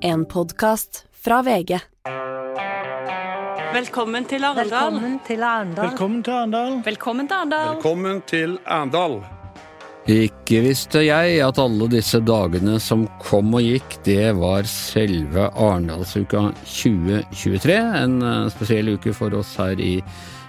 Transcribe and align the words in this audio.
En 0.00 0.24
podkast 0.24 1.04
fra 1.24 1.42
VG. 1.42 1.78
Velkommen 3.74 4.24
til 4.24 4.44
Arendal. 4.44 4.92
Velkommen 4.94 5.18
til 5.26 5.42
Arendal. 5.42 5.88
Velkommen 5.88 6.22
til 6.22 6.34
Arendal. 6.34 6.76
Velkommen 6.86 7.26
til 7.26 7.36
Arendal. 7.36 7.68
Velkommen 7.74 8.22
til 8.30 8.54
Arendal. 8.66 9.16
Ikke 10.08 10.62
visste 10.64 11.02
jeg 11.02 11.40
at 11.44 11.58
alle 11.60 11.90
disse 11.92 12.20
dagene 12.24 12.78
som 12.80 13.08
kom 13.20 13.50
og 13.58 13.66
gikk, 13.66 13.98
det 14.06 14.30
var 14.38 14.70
selve 14.70 15.50
Arendalsuka 15.50 16.46
2023. 16.62 17.76
En 18.04 18.16
eh, 18.22 18.48
spesiell 18.54 18.94
uke 18.94 19.12
for 19.16 19.34
oss 19.36 19.56
her 19.60 19.82
i 19.82 19.98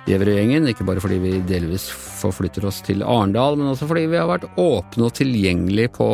Gjevrøy-gjengen. 0.07 0.69
Ikke 0.71 0.87
bare 0.87 1.01
fordi 1.03 1.19
vi 1.25 1.35
delvis 1.49 1.89
forflytter 2.21 2.69
oss 2.69 2.83
til 2.85 3.03
Arendal, 3.03 3.59
men 3.59 3.73
også 3.73 3.89
fordi 3.89 4.07
vi 4.13 4.21
har 4.21 4.29
vært 4.29 4.49
åpne 4.55 5.09
og 5.09 5.15
tilgjengelige 5.19 5.97
på 5.97 6.09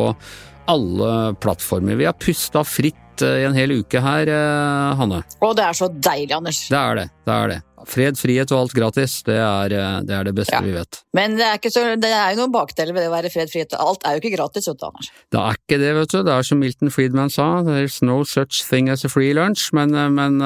alle 0.66 1.34
plattformer. 1.38 1.94
Vi 1.94 2.08
har 2.08 2.18
pusta 2.18 2.64
fritt 2.66 2.98
eh, 3.24 3.42
i 3.42 3.46
en 3.48 3.56
hel 3.56 3.78
uke 3.80 4.02
her, 4.02 4.28
eh, 4.28 4.96
Hanne. 4.98 5.22
Å, 5.40 5.54
det 5.56 5.64
er 5.64 5.78
så 5.78 5.88
deilig, 5.92 6.34
Anders. 6.36 6.66
Det 6.68 6.80
er 6.80 7.00
det. 7.00 7.08
det 7.26 7.34
er 7.36 7.54
det. 7.54 7.62
Fred, 7.86 8.16
frihet 8.18 8.50
og 8.50 8.64
alt 8.64 8.72
gratis, 8.74 9.12
det 9.28 9.36
er 9.38 9.72
eh, 9.76 9.98
det, 10.08 10.14
er 10.16 10.26
det 10.26 10.34
beste 10.34 10.56
Ja. 10.56 10.62
vi 10.64 10.72
vet. 10.74 11.00
Men 11.14 11.36
det 11.38 11.44
er, 11.46 11.60
ikke 11.60 11.70
så, 11.70 11.84
det 12.00 12.10
er 12.10 12.34
jo 12.34 12.40
noen 12.40 12.54
bakdeler 12.54 12.96
ved 12.96 13.04
det 13.04 13.10
å 13.10 13.14
være 13.14 13.30
fred, 13.30 13.52
frihet. 13.52 13.76
Alt 13.78 14.02
er 14.02 14.16
jo 14.16 14.22
ikke 14.24 14.34
gratis, 14.34 14.66
vet 14.66 14.80
du, 14.80 14.86
Anders. 14.88 15.10
Det 15.30 15.42
er 15.42 15.60
ikke 15.60 15.80
det, 15.84 15.92
vet 16.00 16.14
du. 16.14 16.18
Det 16.26 16.34
er 16.34 16.48
som 16.48 16.62
Milton 16.64 16.92
Friedman 16.92 17.30
sa, 17.30 17.48
there's 17.66 18.00
no 18.02 18.22
such 18.24 18.64
thing 18.66 18.90
as 18.90 19.06
a 19.06 19.12
free 19.12 19.32
lunch. 19.36 19.68
Men, 19.76 19.94
men 20.16 20.40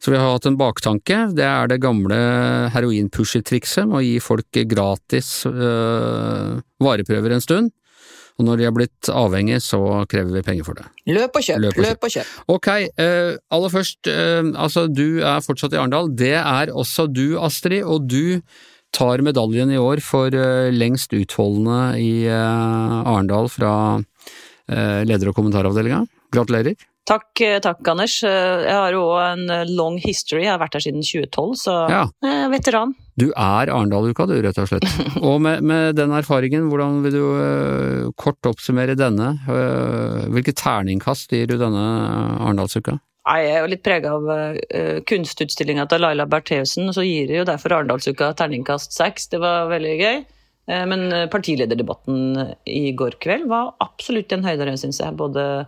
Så 0.00 0.10
vi 0.10 0.18
har 0.18 0.32
hatt 0.32 0.48
en 0.48 0.58
baktanke. 0.58 1.20
Det 1.36 1.46
er 1.46 1.70
det 1.70 1.80
gamle 1.84 2.18
heroin-pusher-trikset 2.74 3.86
med 3.86 4.00
å 4.00 4.04
gi 4.04 4.16
folk 4.24 4.62
gratis 4.70 5.44
øh, 5.46 6.58
vareprøver 6.82 7.36
en 7.36 7.44
stund. 7.44 7.70
Og 8.38 8.46
når 8.46 8.60
de 8.60 8.66
har 8.68 8.74
blitt 8.76 9.10
avhengige, 9.12 9.60
så 9.64 9.80
krever 10.10 10.38
vi 10.38 10.44
penger 10.46 10.66
for 10.68 10.78
det. 10.78 10.86
Løp 11.10 11.36
og 11.36 11.46
kjøp, 11.46 11.62
Løp 11.64 11.78
og 11.78 11.86
løp 11.86 12.06
og 12.08 12.14
kjøp. 12.16 12.34
Ok, 12.54 12.68
uh, 13.00 13.32
aller 13.56 13.72
først, 13.72 14.00
uh, 14.08 14.50
altså 14.54 14.86
du 14.88 15.20
er 15.20 15.44
fortsatt 15.44 15.76
i 15.76 15.80
Arendal. 15.80 16.12
Det 16.16 16.36
er 16.40 16.72
også 16.72 17.08
du, 17.10 17.38
Astrid, 17.40 17.82
og 17.84 18.08
du 18.10 18.40
tar 18.96 19.22
medaljen 19.22 19.70
i 19.70 19.80
år 19.80 20.02
for 20.02 20.34
uh, 20.34 20.70
lengst 20.74 21.14
utholdende 21.16 21.82
i 22.02 22.12
Arendal 22.30 23.50
fra 23.52 23.74
leder- 24.70 25.26
og 25.26 25.34
kommentaravdelinga. 25.34 26.04
Gratulerer. 26.30 26.76
Takk, 27.10 27.40
eh, 27.42 27.58
takk, 27.58 27.82
Anders. 27.90 28.22
Eh, 28.22 28.62
Jeg 28.68 28.76
har 28.76 28.92
jo 28.94 29.02
en 29.18 29.50
eh, 29.50 29.64
long 29.66 29.96
history. 29.98 30.44
Jeg 30.44 30.52
har 30.52 30.60
vært 30.62 30.76
her 30.78 30.84
siden 30.84 31.02
2012, 31.02 31.56
så 31.58 31.74
Ja. 31.90 32.04
er 32.22 32.48
veteran. 32.52 32.94
Du 33.18 33.32
er 33.32 33.66
Arendal-uka, 33.66 34.28
du, 34.30 34.40
rett 34.40 34.58
og 34.58 34.68
slett. 34.70 34.86
Og 35.20 35.40
med, 35.42 35.62
med 35.62 35.96
den 35.96 36.10
erfaringen, 36.14 36.70
hvordan 36.70 37.02
vil 37.02 37.12
du 37.18 38.12
kort 38.16 38.40
oppsummere 38.46 38.94
denne? 38.94 39.34
Hvilke 40.30 40.54
terningkast 40.54 41.34
gir 41.34 41.50
du 41.50 41.58
denne 41.58 41.82
Arendalsuka? 42.38 43.00
Jeg 43.26 43.50
er 43.50 43.60
jo 43.60 43.68
litt 43.74 43.82
prega 43.84 44.14
av 44.16 44.24
uh, 44.30 45.00
kunstutstillinga 45.06 45.84
til 45.90 46.00
Laila 46.00 46.24
Bertheussen, 46.26 46.88
så 46.94 47.04
gir 47.04 47.28
jeg 47.28 47.42
jo 47.42 47.44
derfor 47.44 47.74
Arendalsuka 47.76 48.32
terningkast 48.38 48.94
seks. 48.96 49.28
Det 49.34 49.42
var 49.42 49.68
veldig 49.68 49.98
gøy. 50.00 50.22
Men 50.70 51.08
partilederdebatten 51.32 52.54
i 52.70 52.92
går 52.94 53.16
kveld 53.18 53.48
var 53.50 53.72
absolutt 53.82 54.30
en 54.32 54.44
høydere, 54.46 54.76
syns 54.78 55.00
jeg. 55.02 55.16
Både 55.18 55.66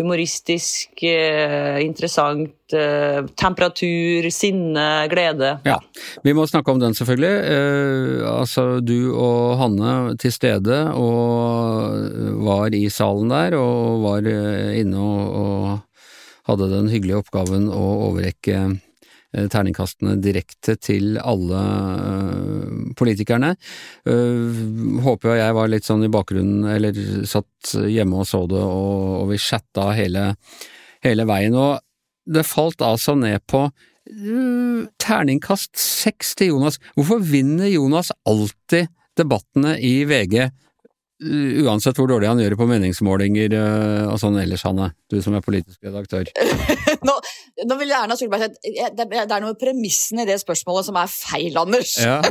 humoristisk, 0.00 1.02
eh, 1.04 1.78
interessant, 1.84 2.72
eh, 2.72 3.20
temperatur, 3.36 4.28
sinne, 4.32 5.06
glede. 5.12 5.58
Ja, 5.64 5.78
vi 6.24 6.34
må 6.36 6.46
snakke 6.48 6.72
om 6.72 6.80
den 6.80 6.96
selvfølgelig. 6.96 7.34
Eh, 7.54 8.26
altså 8.30 8.80
du 8.80 9.12
og 9.14 9.58
Hanne 9.60 10.16
til 10.20 10.32
stede 10.34 10.82
og 10.96 12.44
var 12.44 12.74
i 12.74 12.88
salen 12.88 13.30
der 13.30 13.56
og 13.60 14.02
var 14.04 14.26
inne 14.26 15.00
og, 15.00 15.40
og 15.40 15.80
hadde 16.50 16.70
den 16.72 16.90
hyggelige 16.90 17.20
oppgaven 17.20 17.68
å 17.70 17.84
overrekke 18.10 18.80
terningkastene 19.30 20.16
direkte 20.18 20.74
til 20.82 21.18
alle 21.22 21.60
eh, 21.60 22.78
politikerne. 22.98 23.52
Eh, 24.08 24.62
håper 25.04 25.38
jeg 25.38 25.56
var 25.56 25.70
litt 25.70 25.86
sånn 25.86 26.06
i 26.06 26.10
bakgrunnen, 26.12 26.66
eller 26.74 26.96
satt 27.28 27.74
hjemme 27.86 28.24
og 28.24 28.28
så 28.28 28.42
det, 28.50 28.58
og, 28.62 29.04
og 29.22 29.30
vi 29.30 29.38
chatta 29.42 29.90
hele, 29.98 30.32
hele 31.06 31.28
veien. 31.30 31.54
Og 31.54 31.78
det 32.30 32.46
falt 32.48 32.82
altså 32.84 33.16
ned 33.18 33.42
på 33.50 33.68
terningkast 34.98 35.76
seks 35.78 36.32
til 36.40 36.56
Jonas. 36.56 36.80
Hvorfor 36.96 37.20
vinner 37.22 37.68
Jonas 37.70 38.10
alltid 38.26 38.88
debattene 39.18 39.76
i 39.78 40.00
VG, 40.08 40.48
uansett 41.62 42.00
hvor 42.00 42.08
dårlig 42.10 42.30
han 42.32 42.40
gjør 42.40 42.56
det 42.56 42.58
på 42.58 42.66
meningsmålinger 42.66 43.54
og 44.08 44.16
sånn 44.18 44.40
ellers, 44.40 44.64
Hanne? 44.66 44.90
Du 45.12 45.20
som 45.22 45.36
er 45.38 45.44
politisk 45.46 45.84
redaktør. 45.86 46.32
Nå, 47.08 47.16
nå 47.66 47.80
vil 47.80 47.92
Erna 47.96 48.16
Solberg 48.18 48.44
si 48.44 48.74
at 48.76 48.92
eh, 48.92 48.94
det 48.96 49.08
det 49.10 49.24
er 49.24 49.42
noe 49.42 49.54
med 49.54 49.60
premissene 49.60 50.24
i 50.24 50.28
det 50.30 50.40
spørsmålet 50.42 50.90
som 50.90 50.98
er 51.00 51.12
feil, 51.12 51.56
Anders. 51.60 51.96
Ja, 52.00 52.20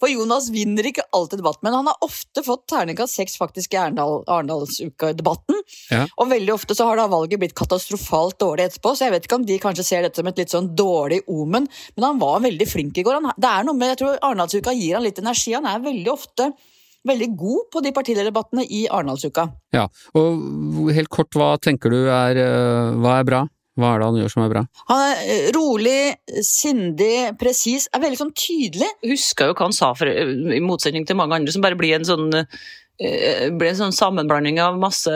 For 0.00 0.10
Jonas 0.10 0.48
vinner 0.50 0.86
ikke 0.88 1.04
alltid 1.14 1.38
debatten, 1.38 1.62
men 1.66 1.76
han 1.76 1.86
har 1.86 2.00
ofte 2.02 2.42
fått 2.42 2.64
terningkast 2.72 3.18
seks 3.18 3.36
faktisk 3.38 3.76
i 3.76 3.78
Arendal, 3.78 4.22
Arendalsuka-debatten. 4.26 5.60
Ja. 5.92 6.06
Og 6.16 6.30
veldig 6.32 6.54
ofte 6.56 6.74
så 6.74 6.88
har 6.88 6.98
da 6.98 7.06
valget 7.12 7.38
blitt 7.42 7.54
katastrofalt 7.58 8.40
dårlig 8.42 8.66
etterpå, 8.66 8.94
så 8.96 9.06
jeg 9.06 9.14
vet 9.14 9.28
ikke 9.28 9.38
om 9.38 9.46
de 9.46 9.60
kanskje 9.62 9.86
ser 9.86 10.06
dette 10.06 10.18
som 10.18 10.30
et 10.30 10.42
litt 10.42 10.54
sånn 10.54 10.72
dårlig 10.78 11.22
omen, 11.30 11.68
men 11.94 12.08
han 12.08 12.20
var 12.22 12.42
veldig 12.42 12.68
flink 12.68 12.98
i 12.98 13.06
går. 13.06 13.20
Han, 13.20 13.36
det 13.36 13.52
er 13.52 13.68
noe 13.68 13.78
med, 13.78 13.92
jeg 13.92 14.02
tror 14.02 14.18
Arendalsuka 14.18 14.74
gir 14.74 14.98
han 14.98 15.06
litt 15.06 15.22
energi. 15.22 15.54
Han 15.54 15.70
er 15.70 15.86
veldig 15.86 16.12
ofte 16.12 16.50
veldig 17.08 17.30
god 17.38 17.64
på 17.72 17.82
de 17.84 17.92
partilederdebattene 17.94 18.66
i 18.66 18.84
Arendalsuka. 18.90 19.48
ja. 19.74 19.88
Og 20.18 20.92
helt 20.94 21.10
kort, 21.12 21.32
hva 21.34 21.56
tenker 21.62 21.92
du 21.92 22.04
er, 22.04 22.38
uh, 22.38 22.94
hva 23.02 23.18
er 23.18 23.28
bra? 23.28 23.42
Hva 23.78 23.94
er 23.94 24.02
det 24.02 24.08
han 24.10 24.18
gjør 24.20 24.32
som 24.34 24.42
er 24.44 24.52
bra? 24.52 24.62
Han 24.90 25.02
er 25.06 25.20
eh, 25.32 25.46
rolig, 25.56 26.00
sindig, 26.44 27.32
presis, 27.40 27.86
er 27.88 28.02
veldig 28.02 28.20
sånn 28.20 28.34
tydelig. 28.36 28.90
husker 29.08 29.48
jo 29.48 29.56
hva 29.56 29.68
han 29.70 29.76
sa, 29.76 29.94
for, 29.96 30.10
i 30.12 30.60
motsetning 30.60 31.06
til 31.08 31.16
mange 31.16 31.38
andre, 31.38 31.54
som 31.54 31.64
bare 31.64 31.78
blir 31.80 31.96
en 31.96 32.08
sånn 32.08 32.28
ble 33.02 33.70
en 33.72 33.78
sånn 33.78 33.94
sammenblanding 33.96 34.60
av 34.62 34.76
masse 34.78 35.12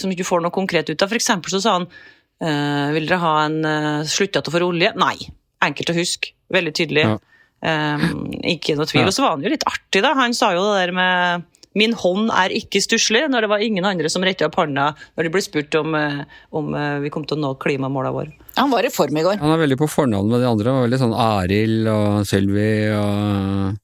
som 0.00 0.10
ikke 0.10 0.24
får 0.26 0.40
noe 0.42 0.54
konkret 0.54 0.88
ut 0.88 1.02
av. 1.04 1.10
For 1.10 1.20
eksempel 1.20 1.52
så 1.52 1.60
sa 1.62 1.74
han 1.76 1.84
eh, 1.86 2.94
Vil 2.96 3.06
dere 3.06 3.20
ha 3.22 3.34
en 3.44 3.60
sluttdato 4.08 4.50
for 4.50 4.64
olje? 4.64 4.90
Nei. 4.98 5.28
Enkelt 5.62 5.92
å 5.92 5.98
huske. 6.00 6.32
Veldig 6.50 6.72
tydelig. 6.80 7.04
Ja. 7.04 7.18
Eh, 7.64 8.08
ikke 8.54 8.76
noe 8.78 8.86
tvil. 8.88 9.02
Ja. 9.04 9.10
Og 9.10 9.14
så 9.16 9.24
var 9.24 9.36
han 9.36 9.44
jo 9.46 9.52
litt 9.52 9.66
artig, 9.68 10.02
da. 10.04 10.14
Han 10.18 10.36
sa 10.36 10.52
jo 10.54 10.66
det 10.70 10.82
der 10.84 10.94
med 10.96 11.46
Min 11.78 11.92
hånd 11.94 12.30
er 12.34 12.50
ikke 12.56 12.80
stusslig, 12.82 13.20
når 13.30 13.44
det 13.44 13.50
var 13.52 13.62
ingen 13.62 13.84
andre 13.86 14.08
som 14.10 14.24
retta 14.24 14.48
opp 14.48 14.56
hånda 14.58 14.86
når 14.96 15.26
de 15.26 15.30
ble 15.30 15.42
spurt 15.44 15.74
om, 15.78 15.92
eh, 15.94 16.22
om 16.56 16.72
eh, 16.74 16.96
vi 17.04 17.10
kom 17.12 17.26
til 17.28 17.36
å 17.36 17.42
nå 17.42 17.50
klimamåla 17.60 18.10
våre. 18.14 18.32
Han 18.56 18.72
var 18.72 18.88
i 18.88 18.90
form 18.90 19.20
i 19.20 19.22
går. 19.22 19.36
Han 19.38 19.52
er 19.52 19.60
veldig 19.60 19.78
på 19.78 19.86
fornavn 19.92 20.32
med 20.32 20.42
de 20.42 20.48
andre, 20.48 20.72
var 20.74 20.86
veldig 20.88 21.00
sånn 21.04 21.14
Arild 21.14 21.90
og 21.92 22.26
Sylvi 22.26 22.72
og, 22.96 23.76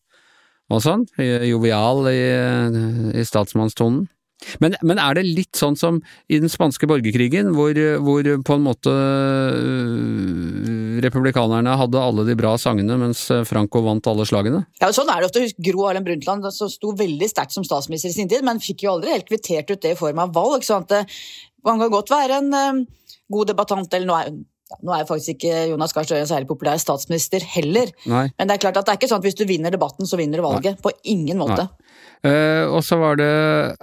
og 0.73 0.83
sånn. 0.83 1.05
Jovial 1.21 2.09
i, 2.11 2.19
i 3.21 3.27
statsmannstonen. 3.29 4.09
Men, 4.63 4.77
men 4.83 5.01
er 5.03 5.19
det 5.19 5.27
litt 5.27 5.59
sånn 5.59 5.77
som 5.79 6.01
i 6.29 6.41
den 6.43 6.53
spanske 6.53 6.89
borgerkrigen, 6.91 7.53
hvor, 7.57 7.79
hvor 8.05 8.31
på 8.47 8.59
en 8.59 8.67
måte 8.67 8.95
øh, 8.95 10.99
republikanerne 11.05 11.77
hadde 11.81 12.01
alle 12.01 12.27
de 12.29 12.37
bra 12.39 12.55
sangene, 12.61 12.99
mens 13.01 13.27
Franco 13.49 13.83
vant 13.85 14.11
alle 14.11 14.27
slagene? 14.29 14.65
Ja, 14.83 14.91
sånn 14.95 15.11
er 15.13 15.23
det 15.23 15.31
ofte. 15.31 15.45
Husk 15.45 15.61
Gro 15.65 15.87
Harlem 15.89 16.07
Brundtland 16.07 16.49
som 16.55 16.71
sto 16.73 16.95
veldig 16.99 17.29
sterkt 17.31 17.57
som 17.57 17.67
statsminister 17.67 18.13
i 18.13 18.17
sin 18.17 18.31
tid, 18.31 18.45
men 18.47 18.63
fikk 18.63 18.87
jo 18.87 18.97
aldri 18.97 19.15
helt 19.15 19.29
kvittert 19.29 19.71
ut 19.73 19.83
det 19.83 19.95
i 19.95 19.99
form 19.99 20.23
av 20.25 20.35
valg. 20.37 20.67
Sånn 20.67 20.87
at 20.87 21.15
man 21.65 21.81
kan 21.81 21.93
godt 21.93 22.13
være 22.13 22.43
en 22.43 22.59
øh, 22.59 22.83
god 23.33 23.53
debattant, 23.53 23.97
eller 23.97 24.09
nå 24.09 24.19
er, 24.19 24.33
ja, 24.71 24.79
nå 24.85 24.97
er 24.97 25.09
faktisk 25.09 25.37
ikke 25.37 25.67
Jonas 25.73 25.95
Gahr 25.97 26.09
Støre 26.09 26.25
en 26.25 26.31
særlig 26.31 26.51
populær 26.51 26.81
statsminister 26.81 27.45
heller. 27.55 27.93
Nei. 28.11 28.27
Men 28.39 28.49
det 28.49 28.57
er 28.57 28.65
klart 28.67 28.81
at 28.81 28.89
det 28.89 28.95
er 28.95 29.01
ikke 29.01 29.11
sånn 29.13 29.23
at 29.23 29.29
hvis 29.29 29.39
du 29.39 29.47
vinner 29.49 29.75
debatten, 29.75 30.09
så 30.09 30.19
vinner 30.21 30.41
du 30.41 30.47
valget. 30.47 30.81
På 30.85 30.93
ingen 31.09 31.41
måte. 31.41 31.69
Eh, 32.25 32.65
og 32.65 32.81
så 32.87 32.97
var 33.01 33.19
det 33.21 33.29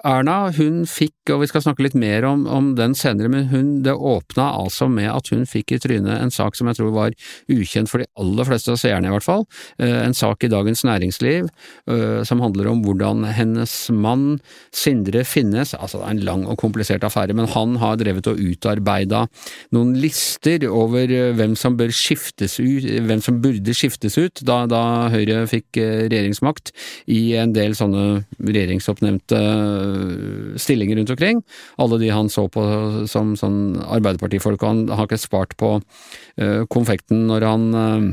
Erna, 0.07 0.49
hun 0.55 0.81
fikk, 0.89 1.13
og 1.29 1.43
vi 1.43 1.49
skal 1.51 1.61
snakke 1.61 1.85
litt 1.85 1.97
mer 1.97 2.25
om, 2.25 2.47
om 2.49 2.71
den 2.77 2.95
senere, 2.97 3.29
men 3.29 3.49
hun, 3.51 3.69
det 3.85 3.93
åpna 3.93 4.47
altså 4.57 4.87
med 4.89 5.11
at 5.11 5.29
hun 5.33 5.45
fikk 5.49 5.75
i 5.75 5.79
trynet 5.83 6.17
en 6.17 6.33
sak 6.33 6.57
som 6.57 6.69
jeg 6.69 6.79
tror 6.79 6.93
var 6.95 7.15
ukjent 7.51 7.91
for 7.91 8.01
de 8.01 8.09
aller 8.21 8.49
fleste 8.49 8.73
av 8.73 8.79
seerne 8.81 9.11
i 9.11 9.13
hvert 9.13 9.27
fall, 9.27 9.45
eh, 9.77 9.99
en 10.07 10.17
sak 10.17 10.47
i 10.47 10.49
Dagens 10.51 10.81
Næringsliv 10.87 11.51
eh, 11.51 12.21
som 12.27 12.41
handler 12.41 12.71
om 12.71 12.81
hvordan 12.85 13.27
hennes 13.29 13.75
mann 13.93 14.25
Sindre 14.73 15.21
Finnes, 15.27 15.75
altså 15.77 16.01
det 16.01 16.07
er 16.07 16.17
en 16.17 16.25
lang 16.31 16.47
og 16.49 16.57
komplisert 16.61 17.05
affære, 17.05 17.37
men 17.37 17.49
han 17.53 17.77
har 17.83 18.01
drevet 18.01 18.31
og 18.31 18.41
utarbeida 18.41 19.27
noen 19.75 19.93
lister 20.01 20.65
over 20.65 21.13
hvem 21.37 21.53
som 21.59 21.77
bør 21.77 21.93
skiftes 21.93 22.57
ut, 22.57 22.89
hvem 23.05 23.21
som 23.21 23.37
burde 23.43 23.77
skiftes 23.77 24.17
ut 24.17 24.41
da, 24.47 24.63
da 24.69 24.81
Høyre 25.13 25.43
fikk 25.51 25.77
regjeringsmakt 25.77 26.73
i 27.11 27.35
en 27.37 27.53
del 27.53 27.75
sånne 27.77 28.23
regjeringsoppnevnte 28.39 29.37
øh, 29.37 30.57
stillinger 30.61 30.99
rundt 30.99 31.13
omkring. 31.15 31.43
Alle 31.81 31.99
de 32.01 32.11
han 32.13 32.31
så 32.31 32.47
på 32.51 32.63
som 33.11 33.35
sånn 33.39 33.79
Arbeiderpartifolk, 33.81 34.61
og 34.63 34.69
han 34.69 34.83
har 34.95 35.09
ikke 35.09 35.21
spart 35.21 35.55
på 35.59 35.77
øh, 35.79 36.63
konfekten 36.71 37.25
når 37.29 37.47
han 37.47 37.67
øh, 37.75 38.11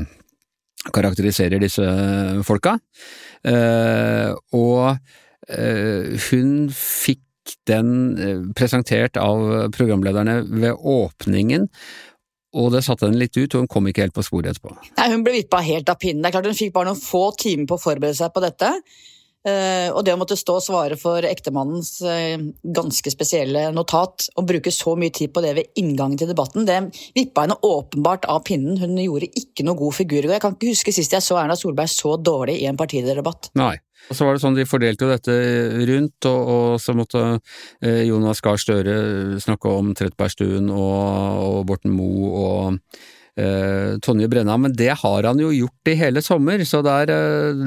karakteriserer 0.95 1.61
disse 1.61 1.85
folka. 2.47 2.77
Eh, 3.47 4.31
og 4.55 4.97
eh, 5.49 6.19
hun 6.29 6.69
fikk 6.75 7.55
den 7.69 7.89
eh, 8.19 8.43
presentert 8.55 9.17
av 9.19 9.71
programlederne 9.75 10.41
ved 10.49 10.75
åpningen, 10.77 11.67
og 12.59 12.71
det 12.73 12.81
satte 12.85 13.05
henne 13.05 13.21
litt 13.21 13.37
ut, 13.37 13.53
og 13.53 13.63
hun 13.63 13.69
kom 13.69 13.87
ikke 13.89 14.07
helt 14.07 14.15
på 14.15 14.25
sporet 14.25 14.55
etterpå. 14.55 14.73
Nei, 14.97 15.07
Hun 15.11 15.23
ble 15.25 15.35
vippa 15.37 15.61
helt 15.61 15.89
av 15.91 15.99
pinnen. 16.01 16.23
Det 16.23 16.31
er 16.31 16.37
klart 16.37 16.49
Hun 16.49 16.57
fikk 16.57 16.73
bare 16.73 16.89
noen 16.89 17.01
få 17.01 17.29
timer 17.37 17.69
på 17.69 17.77
å 17.77 17.83
forberede 17.83 18.17
seg 18.17 18.33
på 18.33 18.41
dette. 18.41 18.71
Eh, 19.49 19.89
og 19.93 20.03
det 20.05 20.13
å 20.15 20.19
måtte 20.19 20.37
stå 20.39 20.57
og 20.59 20.63
svare 20.63 20.97
for 20.99 21.25
ektemannens 21.27 21.91
eh, 22.05 22.37
ganske 22.63 23.13
spesielle 23.13 23.69
notat, 23.75 24.29
og 24.37 24.47
bruke 24.49 24.73
så 24.73 24.95
mye 24.99 25.13
tid 25.15 25.33
på 25.35 25.43
det 25.45 25.55
ved 25.57 25.81
inngangen 25.81 26.19
til 26.21 26.31
debatten, 26.31 26.67
det 26.69 26.79
vippa 27.17 27.45
henne 27.45 27.59
åpenbart 27.65 28.27
av 28.29 28.43
pinnen. 28.47 28.79
Hun 28.81 28.97
gjorde 29.01 29.31
ikke 29.39 29.65
noe 29.67 29.79
god 29.79 29.97
figur. 29.99 30.27
Og 30.27 30.35
jeg 30.35 30.43
kan 30.45 30.55
ikke 30.55 30.73
huske 30.73 30.95
sist 30.95 31.15
jeg 31.15 31.25
så 31.25 31.39
Erna 31.41 31.57
Solberg 31.59 31.91
så 31.91 32.15
dårlig 32.21 32.59
i 32.61 32.67
en 32.69 32.79
partilederdebatt. 32.79 33.53
Nei. 33.59 33.75
Og 34.09 34.15
så 34.15 34.25
var 34.25 34.35
det 34.35 34.41
sånn 34.41 34.55
De 34.55 34.63
fordelte 34.63 35.05
jo 35.05 35.11
dette 35.11 35.33
rundt, 35.89 36.27
og, 36.29 36.51
og 36.53 36.81
så 36.81 36.95
måtte 36.97 37.23
eh, 37.83 38.05
Jonas 38.07 38.41
Gahr 38.45 38.59
Støre 38.61 39.39
snakke 39.43 39.71
om 39.75 39.93
Trettebergstuen 39.97 40.71
og, 40.71 40.99
og 41.43 41.63
Borten 41.69 41.93
Moe 41.93 42.29
og 42.39 43.01
Tonje 44.03 44.27
Brenna, 44.31 44.57
men 44.57 44.73
det 44.75 44.91
har 45.01 45.27
han 45.27 45.39
jo 45.41 45.51
gjort 45.53 45.91
i 45.91 45.95
hele 45.99 46.21
sommer, 46.25 46.61
så 46.67 46.81
det, 46.85 46.95
er, 47.05 47.11
eh, 47.13 47.61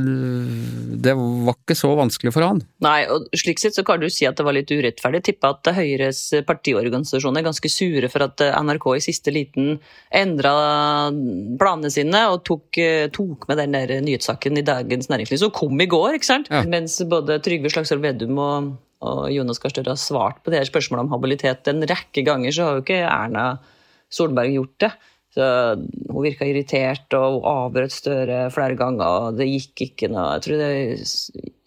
det 1.05 1.15
var 1.19 1.57
ikke 1.57 1.77
så 1.79 1.93
vanskelig 1.99 2.33
for 2.35 2.47
han. 2.47 2.63
Nei, 2.85 3.05
og 3.13 3.29
slik 3.39 3.63
sett 3.63 3.77
så 3.77 3.85
kan 3.87 4.03
du 4.03 4.09
si 4.13 4.27
at 4.29 4.39
det 4.39 4.47
var 4.47 4.57
litt 4.57 4.71
urettferdig. 4.73 5.23
Tippa 5.29 5.53
at 5.55 5.73
Høyres 5.77 6.23
partiorganisasjon 6.49 7.39
er 7.39 7.47
ganske 7.47 7.73
sure 7.73 8.11
for 8.13 8.27
at 8.27 8.43
NRK 8.43 8.89
i 8.97 9.05
siste 9.05 9.35
liten 9.35 9.77
endra 10.13 10.55
planene 11.61 11.93
sine 11.93 12.25
og 12.33 12.43
tok, 12.49 12.81
eh, 12.83 13.09
tok 13.15 13.49
med 13.51 13.63
den 13.63 13.77
der 13.77 13.95
nyhetssaken 14.05 14.61
i 14.61 14.67
Dagens 14.67 15.11
Næringsliv, 15.13 15.43
som 15.45 15.55
kom 15.55 15.79
i 15.81 15.91
går, 15.91 16.19
ikke 16.19 16.31
sant? 16.33 16.51
Ja. 16.53 16.65
Mens 16.69 16.99
både 17.09 17.41
Trygve 17.45 17.73
Slagsvold 17.73 18.05
Vedum 18.05 18.41
og, 18.43 18.73
og 19.05 19.23
Jonas 19.35 19.63
Gahr 19.63 19.75
Støre 19.75 19.95
har 19.95 20.01
svart 20.01 20.43
på 20.43 20.53
det 20.53 20.63
her 20.63 20.71
spørsmålet 20.71 21.07
om 21.07 21.15
habilitet 21.15 21.71
en 21.71 21.87
rekke 21.89 22.27
ganger, 22.27 22.55
så 22.55 22.69
har 22.69 22.79
jo 22.79 22.85
ikke 22.87 23.03
Erna 23.07 23.47
Solberg 24.13 24.53
gjort 24.53 24.77
det. 24.85 24.93
Så 25.33 25.45
Hun 26.11 26.25
virka 26.27 26.45
irritert 26.49 27.15
og 27.17 27.39
hun 27.39 27.47
avbrøt 27.49 27.95
Støre 27.95 28.45
flere 28.53 28.77
ganger. 28.77 29.29
og 29.29 29.39
Det 29.41 29.49
gikk 29.49 29.87
ikke 29.89 30.11
noe 30.13 30.35
Jeg 30.37 30.45
tror 30.47 30.61
det 30.61 31.09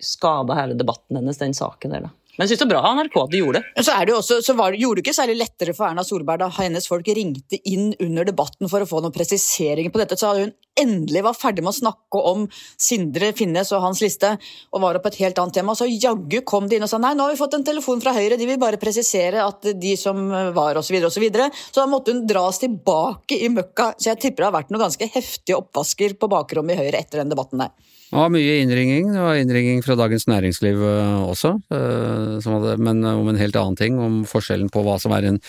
skada 0.05 0.59
hele 0.59 0.77
debatten 0.77 1.17
hennes, 1.17 1.41
den 1.41 1.55
saken 1.57 1.95
der. 1.95 2.05
da. 2.05 2.13
Men 2.35 2.45
jeg 2.45 2.53
syns 2.53 2.61
det 2.61 2.67
er 2.67 2.71
bra 2.73 2.83
av 2.83 2.97
NRK 2.99 3.17
at 3.21 3.31
de 3.31 3.39
gjorde 3.41 3.61
det. 3.61 3.83
Så, 3.85 3.93
er 3.95 4.05
det 4.05 4.13
jo 4.13 4.19
også, 4.19 4.37
så 4.43 4.55
var, 4.59 4.75
gjorde 4.75 4.99
det 4.99 5.05
ikke 5.05 5.15
særlig 5.15 5.37
lettere 5.39 5.75
for 5.77 5.87
Erna 5.87 6.03
Solberg 6.03 6.41
da 6.41 6.49
hennes 6.57 6.87
folk 6.89 7.07
ringte 7.15 7.59
inn 7.71 7.93
under 8.03 8.27
debatten 8.27 8.69
for 8.71 8.83
å 8.83 8.89
få 8.89 9.01
noen 9.03 9.15
presiseringer 9.15 9.93
på 9.93 10.01
dette. 10.01 10.17
Så 10.19 10.29
hadde 10.29 10.47
hun 10.47 10.53
endelig 10.75 11.23
var 11.23 11.37
ferdig 11.37 11.63
med 11.63 11.71
å 11.71 11.77
snakke 11.77 12.23
om 12.31 12.45
Sindre 12.81 13.31
Finnes 13.37 13.71
og 13.71 13.83
hans 13.85 14.01
liste, 14.03 14.33
og 14.75 14.83
var 14.83 14.99
oppe 14.99 15.13
et 15.13 15.21
helt 15.23 15.39
annet 15.39 15.55
tema. 15.61 15.77
Så 15.77 15.87
jaggu 15.87 16.41
kom 16.47 16.67
de 16.67 16.79
inn 16.79 16.87
og 16.87 16.91
sa 16.91 16.99
nei, 16.99 17.13
nå 17.15 17.27
har 17.27 17.35
vi 17.35 17.39
fått 17.39 17.55
en 17.55 17.67
telefon 17.67 18.03
fra 18.03 18.15
Høyre, 18.15 18.39
de 18.39 18.49
vil 18.49 18.59
bare 18.61 18.81
presisere 18.81 19.45
at 19.45 19.71
de 19.71 19.95
som 19.99 20.27
var 20.55 20.81
osv. 20.81 20.99
osv. 20.99 21.11
Så, 21.15 21.23
videre. 21.23 21.47
så 21.71 21.83
da 21.83 21.87
måtte 21.87 22.11
hun 22.11 22.25
dras 22.27 22.59
tilbake 22.59 23.39
i 23.39 23.47
møkka. 23.53 23.93
Så 23.95 24.11
jeg 24.11 24.21
tipper 24.25 24.43
det 24.43 24.51
har 24.51 24.57
vært 24.59 24.75
noen 24.75 24.87
ganske 24.89 25.11
heftige 25.15 25.61
oppvasker 25.61 26.19
på 26.19 26.31
bakrommet 26.31 26.75
i 26.75 26.83
Høyre 26.83 26.99
etter 26.99 27.23
den 27.23 27.31
debatten 27.31 27.63
der. 27.63 27.71
Det 28.15 28.21
var 28.21 28.29
mye 28.31 28.59
innringing, 28.63 29.09
det 29.11 29.19
var 29.19 29.35
innringing 29.35 29.81
fra 29.83 29.97
Dagens 29.99 30.23
Næringsliv 30.31 30.79
eh, 30.87 31.23
også, 31.27 31.49
eh, 31.75 32.45
hadde, 32.47 32.77
men 32.79 33.03
om 33.09 33.27
en 33.27 33.39
helt 33.41 33.57
annen 33.59 33.75
ting, 33.75 33.97
om 33.99 34.21
forskjellen 34.29 34.69
på 34.71 34.85
hva 34.85 34.93
som 35.03 35.11
er 35.17 35.27
en 35.27 35.39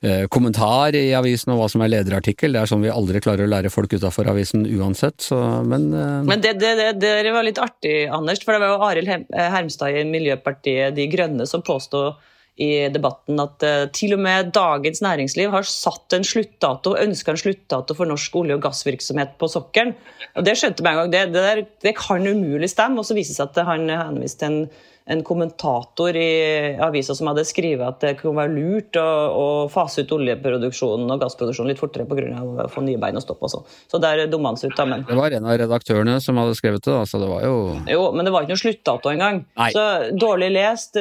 eh, 0.00 0.24
kommentar 0.32 0.96
i 0.96 1.10
avisen 1.18 1.52
og 1.52 1.60
hva 1.60 1.68
som 1.68 1.84
er 1.84 1.92
lederartikkel. 1.92 2.56
Det 2.56 2.62
er 2.62 2.70
sånn 2.70 2.80
vi 2.80 2.94
aldri 2.94 3.20
klarer 3.20 3.44
å 3.44 3.52
lære 3.52 3.72
folk 3.74 3.92
utafor 3.92 4.32
avisen 4.32 4.64
uansett, 4.64 5.20
så 5.20 5.36
men, 5.68 5.90
eh, 5.92 6.22
Men 6.24 6.40
det, 6.40 6.56
det, 6.64 6.72
det, 6.96 7.12
det 7.28 7.34
var 7.36 7.44
litt 7.44 7.60
artig, 7.60 8.06
Anders, 8.08 8.40
for 8.40 8.56
det 8.56 8.64
var 8.64 8.72
jo 8.72 8.88
Arild 8.88 9.28
Hermstad 9.36 9.92
i 9.92 10.08
Miljøpartiet 10.08 10.96
De 10.96 11.04
Grønne 11.12 11.44
som 11.50 11.60
påstod 11.66 12.16
i 12.54 12.86
debatten 12.94 13.40
at 13.42 13.64
eh, 13.66 13.84
til 13.94 14.14
og 14.14 14.20
med 14.22 14.52
Dagens 14.54 15.02
Næringsliv 15.02 15.50
har 15.50 15.66
satt 15.66 16.14
en 16.14 16.26
sluttdato, 16.26 16.94
ønska 17.02 17.34
en 17.34 17.40
sluttdato 17.40 17.96
for 17.98 18.06
norsk 18.06 18.36
olje- 18.38 18.54
og 18.54 18.62
gassvirksomhet 18.62 19.34
på 19.40 19.48
sokkelen. 19.50 19.94
Og 20.38 20.46
Det 20.46 20.54
skjønte 20.60 20.86
meg 20.86 20.94
en 20.94 21.00
gang. 21.02 21.14
Det, 21.14 21.22
det, 21.34 21.44
der, 21.48 21.62
det 21.82 21.96
kan 21.98 22.26
umulig 22.26 22.70
stemme. 22.70 23.02
Og 23.02 23.08
så 23.08 23.16
viser 23.18 23.34
det 23.34 23.40
seg 23.40 23.50
at 23.50 23.72
han 23.72 23.90
henviste 23.90 24.44
til 24.44 24.52
en, 24.52 24.92
en 25.06 25.20
kommentator 25.24 26.16
i 26.16 26.76
avisa 26.80 27.14
som 27.14 27.28
hadde 27.28 27.44
skrevet 27.44 27.84
at 27.84 28.00
det 28.00 28.14
kunne 28.22 28.40
være 28.40 28.54
lurt 28.54 28.96
å, 28.96 29.04
å 29.36 29.46
fase 29.72 30.04
ut 30.04 30.14
oljeproduksjonen 30.16 31.12
og 31.12 31.20
gassproduksjonen 31.20 31.74
litt 31.74 31.82
fortere 31.82 32.06
pga. 32.08 32.40
å 32.40 32.68
få 32.72 32.84
nye 32.86 33.00
bein 33.00 33.20
å 33.20 33.22
stoppe 33.24 33.44
og 33.44 33.52
sånn. 33.52 33.66
så 33.90 34.00
der 34.00 34.24
dumma 34.32 34.54
han 34.54 34.60
seg 34.60 34.72
ut. 34.72 34.78
da, 34.78 34.88
men... 34.88 35.04
det 35.08 35.18
var 35.18 35.36
en 35.36 35.50
av 35.50 35.58
redaktørene 35.60 36.16
som 36.24 36.40
hadde 36.40 36.56
skrevet 36.56 36.80
det, 36.86 36.94
da, 36.94 37.04
så 37.08 37.20
det 37.20 37.28
var 37.28 37.44
jo 37.44 37.56
Jo, 37.90 38.06
men 38.16 38.24
det 38.24 38.32
var 38.32 38.46
ikke 38.46 38.56
noe 38.56 38.64
sluttdato 38.64 39.12
engang. 39.12 39.42
Nei. 39.60 39.70
Så 39.76 39.84
dårlig 40.16 40.54
lest, 40.56 40.96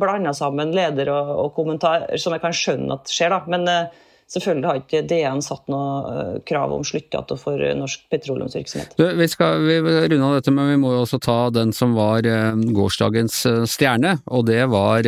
blanda 0.00 0.34
sammen 0.36 0.74
leder 0.76 1.14
og, 1.14 1.32
og 1.46 1.54
kommentar, 1.56 2.10
som 2.20 2.36
jeg 2.36 2.44
kan 2.44 2.56
skjønne 2.56 3.00
at 3.00 3.12
skjer, 3.12 3.32
da. 3.32 3.40
Men 3.56 3.70
eh, 3.72 4.04
selvfølgelig 4.32 4.68
har 4.68 4.80
ikke 4.80 5.02
DN 5.06 5.42
satt 5.44 5.68
noe 5.70 6.10
eh, 6.10 6.32
krav 6.48 6.74
om 6.74 6.84
sluttdato 6.86 7.38
for 7.38 7.62
eh, 7.62 7.76
norsk 7.78 8.06
petroleumsvirksomhet. 8.12 8.96
Vi 8.98 9.28
skal 9.30 9.62
vi 9.66 9.78
runde 9.84 10.26
av 10.26 10.36
dette, 10.40 10.54
men 10.54 10.72
vi 10.72 10.80
må 10.82 10.94
jo 10.96 11.04
også 11.04 11.20
ta 11.22 11.38
den 11.54 11.74
som 11.76 11.94
var 11.98 12.26
eh, 12.26 12.52
gårsdagens 12.76 13.38
stjerne, 13.70 14.18
og 14.26 14.48
det 14.50 14.64
var 14.72 15.06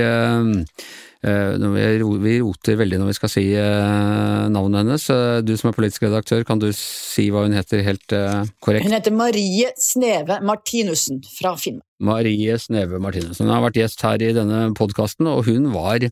vi, 1.22 1.84
vi 2.22 2.34
roter 2.40 2.76
veldig 2.78 3.00
når 3.00 3.10
vi 3.10 3.16
skal 3.16 3.30
si 3.32 3.44
eh, 3.58 4.44
navnet 4.54 4.84
hennes. 4.84 5.08
Eh, 5.10 5.40
Du 5.42 5.56
som 5.58 5.70
er 5.70 5.76
politisk 5.76 6.06
redaktør, 6.06 6.44
kan 6.46 6.60
du 6.62 6.68
si 6.76 7.28
hva 7.34 7.42
hun 7.46 7.56
heter 7.56 7.82
helt 7.86 8.14
eh, 8.14 8.44
korrekt? 8.62 8.86
Hun 8.86 8.94
heter 8.94 9.14
Marie 9.14 9.72
Sneve 9.76 10.38
Martinussen 10.46 11.22
fra 11.26 11.56
Finnmark. 11.58 11.84
Marie 11.98 12.58
Sneve 12.62 13.00
Martinussen. 13.02 13.46
Hun 13.46 13.56
har 13.56 13.64
vært 13.66 13.80
gjest 13.80 14.04
her 14.06 14.22
i 14.22 14.30
denne 14.36 14.68
podkasten, 14.78 15.26
og 15.26 15.48
hun 15.48 15.72
var, 15.74 16.06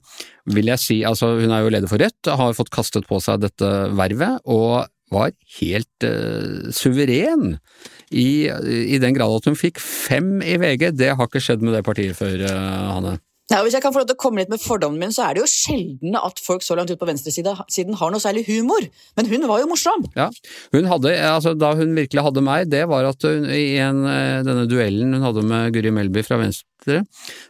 vil 0.51 0.73
jeg 0.73 0.83
si, 0.83 0.99
altså 1.07 1.37
hun 1.39 1.55
er 1.55 1.63
jo 1.63 1.73
leder 1.77 1.91
for 1.91 2.03
Rødt, 2.03 2.35
har 2.41 2.59
fått 2.59 2.75
kastet 2.75 3.07
på 3.07 3.23
seg 3.23 3.45
dette 3.47 3.71
vervet, 3.95 4.43
og 4.51 4.89
var 5.15 5.31
helt 5.61 6.03
uh, 6.03 6.67
suveren. 6.75 7.61
I, 8.11 8.51
I 8.51 8.99
den 9.03 9.15
grad 9.15 9.37
at 9.37 9.47
hun 9.47 9.59
fikk 9.59 9.79
fem 9.83 10.41
i 10.43 10.57
VG, 10.59 10.91
det 10.99 11.13
har 11.15 11.31
ikke 11.31 11.43
skjedd 11.43 11.63
med 11.63 11.77
det 11.79 11.85
partiet 11.87 12.19
før, 12.19 12.43
uh, 12.43 12.91
Hanne. 12.97 13.17
Ja, 13.47 13.61
hvis 13.63 13.77
jeg 13.77 13.83
kan 13.85 13.93
få 13.95 14.01
lov 14.03 14.09
til 14.11 14.17
å 14.17 14.19
komme 14.19 14.43
litt 14.43 14.51
med 14.51 14.59
fordommen 14.59 14.99
min, 14.99 15.13
så 15.15 15.29
er 15.29 15.37
det 15.37 15.45
jo 15.45 15.51
sjelden 15.51 16.17
at 16.19 16.41
folk 16.43 16.65
så 16.67 16.75
langt 16.75 16.91
ut 16.91 16.99
på 16.99 17.07
venstresiden 17.07 17.95
har 18.01 18.11
noe 18.11 18.23
særlig 18.23 18.43
humor. 18.49 18.89
Men 19.15 19.29
hun 19.31 19.47
var 19.47 19.61
jo 19.63 19.69
morsom. 19.71 20.03
Ja, 20.19 20.33
hun 20.75 20.89
hadde, 20.91 21.13
altså 21.31 21.55
Da 21.55 21.71
hun 21.79 21.95
virkelig 21.95 22.25
hadde 22.27 22.43
meg, 22.43 22.67
det 22.73 22.83
var 22.91 23.07
at 23.07 23.23
hun 23.23 23.47
i 23.47 23.79
en, 23.83 24.03
eh, 24.11 24.43
denne 24.47 24.67
duellen 24.67 25.15
hun 25.15 25.23
hadde 25.29 25.47
med 25.47 25.77
Guri 25.77 25.95
Melby 25.95 26.27
fra 26.27 26.41
Venstre, 26.43 27.05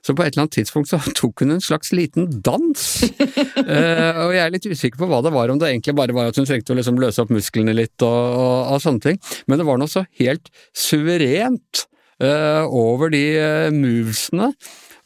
så 0.04 0.12
på 0.12 0.25
et 0.25 0.34
eller 0.34 0.44
annet 0.44 0.58
tidspunkt 0.58 0.93
så 0.93 1.00
tok 1.16 1.44
hun 1.44 1.56
en 1.56 1.64
slags 1.64 1.94
liten 1.96 2.28
dans. 2.44 2.87
Eh, 3.66 4.19
og 4.22 4.31
jeg 4.31 4.40
er 4.44 4.52
litt 4.52 4.66
usikker 4.69 5.00
på 5.00 5.06
hva 5.10 5.18
det 5.25 5.32
var, 5.35 5.50
om 5.50 5.59
det 5.59 5.70
egentlig 5.73 5.94
bare 5.97 6.14
var 6.14 6.28
at 6.30 6.37
hun 6.38 6.47
trengte 6.47 6.70
å 6.70 6.76
liksom 6.76 7.00
løse 7.02 7.23
opp 7.23 7.32
musklene 7.35 7.73
litt 7.75 8.04
og, 8.04 8.37
og, 8.37 8.59
og 8.76 8.82
sånne 8.85 9.02
ting. 9.02 9.18
Men 9.50 9.59
det 9.59 9.66
var 9.66 9.80
noe 9.80 9.90
så 9.90 10.04
helt 10.20 10.52
suverent 10.76 11.87
eh, 12.23 12.62
over 12.68 13.11
de 13.12 13.25
eh, 13.40 13.75
movesene. 13.75 14.52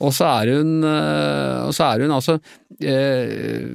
Og 0.00 0.14
så 0.16 0.28
er 0.40 0.54
hun, 0.56 0.76
eh, 0.86 1.70
så 1.76 1.90
er 1.90 2.04
hun 2.04 2.14
altså 2.16 2.38
eh, 2.80 3.66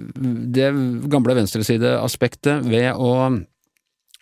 Det 0.56 0.70
gamle 1.12 1.38
venstresideaspektet 1.38 2.66
ved 2.66 2.92
å 2.98 3.12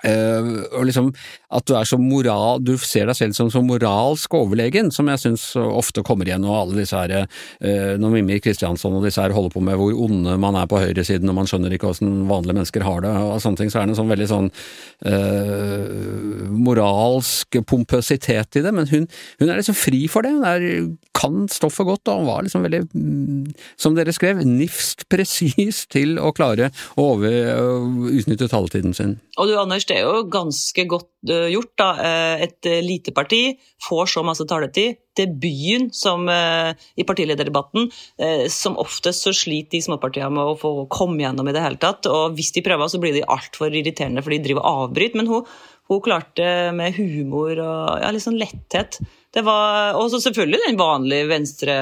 eh, 0.07 0.51
og 0.73 0.87
liksom 0.87 1.11
at 1.53 1.67
du 1.69 1.75
er 1.77 1.85
så 1.85 1.99
moral, 2.01 2.61
du 2.65 2.73
ser 2.81 3.05
deg 3.09 3.17
selv 3.17 3.35
som 3.37 3.51
så 3.53 3.61
moralsk 3.61 4.33
overlegen, 4.33 4.89
som 4.93 5.09
jeg 5.11 5.21
syns 5.21 5.43
ofte 5.59 6.01
kommer 6.05 6.25
igjen, 6.27 6.45
og 6.47 6.55
alle 6.57 6.79
disse 6.81 6.97
her, 6.97 7.27
uh, 7.27 7.93
når 8.01 8.15
Mimmi 8.15 8.39
Kristiansson 8.41 8.95
og 8.97 9.05
disse 9.05 9.21
her 9.21 9.35
holder 9.35 9.53
på 9.53 9.61
med 9.61 9.77
hvor 9.77 9.93
onde 10.07 10.33
man 10.41 10.57
er 10.57 10.65
på 10.69 10.81
høyresiden, 10.81 11.29
og 11.29 11.37
man 11.37 11.49
skjønner 11.49 11.75
ikke 11.75 11.91
hvordan 11.91 12.23
vanlige 12.31 12.57
mennesker 12.57 12.87
har 12.87 13.05
det, 13.05 13.11
og 13.13 13.37
sånne 13.43 13.61
ting, 13.61 13.69
så 13.69 13.81
er 13.81 13.85
det 13.85 13.93
en 13.93 13.99
sånn 14.01 14.09
veldig 14.09 14.29
sånn 14.31 14.49
uh, 15.05 16.49
moralsk 16.57 17.59
pompøsitet 17.69 18.57
i 18.57 18.65
det, 18.65 18.73
men 18.73 18.89
hun, 18.89 19.05
hun 19.37 19.51
er 19.51 19.61
liksom 19.61 19.77
fri 19.77 20.07
for 20.09 20.25
det, 20.25 20.33
hun 20.33 20.49
er, 20.49 20.67
kan 21.13 21.45
stoffet 21.53 21.85
godt, 21.91 22.09
og 22.15 22.25
var 22.31 22.47
liksom 22.47 22.65
veldig, 22.65 22.81
mm, 22.97 23.53
som 23.77 23.93
dere 23.93 24.15
skrev, 24.15 24.41
nifst 24.41 25.05
presis 25.13 25.83
til 25.93 26.17
å 26.17 26.33
klare 26.33 26.73
å 26.97 27.13
over, 27.13 28.09
utnytte 28.13 28.49
taletiden 28.51 28.95
sin. 28.97 29.17
Og 29.39 29.49
du, 29.49 29.55
Anders, 29.57 29.85
det 29.93 29.99
er 30.01 30.07
jo 30.09 30.25
ganske 30.33 30.85
godt 30.89 31.29
uh, 31.29 31.47
gjort. 31.53 31.73
da. 31.77 31.89
Eh, 32.01 32.43
Et 32.47 32.69
uh, 32.71 32.79
lite 32.81 33.13
parti 33.13 33.41
får 33.85 34.09
så 34.09 34.23
masse 34.25 34.45
taletid. 34.49 34.97
Debuten 35.13 35.91
som, 35.93 36.25
eh, 36.29 36.73
i 36.97 37.03
partilederdebatten, 37.05 37.91
som 38.49 38.79
oftest 38.81 39.27
så 39.27 39.33
sliter 39.37 39.77
de 39.77 39.81
småpartiene 39.85 40.31
med 40.33 40.41
å 40.41 40.55
få 40.57 40.71
komme 40.89 41.21
gjennom 41.21 41.45
i 41.45 41.53
det 41.53 41.61
hele 41.61 41.77
tatt. 41.77 42.09
Og 42.09 42.33
hvis 42.33 42.49
de 42.55 42.63
prøver, 42.65 42.89
så 42.89 42.97
blir 42.97 43.13
de 43.13 43.21
altfor 43.21 43.69
irriterende, 43.69 44.23
for 44.25 44.33
de 44.33 44.41
driver 44.41 44.63
og 44.63 44.87
avbryter. 44.87 45.19
Men 45.21 45.29
hun, 45.29 45.45
hun 45.91 46.01
klarte 46.01 46.73
med 46.73 46.97
humor 46.97 47.61
og 47.61 48.01
ja, 48.01 48.09
litt 48.09 48.25
sånn 48.25 48.41
letthet. 48.41 48.97
Det 49.29 49.45
var, 49.45 49.93
også 50.01 50.23
selvfølgelig 50.25 50.63
den 50.65 50.81
vanlige 50.81 51.29
venstre 51.29 51.77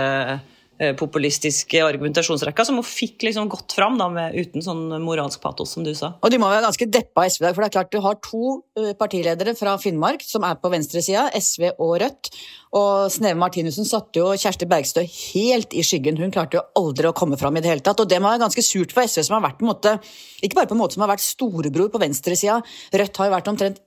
populistiske 0.97 1.81
argumentasjonsrekka, 1.85 2.65
som 2.65 2.79
hun 2.79 2.87
fikk 2.87 3.27
liksom 3.27 3.49
gått 3.51 3.75
fram 3.77 3.99
da, 3.99 4.07
med, 4.11 4.37
uten 4.37 4.63
sånn 4.65 4.87
moralsk 5.03 5.41
patos, 5.43 5.75
som 5.75 5.85
du 5.85 5.93
sa. 5.97 6.15
Og 6.21 6.33
de 6.33 6.39
må 6.41 6.49
være 6.49 6.65
ganske 6.65 6.87
deppa 6.89 7.27
SV 7.27 7.43
i 7.43 7.47
dag, 7.47 7.53
for 7.55 7.63
det 7.63 7.69
er 7.69 7.75
klart 7.77 7.93
du 7.93 7.99
har 8.03 8.17
to 8.25 8.45
eh, 8.79 8.93
partiledere 8.97 9.53
fra 9.57 9.77
Finnmark 9.81 10.25
som 10.25 10.47
er 10.47 10.57
på 10.61 10.71
venstresida, 10.73 11.27
SV 11.37 11.73
og 11.75 11.95
Rødt. 12.01 12.31
Og 12.77 13.11
Sneve 13.11 13.35
Martinussen 13.35 13.87
satte 13.87 14.21
jo 14.21 14.31
Kjersti 14.39 14.67
Bergstø 14.69 15.03
helt 15.03 15.73
i 15.75 15.83
skyggen. 15.83 16.19
Hun 16.21 16.31
klarte 16.31 16.59
jo 16.59 16.65
aldri 16.79 17.09
å 17.09 17.15
komme 17.15 17.39
fram 17.39 17.57
i 17.59 17.63
det 17.63 17.71
hele 17.73 17.83
tatt. 17.83 17.99
Og 17.99 18.07
det 18.07 18.21
må 18.23 18.31
være 18.31 18.45
ganske 18.45 18.63
surt 18.63 18.95
for 18.95 19.03
SV, 19.03 19.25
som 19.27 19.37
har 19.37 19.43
vært 19.49 19.59
på 19.59 19.67
en 19.67 19.73
måte, 19.73 19.97
ikke 20.39 20.61
bare 20.61 20.71
på 20.71 20.77
en 20.77 20.81
måte 20.81 20.95
som 20.95 21.03
har 21.03 21.11
vært 21.11 21.25
storebror 21.25 21.91
på 21.91 22.01
venstresida. 22.01 22.61
Rødt 22.95 23.19
har 23.19 23.27
jo 23.27 23.35
vært 23.35 23.51
omtrent 23.51 23.81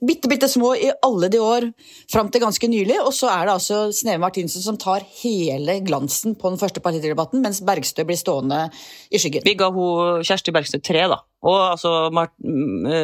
bitte, 0.00 0.28
bitte 0.30 0.48
små 0.48 0.72
i 0.78 0.90
alle 1.02 1.28
de 1.32 1.40
år 1.42 1.68
fram 2.10 2.30
til 2.32 2.42
ganske 2.44 2.68
nylig. 2.70 2.98
Og 3.02 3.12
så 3.16 3.30
er 3.32 3.46
det 3.46 3.56
altså 3.58 3.84
Sneve 3.94 4.22
Martinussen 4.22 4.64
som 4.64 4.80
tar 4.80 5.04
hele 5.22 5.78
glansen 5.92 6.34
på 6.40 6.50
den 6.50 6.58
første 6.60 6.82
partilederdebatten, 6.82 7.44
mens 7.44 7.60
Bergstø 7.68 8.08
blir 8.08 8.18
stående 8.18 8.64
i 9.12 9.20
skyggen. 9.20 9.44
Vi 9.46 9.54
ga 9.60 9.68
hun 9.74 10.24
Kjersti 10.24 10.56
Bergstø 10.56 10.80
tre, 10.80 11.04
da. 11.12 11.20
Og 11.44 11.58
altså 11.74 12.10
Mart 12.16 12.34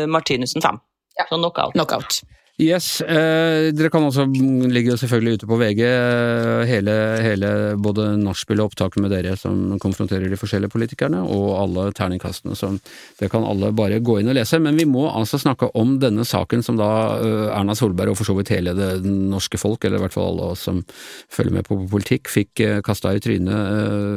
Martinussen 0.09 0.65
fem. 0.65 0.81
Ja. 1.19 1.29
Så 1.29 1.37
knockout. 1.37 1.77
Knockout. 1.77 2.23
Yes, 2.59 3.01
eh, 3.07 3.69
dere 3.71 3.87
kan 3.87 4.03
også 4.03 4.25
ligge 4.67 4.97
selvfølgelig 4.99 5.39
ute 5.39 5.47
på 5.47 5.57
VG, 5.61 5.83
eh, 5.87 6.63
hele, 6.67 6.95
hele 7.23 7.51
både 7.79 8.17
nachspielet 8.19 8.65
og 8.65 8.73
opptaket 8.73 9.05
med 9.05 9.13
dere 9.15 9.37
som 9.39 9.77
konfronterer 9.79 10.27
de 10.27 10.39
forskjellige 10.41 10.73
politikerne, 10.73 11.21
og 11.23 11.53
alle 11.55 11.85
terningkastene 11.95 12.57
som 12.59 12.81
Det 13.19 13.31
kan 13.31 13.45
alle 13.47 13.71
bare 13.71 14.01
gå 14.03 14.19
inn 14.19 14.29
og 14.29 14.35
lese. 14.35 14.59
Men 14.59 14.77
vi 14.77 14.85
må 14.91 15.07
altså 15.07 15.39
snakke 15.39 15.71
om 15.75 16.01
denne 16.03 16.27
saken 16.27 16.65
som 16.67 16.77
da 16.77 16.91
eh, 17.23 17.55
Erna 17.55 17.79
Solberg, 17.79 18.11
og 18.11 18.19
for 18.19 18.27
så 18.27 18.35
vidt 18.35 18.51
hele 18.51 18.75
det 18.75 19.05
norske 19.07 19.59
folk, 19.59 19.85
eller 19.85 19.99
i 19.99 20.03
hvert 20.03 20.19
fall 20.19 20.33
alle 20.33 20.51
oss 20.57 20.67
som 20.67 20.83
følger 21.31 21.55
med 21.55 21.69
på 21.69 21.79
politikk, 21.87 22.27
fikk 22.27 22.61
eh, 22.67 22.83
kasta 22.83 23.15
i 23.15 23.23
trynet 23.23 23.55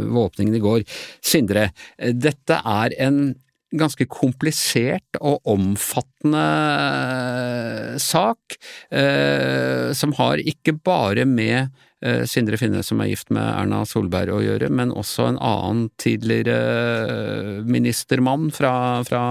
ved 0.09 0.17
åpningen 0.17 0.57
i 0.57 0.65
går. 0.65 0.81
Sindre, 1.21 1.69
dette 2.01 2.57
er 2.57 2.97
en 3.05 3.35
ganske 3.71 4.07
komplisert 4.11 5.19
og 5.21 5.39
omfattende 5.49 6.41
eh, 6.41 7.95
sak, 8.01 8.57
eh, 8.91 9.91
som 9.97 10.15
har 10.19 10.43
ikke 10.43 10.75
bare 10.83 11.25
med 11.29 11.71
eh, 12.03 12.23
Sindre 12.29 12.59
Finne 12.59 12.83
som 12.85 13.01
er 13.01 13.11
gift 13.13 13.31
med 13.33 13.45
Erna 13.45 13.83
Solberg 13.87 14.35
å 14.35 14.41
gjøre, 14.43 14.71
men 14.73 14.91
også 14.91 15.29
en 15.29 15.39
annen 15.39 15.87
tidligere 16.01 17.61
ministermann 17.67 18.49
fra, 18.55 18.73
fra 19.07 19.23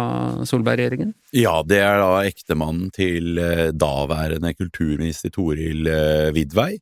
Solberg-regjeringen? 0.49 1.14
Ja, 1.37 1.60
det 1.62 1.78
er 1.78 2.00
da 2.02 2.22
ektemannen 2.26 2.88
til 2.94 3.38
eh, 3.38 3.68
daværende 3.70 4.50
kulturminister 4.58 5.30
Toril 5.30 5.87
eh, 5.87 6.30
Vidvei, 6.34 6.80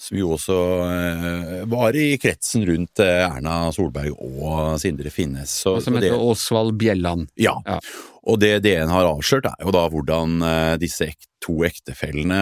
som 0.00 0.18
jo 0.18 0.32
også 0.34 0.56
eh, 0.88 1.60
var 1.70 1.94
i 1.98 2.08
kretsen 2.18 2.66
rundt 2.66 3.04
eh, 3.04 3.22
Erna 3.28 3.68
Solberg 3.74 4.16
og 4.18 4.80
Sindre 4.82 5.14
Finnes. 5.14 5.60
Så, 5.62 5.76
Og 5.78 5.86
som 5.86 5.94
heter 5.98 6.18
Åsvald 6.18 6.74
Bjelland. 6.80 7.28
Ja. 7.38 7.54
Ja. 7.68 7.78
Og 8.24 8.40
det 8.40 8.62
DN 8.64 8.88
har 8.88 9.06
avslørt, 9.06 9.46
er 9.50 9.66
jo 9.66 9.72
da 9.74 9.84
hvordan 9.92 10.42
eh, 10.42 10.74
disse 10.80 11.12
to 11.44 11.58
ektefellene 11.66 12.38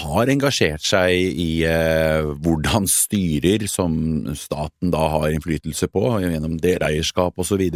har 0.00 0.30
engasjert 0.32 0.84
seg 0.86 1.12
i 1.12 1.60
eh, 1.68 2.24
hvordan 2.40 2.86
styrer 2.88 3.66
som 3.68 3.92
staten 4.38 4.92
da 4.94 5.02
har 5.12 5.28
innflytelse 5.34 5.90
på, 5.92 6.04
gjennom 6.24 6.56
deleierskap 6.62 7.36
osv., 7.40 7.66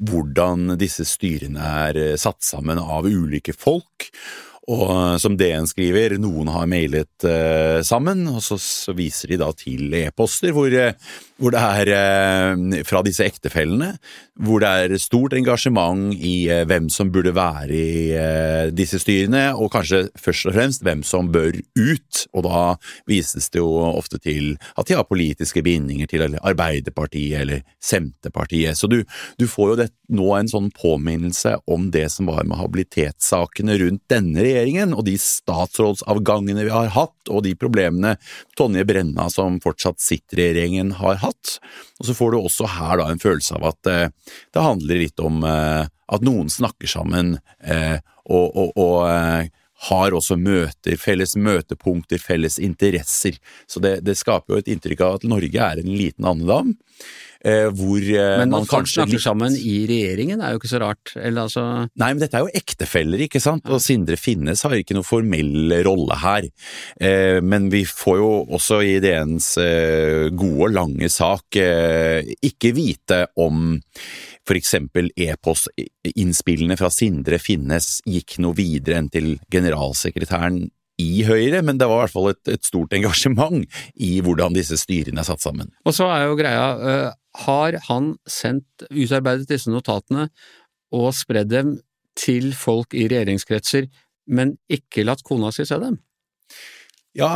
hvordan 0.00 0.76
disse 0.80 1.04
styrene 1.08 1.72
er 1.86 1.98
eh, 2.00 2.16
satt 2.20 2.42
sammen 2.46 2.80
av 2.80 3.08
ulike 3.08 3.54
folk. 3.56 4.08
Og 4.68 4.90
eh, 4.92 5.16
som 5.22 5.36
DN 5.40 5.68
skriver, 5.68 6.18
noen 6.20 6.50
har 6.52 6.68
mailet 6.68 7.24
eh, 7.24 7.80
sammen, 7.86 8.26
og 8.28 8.42
så, 8.44 8.58
så 8.60 8.92
viser 8.96 9.32
de 9.32 9.40
da 9.40 9.48
til 9.56 9.94
e-poster 10.02 10.52
hvor, 10.52 10.68
eh, 10.68 10.92
hvor 11.40 11.54
det 11.54 11.62
er 11.64 11.92
eh, 11.96 12.82
fra 12.84 13.00
disse 13.06 13.24
ektefellene, 13.24 13.94
hvor 14.40 14.60
det 14.60 14.70
er 14.84 15.00
stort 15.00 15.32
engasjement 15.36 16.12
i 16.12 16.34
eh, 16.52 16.66
hvem 16.68 16.90
som 16.92 17.08
burde 17.12 17.32
være 17.36 17.70
i 17.70 18.70
disse 18.76 19.00
styrene, 19.00 19.50
og 19.56 19.72
kanskje 19.72 20.02
først 20.20 20.50
og 20.50 20.56
fremst 20.56 20.84
hvem 20.84 21.02
som 21.06 21.30
bør 21.32 21.56
ut. 21.78 22.24
Og 22.36 22.44
da 22.44 22.62
vises 23.08 23.48
det 23.52 23.62
jo 23.62 23.70
ofte 23.88 24.20
til 24.20 24.54
at 24.76 24.90
de 24.90 24.98
har 24.98 25.08
politiske 25.08 25.62
bindinger 25.64 26.10
til 26.10 26.36
Arbeiderpartiet 26.36 27.40
eller 27.40 27.64
Senterpartiet. 27.80 28.76
Så 28.76 28.90
du, 28.90 29.00
du 29.40 29.46
får 29.48 29.72
jo 29.72 29.78
det, 29.82 29.88
nå 30.12 30.28
en 30.36 30.50
sånn 30.50 30.70
påminnelse 30.74 31.56
om 31.70 31.88
det 31.94 32.08
som 32.12 32.28
var 32.30 32.44
med 32.48 32.60
habilitetssakene 32.60 33.78
rundt 33.80 34.04
denne 34.10 34.44
regjeringen, 34.54 34.94
og 34.96 35.04
de 35.06 35.16
statsrådsavgangene 35.20 36.66
vi 36.66 36.72
har 36.74 36.90
hatt, 36.94 37.18
og 37.30 37.44
de 37.46 37.54
problemene 37.58 38.16
Tonje 38.58 38.84
Brenna, 38.88 39.28
som 39.32 39.60
fortsatt 39.62 40.02
sitter 40.02 40.40
i 40.40 40.48
regjeringen, 40.50 40.94
har 41.00 41.20
hatt. 41.24 41.56
Og 42.00 42.08
så 42.08 42.16
får 42.16 42.34
du 42.34 42.40
også 42.40 42.68
her 42.78 43.00
da 43.00 43.08
en 43.10 43.22
følelse 43.22 43.56
av 43.58 43.70
at 43.72 43.90
eh, 43.90 44.34
det 44.54 44.66
handler 44.66 45.02
litt 45.04 45.22
om 45.22 45.44
eh, 45.46 45.86
at 46.10 46.26
noen 46.26 46.50
snakker 46.50 46.90
sammen, 46.90 47.38
eh, 47.62 47.98
og, 48.30 48.46
og, 48.50 48.76
og 48.78 48.96
eh, 49.10 49.50
har 49.88 50.12
også 50.12 50.36
møter, 50.36 50.98
felles 51.00 51.36
møtepunkter, 51.40 52.20
felles 52.20 52.58
interesser. 52.60 53.38
Så 53.70 53.80
det, 53.80 54.00
det 54.04 54.18
skaper 54.20 54.54
jo 54.54 54.60
et 54.60 54.70
inntrykk 54.74 55.04
av 55.06 55.18
at 55.18 55.28
Norge 55.28 55.68
er 55.70 55.80
en 55.80 55.92
liten 55.94 56.28
andedam. 56.28 56.74
Eh, 57.40 57.70
hvor 57.72 58.02
eh, 58.04 58.36
Men 58.42 58.50
man 58.52 58.66
folk 58.66 58.82
kanskje 58.84 58.98
snakker 59.00 59.16
litt- 59.16 59.24
sammen 59.24 59.54
i 59.56 59.76
regjeringen 59.88 60.42
er 60.44 60.52
jo 60.52 60.60
ikke 60.60 60.72
så 60.74 60.80
rart. 60.82 61.12
Eller 61.16 61.46
altså 61.46 61.64
Nei, 61.96 62.10
men 62.12 62.20
dette 62.20 62.36
er 62.36 62.44
jo 62.44 62.52
ektefeller, 62.60 63.24
ikke 63.26 63.40
sant? 63.40 63.64
Og 63.70 63.80
Sindre 63.80 64.18
Finnes 64.20 64.62
har 64.66 64.76
ikke 64.76 64.96
noe 64.98 65.06
formell 65.08 65.72
rolle 65.86 66.18
her. 66.20 66.48
Eh, 67.00 67.40
men 67.40 67.70
vi 67.72 67.84
får 67.88 68.20
jo 68.20 68.30
også 68.58 68.82
i 68.84 68.98
DNs 69.00 69.50
gode 70.36 70.68
og 70.68 70.74
lange 70.74 71.08
sak 71.12 71.56
ikke 71.56 72.72
vite 72.76 73.24
om 73.40 73.78
eksempel 74.50 75.10
e-postinnspillene 75.14 76.74
fra 76.78 76.88
Sindre 76.90 77.38
Finnes 77.38 78.00
gikk 78.02 78.38
noe 78.42 78.56
videre 78.58 78.98
enn 78.98 79.10
til 79.12 79.36
generalsekretæren 79.52 80.64
i 81.00 81.22
Høyre, 81.24 81.62
men 81.64 81.78
det 81.80 81.88
var 81.88 82.02
i 82.02 82.04
hvert 82.04 82.12
fall 82.12 82.28
et, 82.32 82.42
et 82.56 82.66
stort 82.66 82.92
engasjement 82.96 83.62
i 83.96 84.18
hvordan 84.24 84.56
disse 84.56 84.76
styrene 84.80 85.22
er 85.22 85.28
satt 85.30 85.40
sammen. 85.44 85.70
Og 85.86 85.94
så 85.96 86.08
er 86.12 86.26
jo 86.26 86.36
greia, 86.36 86.66
har 87.46 87.78
han 87.86 88.14
sendt, 88.28 88.86
utarbeidet 88.90 89.48
disse 89.50 89.70
notatene 89.70 90.28
og 90.96 91.12
spredd 91.14 91.50
dem 91.52 91.76
til 92.18 92.52
folk 92.56 92.94
i 92.98 93.06
regjeringskretser, 93.10 93.86
men 94.30 94.56
ikke 94.70 95.06
latt 95.06 95.22
kona 95.26 95.52
si 95.54 95.66
se 95.68 95.78
dem? 95.80 96.00
Ja, 97.18 97.26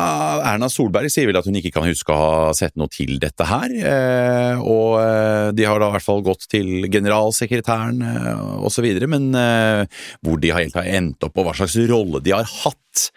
Erna 0.46 0.68
Solberg 0.70 1.10
sier 1.10 1.26
vel 1.26 1.38
at 1.40 1.48
hun 1.48 1.56
ikke 1.58 1.72
kan 1.74 1.86
huske 1.88 2.14
å 2.14 2.18
ha 2.18 2.50
sett 2.54 2.76
noe 2.78 2.90
til 2.94 3.16
dette 3.22 3.46
her, 3.48 3.72
eh, 3.74 4.60
og 4.62 5.00
eh, 5.00 5.48
de 5.58 5.66
har 5.66 5.82
da 5.82 5.88
i 5.90 5.96
hvert 5.96 6.06
fall 6.06 6.22
gått 6.26 6.46
til 6.52 6.86
generalsekretæren 6.86 7.98
osv., 8.04 8.70
så 8.76 8.84
videre, 8.86 9.08
men 9.10 9.32
eh, 9.38 9.82
hvor 10.22 10.38
de 10.42 10.54
har 10.54 10.62
endt 10.84 11.26
opp 11.26 11.42
og 11.42 11.48
hva 11.48 11.56
slags 11.58 11.74
rolle 11.90 12.22
de 12.22 12.36
har 12.36 12.46
hatt 12.46 13.08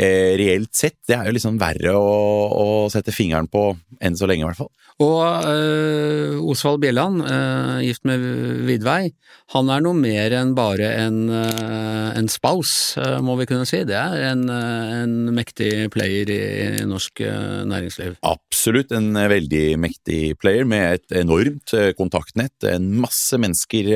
eh, 0.00 0.32
reelt 0.40 0.72
sett, 0.76 0.98
det 1.08 1.16
er 1.18 1.28
jo 1.28 1.36
liksom 1.36 1.60
verre 1.60 1.94
å, 1.96 2.10
å 2.50 2.66
sette 2.92 3.14
fingeren 3.14 3.50
på 3.50 3.70
enn 4.00 4.16
så 4.16 4.28
lenge 4.30 4.46
i 4.46 4.48
hvert 4.48 4.60
fall. 4.62 4.72
Og 5.00 5.20
eh, 5.48 6.36
Osvald 6.52 6.82
Bjelland, 6.82 7.24
eh, 7.24 7.76
gift 7.88 8.06
med 8.08 8.24
Vidvei, 8.68 9.12
han 9.50 9.70
er 9.72 9.82
noe 9.82 9.98
mer 9.98 10.30
enn 10.38 10.52
bare 10.54 10.86
en, 11.00 11.24
eh, 11.34 12.10
en 12.14 12.28
spaus, 12.30 12.94
eh, 13.02 13.18
må 13.24 13.34
vi 13.40 13.48
kunne 13.50 13.66
si. 13.66 13.82
Det 13.82 13.96
er 13.98 14.28
en, 14.28 14.44
eh, 14.48 15.02
en 15.02 15.34
mektig 15.34 15.90
player 15.90 16.30
i, 16.30 16.42
i 16.78 16.84
norsk 16.86 17.22
næringsliv. 17.66 18.14
Absolutt 18.22 18.92
en 18.94 19.12
veldig 19.14 19.74
mektig 19.82 20.38
player 20.38 20.64
med 20.64 21.00
et 21.00 21.16
enormt 21.24 21.74
kontaktnett, 21.98 22.54
en 22.62 22.92
masse 23.02 23.34
mennesker 23.34 23.90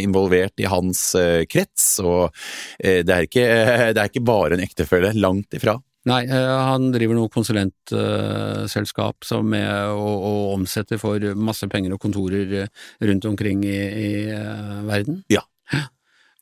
involvert 0.00 0.56
i 0.62 0.68
hans 0.70 1.12
krets, 1.50 1.98
og 2.00 2.32
det 2.80 3.10
er 3.10 3.28
ikke, 3.28 3.44
det 3.94 4.00
er 4.00 4.08
ikke 4.08 4.24
bare 4.24 4.56
en 4.56 4.64
ektefelle, 4.64 5.12
langt 5.18 5.43
ifra. 5.52 5.76
Nei, 6.04 6.26
eh, 6.28 6.56
han 6.68 6.90
driver 6.92 7.16
noe 7.16 7.32
konsulentselskap 7.32 9.24
som 9.24 9.54
er 9.56 9.88
å, 9.88 10.04
å 10.04 10.32
omsette 10.52 10.98
for 11.00 11.20
masse 11.36 11.68
penger 11.72 11.94
og 11.96 12.02
kontorer 12.02 12.52
eh, 12.60 12.68
rundt 13.08 13.24
omkring 13.30 13.64
i, 13.64 13.78
i 13.78 14.10
eh, 14.28 14.82
verden. 14.84 15.22
Ja. 15.32 15.42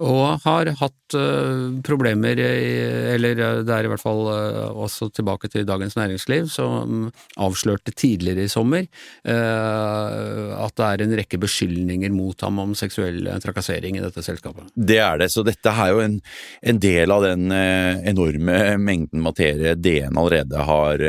Og 0.01 0.41
har 0.47 0.71
hatt 0.81 1.15
eh, 1.19 1.67
problemer, 1.85 2.39
i, 2.41 2.71
eller 3.13 3.39
eh, 3.39 3.59
det 3.67 3.75
er 3.75 3.87
i 3.87 3.91
hvert 3.93 4.03
fall 4.03 4.23
eh, 4.33 4.71
også 4.73 5.11
tilbake 5.13 5.51
til 5.53 5.67
Dagens 5.69 5.99
Næringsliv, 5.99 6.49
som 6.51 7.11
avslørte 7.37 7.93
tidligere 7.93 8.47
i 8.47 8.51
sommer 8.51 8.89
at 9.23 10.75
det 10.79 10.87
er 10.87 11.03
en 11.05 11.15
rekke 11.17 11.39
beskyldninger 11.41 12.13
mot 12.15 12.41
ham 12.45 12.59
om 12.63 12.75
seksuell 12.79 13.27
trakassering 13.43 13.97
i 13.99 14.03
dette 14.03 14.25
selskapet. 14.25 14.71
Det 14.75 14.99
er 15.03 15.21
det, 15.21 15.29
så 15.33 15.45
dette 15.47 15.71
er 15.71 15.93
jo 15.93 16.03
en, 16.03 16.19
en 16.63 16.81
del 16.83 17.15
av 17.15 17.25
den 17.27 17.53
enorme 17.53 18.59
mengden 18.83 19.23
materie 19.25 19.75
DN 19.79 20.19
allerede 20.19 20.67
har 20.69 21.07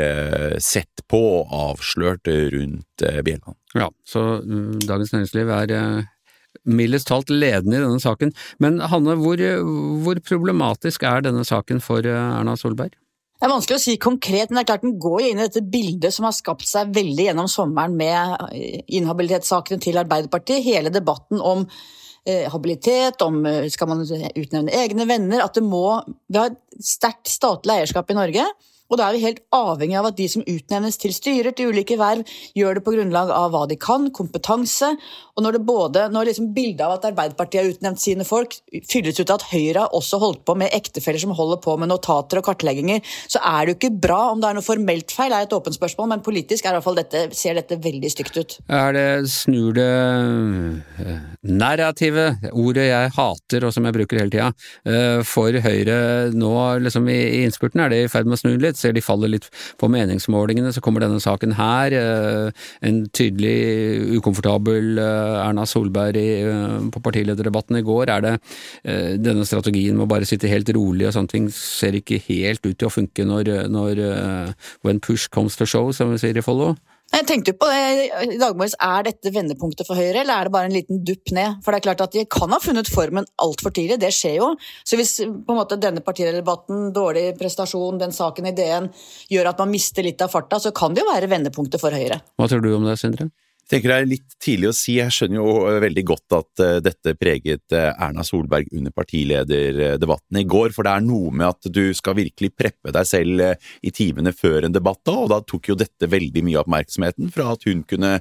sett 0.62 1.04
på 1.10 1.22
og 1.40 1.54
avslørt 1.74 2.30
rundt 2.54 3.06
Bjelland. 3.26 3.58
Ja, 3.74 3.90
så 4.06 4.24
mm, 4.44 4.84
Dagens 4.86 5.14
Næringsliv 5.14 5.50
er 5.50 5.76
mildest 6.64 7.08
talt 7.10 7.30
ledende 7.32 7.78
i 7.78 7.84
denne 7.84 8.02
saken. 8.02 8.34
Men 8.62 8.80
Hanne, 8.92 9.16
hvor, 9.20 9.40
hvor 10.04 10.20
problematisk 10.26 11.06
er 11.08 11.24
denne 11.26 11.44
saken 11.46 11.82
for 11.84 12.06
eh, 12.06 12.36
Erna 12.38 12.56
Solberg? 12.60 12.94
Det 13.34 13.48
er 13.48 13.52
vanskelig 13.52 13.76
å 13.76 13.82
si 13.82 13.96
konkret, 14.00 14.48
men 14.48 14.60
det 14.60 14.62
er 14.62 14.68
klart 14.70 14.84
den 14.86 14.96
går 15.02 15.26
inn 15.26 15.40
i 15.40 15.44
dette 15.48 15.64
bildet 15.68 16.14
som 16.14 16.28
har 16.28 16.36
skapt 16.36 16.64
seg 16.68 16.94
veldig 16.96 17.28
gjennom 17.28 17.50
sommeren 17.50 17.96
med 17.98 18.46
eh, 18.54 18.84
inhabilitetssakene 19.00 19.82
til 19.84 20.00
Arbeiderpartiet. 20.00 20.64
Hele 20.64 20.92
debatten 20.94 21.42
om 21.42 21.66
eh, 22.24 22.46
habilitet, 22.52 23.24
om 23.26 23.42
skal 23.72 23.90
man 23.90 24.04
utnevne 24.04 24.78
egne 24.84 25.08
venner. 25.10 25.44
At 25.44 25.58
det 25.58 25.66
må 25.66 26.00
Vi 26.28 26.40
har 26.40 26.54
et 26.54 26.86
sterkt 26.94 27.28
statlig 27.32 27.80
eierskap 27.80 28.14
i 28.14 28.18
Norge. 28.22 28.46
Og 28.92 28.98
da 29.00 29.08
er 29.08 29.16
vi 29.16 29.24
helt 29.24 29.42
avhengig 29.54 29.96
av 29.98 30.10
at 30.10 30.18
de 30.18 30.26
som 30.30 30.44
utnevnes 30.44 30.98
til 31.00 31.14
styrer, 31.16 31.54
til 31.56 31.72
ulike 31.72 31.96
verv, 32.00 32.22
gjør 32.56 32.78
det 32.78 32.84
på 32.86 32.94
grunnlag 32.94 33.32
av 33.34 33.50
hva 33.54 33.64
de 33.70 33.78
kan, 33.80 34.10
kompetanse. 34.14 34.92
Og 35.34 35.44
når 35.44 35.56
det 35.56 35.62
både, 35.66 36.04
når 36.14 36.30
liksom 36.30 36.52
bildet 36.54 36.84
av 36.86 36.96
at 36.98 37.08
Arbeiderpartiet 37.08 37.62
har 37.62 37.72
utnevnt 37.72 38.02
sine 38.02 38.26
folk, 38.28 38.56
fylles 38.90 39.18
ut 39.18 39.32
av 39.32 39.40
at 39.40 39.48
Høyre 39.50 39.86
har 39.86 39.96
også 39.96 40.20
holdt 40.22 40.44
på 40.46 40.56
med 40.60 40.74
ektefeller 40.76 41.22
som 41.24 41.34
holder 41.34 41.60
på 41.64 41.74
med 41.80 41.90
notater 41.90 42.40
og 42.40 42.46
kartlegginger, 42.46 43.02
så 43.26 43.42
er 43.42 43.64
det 43.64 43.74
jo 43.74 43.78
ikke 43.80 43.92
bra. 44.06 44.20
Om 44.34 44.44
det 44.44 44.50
er 44.50 44.58
noe 44.58 44.66
formelt 44.66 45.14
feil, 45.16 45.34
er 45.34 45.48
et 45.48 45.56
åpent 45.56 45.76
spørsmål, 45.76 46.12
men 46.12 46.24
politisk 46.26 46.68
er 46.68 46.78
dette, 47.00 47.24
ser 47.34 47.58
dette 47.58 47.80
veldig 47.82 48.12
stygt 48.12 48.38
ut. 48.38 48.56
Er 48.68 48.94
det 48.94 49.08
snur 49.32 49.74
det 49.74 49.88
eh, 51.02 51.24
narrativet, 51.50 52.46
ordet 52.52 52.88
jeg 52.90 53.12
hater 53.16 53.66
og 53.66 53.74
som 53.74 53.88
jeg 53.88 53.96
bruker 53.96 54.20
hele 54.22 54.32
tida, 54.32 54.52
eh, 54.86 55.24
for 55.26 55.56
Høyre 55.64 55.98
nå 56.36 56.54
liksom 56.84 57.08
i 57.10 57.24
i 57.24 57.42
innspurten, 57.44 57.82
er 57.82 57.92
det 57.92 58.00
i 58.04 58.10
ferd 58.10 58.28
med 58.28 58.36
å 58.36 58.40
snu 58.40 58.54
litt? 58.60 58.73
Ser 58.76 58.94
de 58.96 59.02
faller 59.04 59.32
litt 59.32 59.48
på 59.80 59.88
meningsmålingene, 59.92 60.72
så 60.74 60.82
kommer 60.84 61.04
denne 61.04 61.20
saken 61.22 61.56
her. 61.58 61.92
eh, 61.92 62.64
En 62.84 63.04
tydelig 63.08 64.18
ukomfortabel 64.18 64.98
eh, 64.98 65.42
Erna 65.44 65.66
Solberg 65.66 66.16
eh, 66.20 66.78
på 66.94 67.02
partilederdebatten 67.04 67.80
i 67.80 67.84
går. 67.86 68.10
Er 68.10 68.24
det 68.24 68.34
denne 69.24 69.44
strategien 69.48 69.96
med 69.96 70.06
å 70.06 70.10
bare 70.10 70.26
sitte 70.28 70.50
helt 70.50 70.68
rolig 70.74 71.06
og 71.08 71.14
sånne 71.16 71.32
ting 71.32 71.48
ser 71.54 71.96
ikke 71.96 72.20
helt 72.28 72.64
ut 72.66 72.76
til 72.78 72.88
å 72.88 72.92
funke 72.92 73.24
når, 73.26 73.68
når 73.72 74.02
when 74.82 75.00
push 75.00 75.28
comes 75.30 75.56
to 75.56 75.66
show, 75.66 75.92
som 75.92 76.12
vi 76.12 76.20
sier 76.22 76.38
i 76.38 76.44
Follo? 76.44 76.74
Jeg 77.14 77.26
tenkte 77.28 77.52
jo 77.52 77.58
på 77.60 77.66
det 77.70 78.06
i 78.34 78.38
dag 78.40 78.56
morges, 78.58 78.74
er 78.82 79.04
dette 79.06 79.30
vendepunktet 79.30 79.86
for 79.86 79.94
Høyre, 79.94 80.24
eller 80.24 80.34
er 80.34 80.48
det 80.48 80.54
bare 80.56 80.66
en 80.66 80.74
liten 80.74 81.02
dupp 81.06 81.30
ned? 81.36 81.60
For 81.62 81.70
det 81.70 81.78
er 81.78 81.86
klart 81.86 82.02
at 82.02 82.16
de 82.16 82.24
kan 82.26 82.50
ha 82.50 82.58
funnet 82.62 82.90
formen 82.90 83.28
altfor 83.44 83.70
tidlig, 83.76 84.00
det 84.02 84.10
skjer 84.16 84.40
jo. 84.40 84.48
Så 84.82 84.98
hvis 84.98 85.20
på 85.22 85.54
en 85.54 85.60
måte 85.60 85.78
denne 85.78 86.02
partidebatten, 86.02 86.88
dårlig 86.96 87.28
prestasjon, 87.38 88.00
den 88.02 88.14
saken 88.14 88.50
i 88.50 88.54
DN 88.56 88.90
gjør 89.30 89.52
at 89.52 89.62
man 89.62 89.70
mister 89.70 90.06
litt 90.06 90.26
av 90.26 90.34
farta, 90.34 90.58
så 90.58 90.74
kan 90.74 90.96
det 90.96 91.04
jo 91.04 91.12
være 91.12 91.30
vendepunktet 91.30 91.82
for 91.82 91.94
Høyre. 91.94 92.18
Hva 92.34 92.50
tror 92.50 92.66
du 92.66 92.72
om 92.74 92.88
det, 92.88 92.98
Sindre? 92.98 93.30
Jeg 93.64 93.78
tenker 93.78 93.90
det 93.90 93.96
er 93.96 94.08
litt 94.10 94.34
tidlig 94.44 94.68
å 94.68 94.74
si, 94.76 94.98
jeg 94.98 95.12
skjønner 95.14 95.38
jo 95.38 95.52
eh, 95.70 95.78
veldig 95.80 96.02
godt 96.04 96.34
at 96.36 96.60
eh, 96.60 96.74
dette 96.84 97.14
preget 97.16 97.72
eh, 97.72 97.86
Erna 97.96 98.20
Solberg 98.26 98.68
under 98.76 98.92
partilederdebatten 98.92 100.36
i 100.36 100.44
går, 100.44 100.74
for 100.76 100.84
det 100.84 100.92
er 100.92 101.06
noe 101.06 101.32
med 101.32 101.46
at 101.48 101.70
du 101.72 101.86
skal 101.96 102.18
virkelig 102.18 102.50
preppe 102.52 102.92
deg 102.92 103.08
selv 103.08 103.40
i 103.80 103.92
timene 103.94 104.34
før 104.36 104.68
en 104.68 104.74
debatt 104.74 105.00
da, 105.08 105.16
og 105.16 105.32
da 105.32 105.40
tok 105.48 105.70
jo 105.72 105.78
dette 105.80 106.10
veldig 106.12 106.44
mye 106.44 106.58
av 106.60 106.66
oppmerksomheten 106.66 107.32
fra 107.32 107.54
at 107.54 107.64
hun 107.64 107.82
kunne 107.88 108.12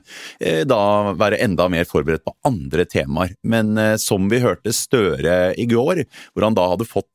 da 0.68 0.82
være 1.20 1.42
enda 1.44 1.68
mer 1.72 1.88
forberedt 1.88 2.24
på 2.26 2.36
andre 2.48 2.86
temaer. 2.90 3.36
Men 3.44 3.76
som 4.02 4.30
vi 4.32 4.42
hørte 4.44 4.74
Støre 4.74 5.54
i 5.60 5.68
går, 5.70 6.04
hvor 6.34 6.48
han 6.48 6.56
da 6.58 6.66
hadde 6.72 6.88
fått 6.88 7.10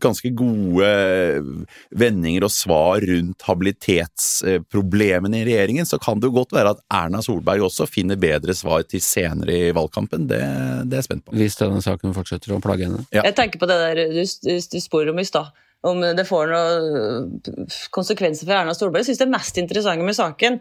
ganske 0.00 0.30
gode 0.38 0.88
vendinger 1.90 2.44
og 2.46 2.52
svar 2.54 3.00
rundt 3.04 3.42
habilitetsproblemene 3.46 5.40
i 5.40 5.44
regjeringen, 5.48 5.86
så 5.88 5.98
kan 6.02 6.20
det 6.20 6.26
jo 6.30 6.36
godt 6.38 6.52
være 6.56 6.70
at 6.76 6.82
Erna 6.94 7.20
Solberg 7.24 7.60
også 7.66 7.84
finner 7.90 8.16
bedre 8.20 8.54
svar 8.56 8.82
til 8.88 9.00
senere 9.04 9.54
i 9.68 9.76
valgkampen. 9.76 10.20
Det, 10.30 10.42
det 10.86 10.94
er 10.94 11.00
jeg 11.02 11.08
spent 11.08 11.24
på. 11.26 11.30
Hvis 11.38 11.58
denne 11.60 11.80
saken 11.84 12.16
fortsetter 12.16 12.48
å 12.54 12.64
plage 12.64 12.84
henne? 12.86 13.00
Ja. 13.14 13.22
Jeg 13.26 13.34
tenker 13.38 13.58
på 13.60 13.70
det 13.70 13.78
der 13.82 13.94
du, 14.14 14.22
du 14.22 14.78
spør 14.82 15.12
om 15.12 15.18
i 15.22 15.28
stad. 15.28 15.46
Om 15.86 15.96
det 16.18 16.26
får 16.26 16.44
noen 16.50 17.40
konsekvenser 17.94 18.44
for 18.48 18.54
Erna 18.56 18.74
Solberg. 18.74 19.00
Jeg 19.02 19.08
synes 19.12 19.22
det 19.22 19.34
mest 19.34 19.54
interessante 19.62 20.04
med 20.06 20.16
saken 20.18 20.52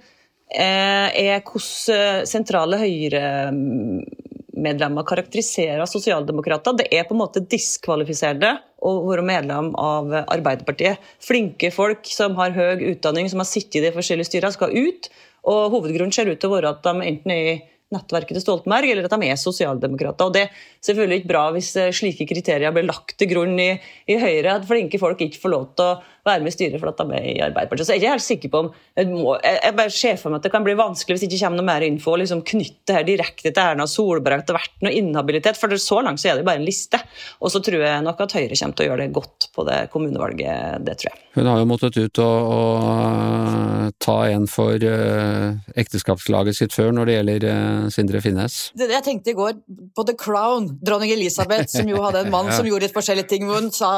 eh, 0.53 1.07
er 1.09 1.41
hvordan 1.45 2.25
sentrale 2.29 2.77
Høyre-medlemmer 2.83 5.03
karakteriserer 5.09 5.85
sosialdemokrater. 5.89 6.71
Det 6.81 6.87
er 6.93 7.03
på 7.09 7.13
en 7.17 7.23
måte 7.23 7.45
diskvalifiserende 7.49 8.51
å 8.85 8.91
være 9.07 9.25
medlem 9.25 9.71
av 9.81 10.11
Arbeiderpartiet. 10.23 11.01
Flinke 11.23 11.71
folk 11.73 12.05
som 12.11 12.37
har 12.37 12.53
høy 12.55 12.83
utdanning, 12.91 13.29
som 13.31 13.41
har 13.41 13.49
sittet 13.49 13.79
i 13.79 13.87
de 13.87 13.95
forskjellige 13.95 14.29
styrene, 14.29 14.53
skal 14.53 14.75
ut. 14.75 15.09
Og 15.47 15.73
hovedgrunnen 15.73 16.13
ser 16.13 16.29
ut 16.29 16.39
til 16.41 16.51
å 16.51 16.57
være 16.57 16.75
at 16.75 16.85
de 16.85 17.09
enten 17.09 17.33
er 17.33 17.51
i 17.53 17.57
nettverket 17.93 18.35
til 18.35 18.43
Stoltenberg, 18.43 18.91
eller 18.91 19.07
at 19.07 19.15
de 19.15 19.29
er 19.29 19.39
sosialdemokrater. 19.39 20.27
Og 20.27 20.35
Det 20.35 20.47
selvfølgelig 20.85 21.21
ikke 21.21 21.31
bra 21.33 21.45
hvis 21.55 21.71
eh, 21.79 21.93
slike 21.95 22.27
kriterier 22.29 22.75
blir 22.75 22.87
lagt 22.87 23.17
til 23.17 23.31
grunn 23.31 23.57
i, 23.61 23.71
i 24.09 24.19
Høyre, 24.21 24.57
at 24.57 24.67
flinke 24.69 25.01
folk 25.01 25.21
ikke 25.23 25.41
får 25.41 25.53
lov 25.53 25.65
til 25.77 25.87
å 25.87 25.97
være 26.27 26.43
med 26.43 26.51
i 26.51 26.55
styret 26.55 26.81
for 26.81 26.91
at 26.91 26.99
de 26.99 27.05
er 27.05 27.11
med 27.11 27.27
i 27.29 27.35
Arbeiderpartiet. 27.43 27.87
Så 27.87 27.95
jeg 27.95 28.01
er 28.01 28.03
ikke 28.03 28.15
helt 28.17 28.25
sikker 28.25 28.51
på 28.51 28.61
om 28.65 28.69
Jeg, 28.97 29.09
må, 29.11 29.35
jeg, 29.43 29.59
jeg 29.63 29.77
bare 29.77 29.93
ser 29.93 30.17
for 30.19 30.33
meg 30.33 30.41
at 30.41 30.47
det 30.47 30.53
kan 30.53 30.65
bli 30.65 30.75
vanskelig 30.77 31.15
hvis 31.15 31.23
det 31.23 31.29
ikke 31.31 31.45
kommer 31.45 31.61
noe 31.61 31.69
mer 31.69 31.85
info 31.87 32.13
og 32.13 32.21
liksom 32.23 32.43
knytte 32.47 32.95
her 32.97 33.05
direkte 33.07 33.51
til 33.51 33.63
Erna 33.63 33.87
Solberg 33.89 34.41
at 34.41 34.49
det 34.49 34.55
har 34.55 34.63
vært 34.65 34.85
noe 34.85 34.95
inhabilitet. 34.97 35.59
For 35.59 35.77
så 35.81 36.01
langt 36.05 36.21
så 36.21 36.31
er 36.31 36.39
det 36.39 36.47
bare 36.47 36.61
en 36.61 36.67
liste. 36.67 36.99
Og 37.39 37.53
så 37.53 37.61
tror 37.63 37.85
jeg 37.85 38.05
nok 38.05 38.25
at 38.25 38.35
Høyre 38.37 38.57
kommer 38.57 38.77
til 38.79 38.87
å 38.87 38.89
gjøre 38.89 39.05
det 39.05 39.15
godt 39.15 39.49
på 39.55 39.67
det 39.67 39.79
kommunevalget. 39.93 40.83
Det 40.87 40.97
tror 41.01 41.13
jeg. 41.13 41.23
Hun 41.37 41.51
har 41.51 41.61
jo 41.61 41.69
måttet 41.69 41.99
ut 42.01 42.23
og, 42.23 42.51
og 42.57 43.93
ta 44.03 44.17
en 44.31 44.47
for 44.49 44.83
eh, 44.83 45.57
ekteskapslaget 45.79 46.57
sitt 46.57 46.75
før 46.75 46.93
når 46.97 47.09
det 47.09 47.17
gjelder 47.17 47.47
eh, 47.51 47.87
Sindre 47.93 48.21
Finnes. 48.23 48.59
Det, 48.77 48.89
jeg 48.91 49.05
tenkte 49.05 49.33
i 49.33 49.37
går 49.37 49.59
på 49.95 50.07
The 50.07 50.17
Crown, 50.17 50.66
dronning 50.67 51.13
Elisabeth, 51.15 51.69
som 51.73 51.89
jo 51.89 52.01
hadde 52.03 52.25
en 52.25 52.33
mann 52.33 52.51
som 52.55 52.67
gjorde 52.67 52.87
litt 52.87 52.95
forskjellige 52.95 53.29
ting, 53.31 53.47
hvor 53.47 53.61
hun 53.61 53.71
sa, 53.75 53.91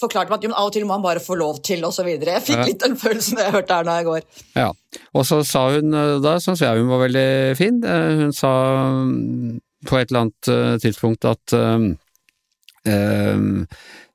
forklarte 0.00 0.32
meg 0.32 0.40
at 0.40 0.48
jo, 0.48 0.52
av 0.54 0.70
og 0.70 0.74
til 0.76 0.86
må 0.88 0.96
han 0.96 1.04
bare 1.04 1.22
få 1.24 1.38
lov 1.38 1.62
til, 1.66 1.84
videre. 2.06 2.38
Jeg 2.38 2.46
fikk 2.48 2.64
litt 2.66 2.82
den 2.84 2.98
følelsen 2.98 3.40
jeg 3.42 3.54
hørte 3.54 3.78
Erna 3.80 4.00
i 4.02 4.06
går. 4.06 4.26
Ja. 4.56 4.72
Og 5.14 5.26
så 5.28 5.40
sa 5.46 5.68
hun 5.76 5.94
eh, 5.94 6.16
da, 6.24 6.38
syns 6.42 6.62
jeg 6.64 6.80
hun 6.80 6.90
var 6.90 7.04
veldig 7.06 7.30
fin, 7.58 7.80
eh, 7.84 8.24
hun 8.24 8.34
sa 8.36 8.52
mm, 8.88 9.56
på 9.88 9.98
et 9.98 10.10
eller 10.10 10.26
annet 10.26 10.50
eh, 10.52 10.74
tidspunkt 10.82 11.28
at 11.28 11.56
eh, 11.56 11.78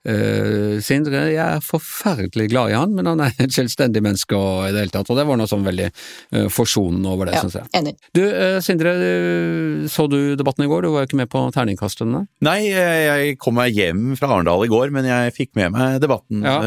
eh, 0.05 0.13
eh, 0.13 0.79
Sindre, 0.83 1.21
jeg 1.33 1.39
er 1.43 1.63
forferdelig 1.63 2.49
glad 2.51 2.71
i 2.73 2.77
han, 2.77 2.93
men 2.97 3.07
han 3.07 3.21
er 3.25 3.33
et 3.43 3.53
selvstendig 3.55 4.01
menneske 4.03 4.35
og 4.37 4.67
i 4.67 4.71
det 4.75 4.83
hele 4.85 4.93
tatt, 4.93 5.09
og 5.13 5.17
det 5.19 5.25
var 5.29 5.39
noe 5.39 5.49
sånn 5.49 5.63
veldig 5.65 5.89
uh, 5.89 6.47
forsonende 6.51 7.09
over 7.13 7.29
det, 7.29 7.35
Ja, 7.37 7.43
syns 7.45 7.57
jeg. 7.59 7.67
enig. 7.79 7.93
Du, 8.15 8.21
uh, 8.27 8.57
Sindre, 8.63 8.93
så 9.91 10.07
du 10.11 10.35
debatten 10.39 10.65
i 10.65 10.69
går? 10.71 10.83
Du 10.85 10.91
var 10.93 11.03
jo 11.03 11.09
ikke 11.11 11.19
med 11.21 11.29
på 11.31 11.43
terningkastene? 11.55 12.25
Nei, 12.45 12.57
jeg 12.69 13.37
kom 13.41 13.55
meg 13.59 13.73
hjem 13.77 14.13
fra 14.19 14.31
Arendal 14.33 14.65
i 14.65 14.71
går, 14.71 14.91
men 14.95 15.07
jeg 15.07 15.33
fikk 15.37 15.53
med 15.59 15.73
meg 15.75 15.99
debatten 16.03 16.43
Ja. 16.43 16.57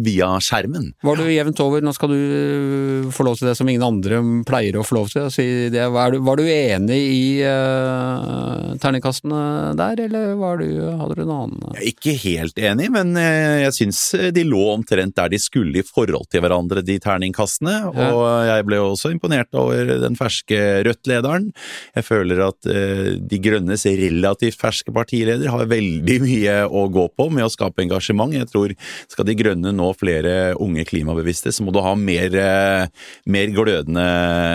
via 0.00 0.32
skjermen. 0.42 0.90
Var 1.06 1.16
du 1.20 1.24
jevnt 1.30 1.60
over? 1.62 1.82
Nå 1.84 1.92
skal 1.96 2.10
du 2.14 3.10
få 3.14 3.24
lov 3.26 3.38
til 3.38 3.48
det 3.50 3.56
som 3.58 3.68
ingen 3.70 3.84
andre 3.86 4.20
pleier 4.48 4.78
å 4.80 4.84
få 4.86 4.96
lov 4.98 5.10
til. 5.12 5.26
å 5.28 5.32
si 5.32 5.68
det. 5.72 5.86
Var, 5.92 6.12
du, 6.16 6.18
var 6.26 6.36
du 6.40 6.44
enig 6.48 6.98
i 7.00 7.22
uh, 7.44 8.74
terningkastene 8.80 9.74
der, 9.78 10.00
eller 10.06 10.34
var 10.40 10.60
du, 10.62 10.68
hadde 11.00 11.16
du 11.18 11.22
en 11.26 11.34
annen? 11.36 11.64
Jeg 11.76 11.80
er 11.82 11.90
ikke 11.94 12.14
helt 12.24 12.60
enig, 12.70 12.79
men 12.88 13.12
eh, 13.18 13.66
jeg 13.66 13.74
syns 13.76 14.00
de 14.34 14.44
lå 14.46 14.60
omtrent 14.72 15.16
der 15.18 15.30
de 15.32 15.40
skulle 15.42 15.80
i 15.80 15.86
forhold 15.86 16.28
til 16.30 16.44
hverandre, 16.44 16.84
de 16.86 16.96
terningkastene. 17.02 17.76
Ja. 17.90 18.08
Og 18.14 18.24
jeg 18.48 18.66
ble 18.68 18.80
også 18.84 19.12
imponert 19.14 19.52
over 19.58 19.90
den 20.04 20.16
ferske 20.18 20.58
Rødt-lederen. 20.86 21.50
Jeg 21.96 22.06
føler 22.06 22.44
at 22.46 22.70
eh, 22.70 23.18
De 23.20 23.40
Grønnes 23.42 23.84
relativt 23.84 24.60
ferske 24.60 24.94
partileder 24.94 25.50
har 25.52 25.70
veldig 25.70 26.18
mye 26.24 26.56
å 26.66 26.86
gå 26.92 27.06
på 27.16 27.28
med 27.34 27.46
å 27.46 27.52
skape 27.52 27.84
engasjement. 27.84 28.34
Jeg 28.36 28.48
tror 28.52 28.74
skal 29.10 29.28
De 29.28 29.36
Grønne 29.38 29.74
nå 29.76 29.90
flere 29.98 30.54
unge 30.60 30.86
klimabevisste, 30.88 31.52
så 31.52 31.66
må 31.66 31.74
du 31.74 31.82
ha 31.84 31.96
mer, 31.98 32.34
eh, 32.38 33.10
mer 33.26 33.52
glødende 33.56 34.06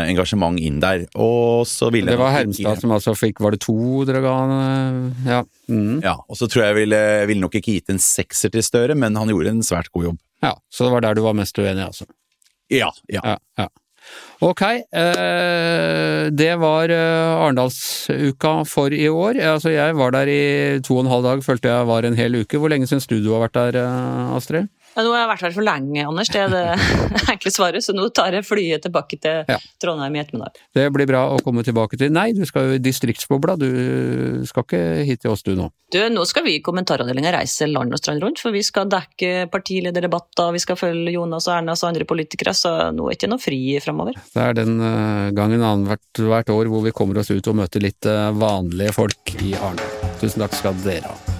engasjement 0.09 0.59
inn 0.61 0.79
der. 0.83 1.05
Og 1.13 1.67
så 1.69 1.91
ville 1.93 2.15
Det 2.15 2.21
var 2.21 2.35
Hermstad 2.39 2.81
som 2.81 2.95
altså 2.95 3.15
fikk, 3.17 3.43
var 3.43 3.55
det 3.55 3.63
to 3.65 4.05
dere 4.07 4.23
ga? 4.23 4.35
Ja. 5.27 5.43
Mm. 5.67 6.01
Ja, 6.03 6.17
og 6.29 6.37
så 6.37 6.49
tror 6.51 6.67
jeg 6.67 6.75
ville, 6.81 6.99
ville 7.29 7.41
nok 7.41 7.55
ikke 7.57 7.77
gitt 7.77 7.89
en 7.93 8.01
sekser 8.01 8.53
til 8.53 8.63
Støre, 8.65 8.95
men 8.95 9.17
han 9.17 9.31
gjorde 9.31 9.53
en 9.55 9.65
svært 9.65 9.89
god 9.95 10.11
jobb. 10.11 10.19
ja. 10.45 10.53
Så 10.69 10.85
det 10.85 10.93
var 10.93 11.01
der 11.05 11.17
du 11.17 11.23
var 11.25 11.33
mest 11.37 11.57
uenig, 11.57 11.85
altså? 11.85 12.05
Ja, 12.73 12.91
ja. 13.09 13.21
Ja. 13.23 13.37
ja. 13.57 13.67
Ok, 14.45 14.61
eh, 14.61 16.25
det 16.29 16.51
var 16.61 16.91
eh, 16.93 17.35
Arendalsuka 17.41 18.51
for 18.69 18.93
i 18.93 19.07
år. 19.09 19.39
Altså, 19.55 19.71
jeg 19.73 19.95
var 19.97 20.11
der 20.13 20.29
i 20.29 20.41
to 20.85 20.97
og 20.99 21.05
en 21.05 21.11
halv 21.11 21.25
dag, 21.25 21.43
følte 21.45 21.71
jeg 21.71 21.87
var 21.89 22.05
en 22.05 22.17
hel 22.19 22.41
uke. 22.43 22.59
Hvor 22.59 22.69
lenge 22.69 22.89
syns 22.89 23.07
du 23.09 23.17
du 23.23 23.31
har 23.33 23.47
vært 23.47 23.57
der, 23.57 23.79
eh, 23.81 24.35
Astrid? 24.35 24.69
Ja, 24.95 25.03
nå 25.03 25.11
har 25.11 25.25
jeg 25.25 25.29
vært 25.33 25.45
her 25.47 25.55
for 25.57 25.67
lenge, 25.67 26.05
Anders. 26.07 26.29
Det 26.31 26.39
er 26.39 26.53
det 26.53 26.65
enkle 27.33 27.51
svaret. 27.51 27.83
Så 27.83 27.95
nå 27.95 28.07
tar 28.15 28.35
jeg 28.35 28.47
flyet 28.47 28.85
tilbake 28.87 29.19
til 29.19 29.43
Ja. 29.51 29.57
Trondheim 29.81 30.15
i 30.15 30.21
ettermiddag. 30.23 30.55
Det 30.75 30.85
blir 30.95 31.09
bra 31.09 31.25
å 31.35 31.39
komme 31.43 31.63
tilbake 31.67 31.99
til. 31.99 32.13
Nei, 32.15 32.29
du 32.35 32.45
skal 32.47 32.69
jo 32.69 32.77
i 32.77 32.83
distriktsbobla, 32.83 33.57
du 33.59 33.67
skal 34.47 34.63
ikke 34.63 34.81
hit 35.07 35.21
til 35.25 35.33
oss 35.35 35.43
du 35.43 35.51
nå. 35.57 35.67
Du, 35.93 35.99
nå 36.09 36.23
skal 36.27 36.43
vi 36.47 36.55
i 36.57 36.63
kommentaravdelinga 36.65 37.35
reise 37.35 37.67
land 37.69 37.93
og 37.93 37.99
strand 38.01 38.23
rundt, 38.23 38.41
for 38.41 38.55
vi 38.55 38.63
skal 38.65 38.89
dekke 38.91 39.45
partilederdebatter, 39.53 40.49
vi 40.55 40.63
skal 40.63 40.79
følge 40.79 41.13
Jonas 41.13 41.47
og 41.51 41.57
Ernas 41.59 41.83
og 41.85 41.91
andre 41.91 42.07
politikere, 42.09 42.55
så 42.57 42.73
nå 42.95 43.05
er 43.05 43.13
det 43.13 43.19
ikke 43.19 43.31
noe 43.35 43.43
fri 43.43 43.61
framover. 43.83 44.17
Det 44.33 44.43
er 44.47 44.57
den 44.57 44.75
eh, 44.79 45.29
gangen 45.37 45.63
annethvert 45.63 46.25
hvert 46.25 46.51
år 46.55 46.71
hvor 46.73 46.83
vi 46.87 46.95
kommer 46.95 47.21
oss 47.21 47.31
ut 47.31 47.51
og 47.51 47.59
møter 47.61 47.83
litt 47.85 48.09
eh, 48.09 48.27
vanlige 48.35 48.95
folk 48.97 49.35
i 49.41 49.53
Arendal. 49.59 50.11
Tusen 50.23 50.45
takk 50.47 50.57
skal 50.57 50.85
dere 50.87 51.11
ha. 51.11 51.34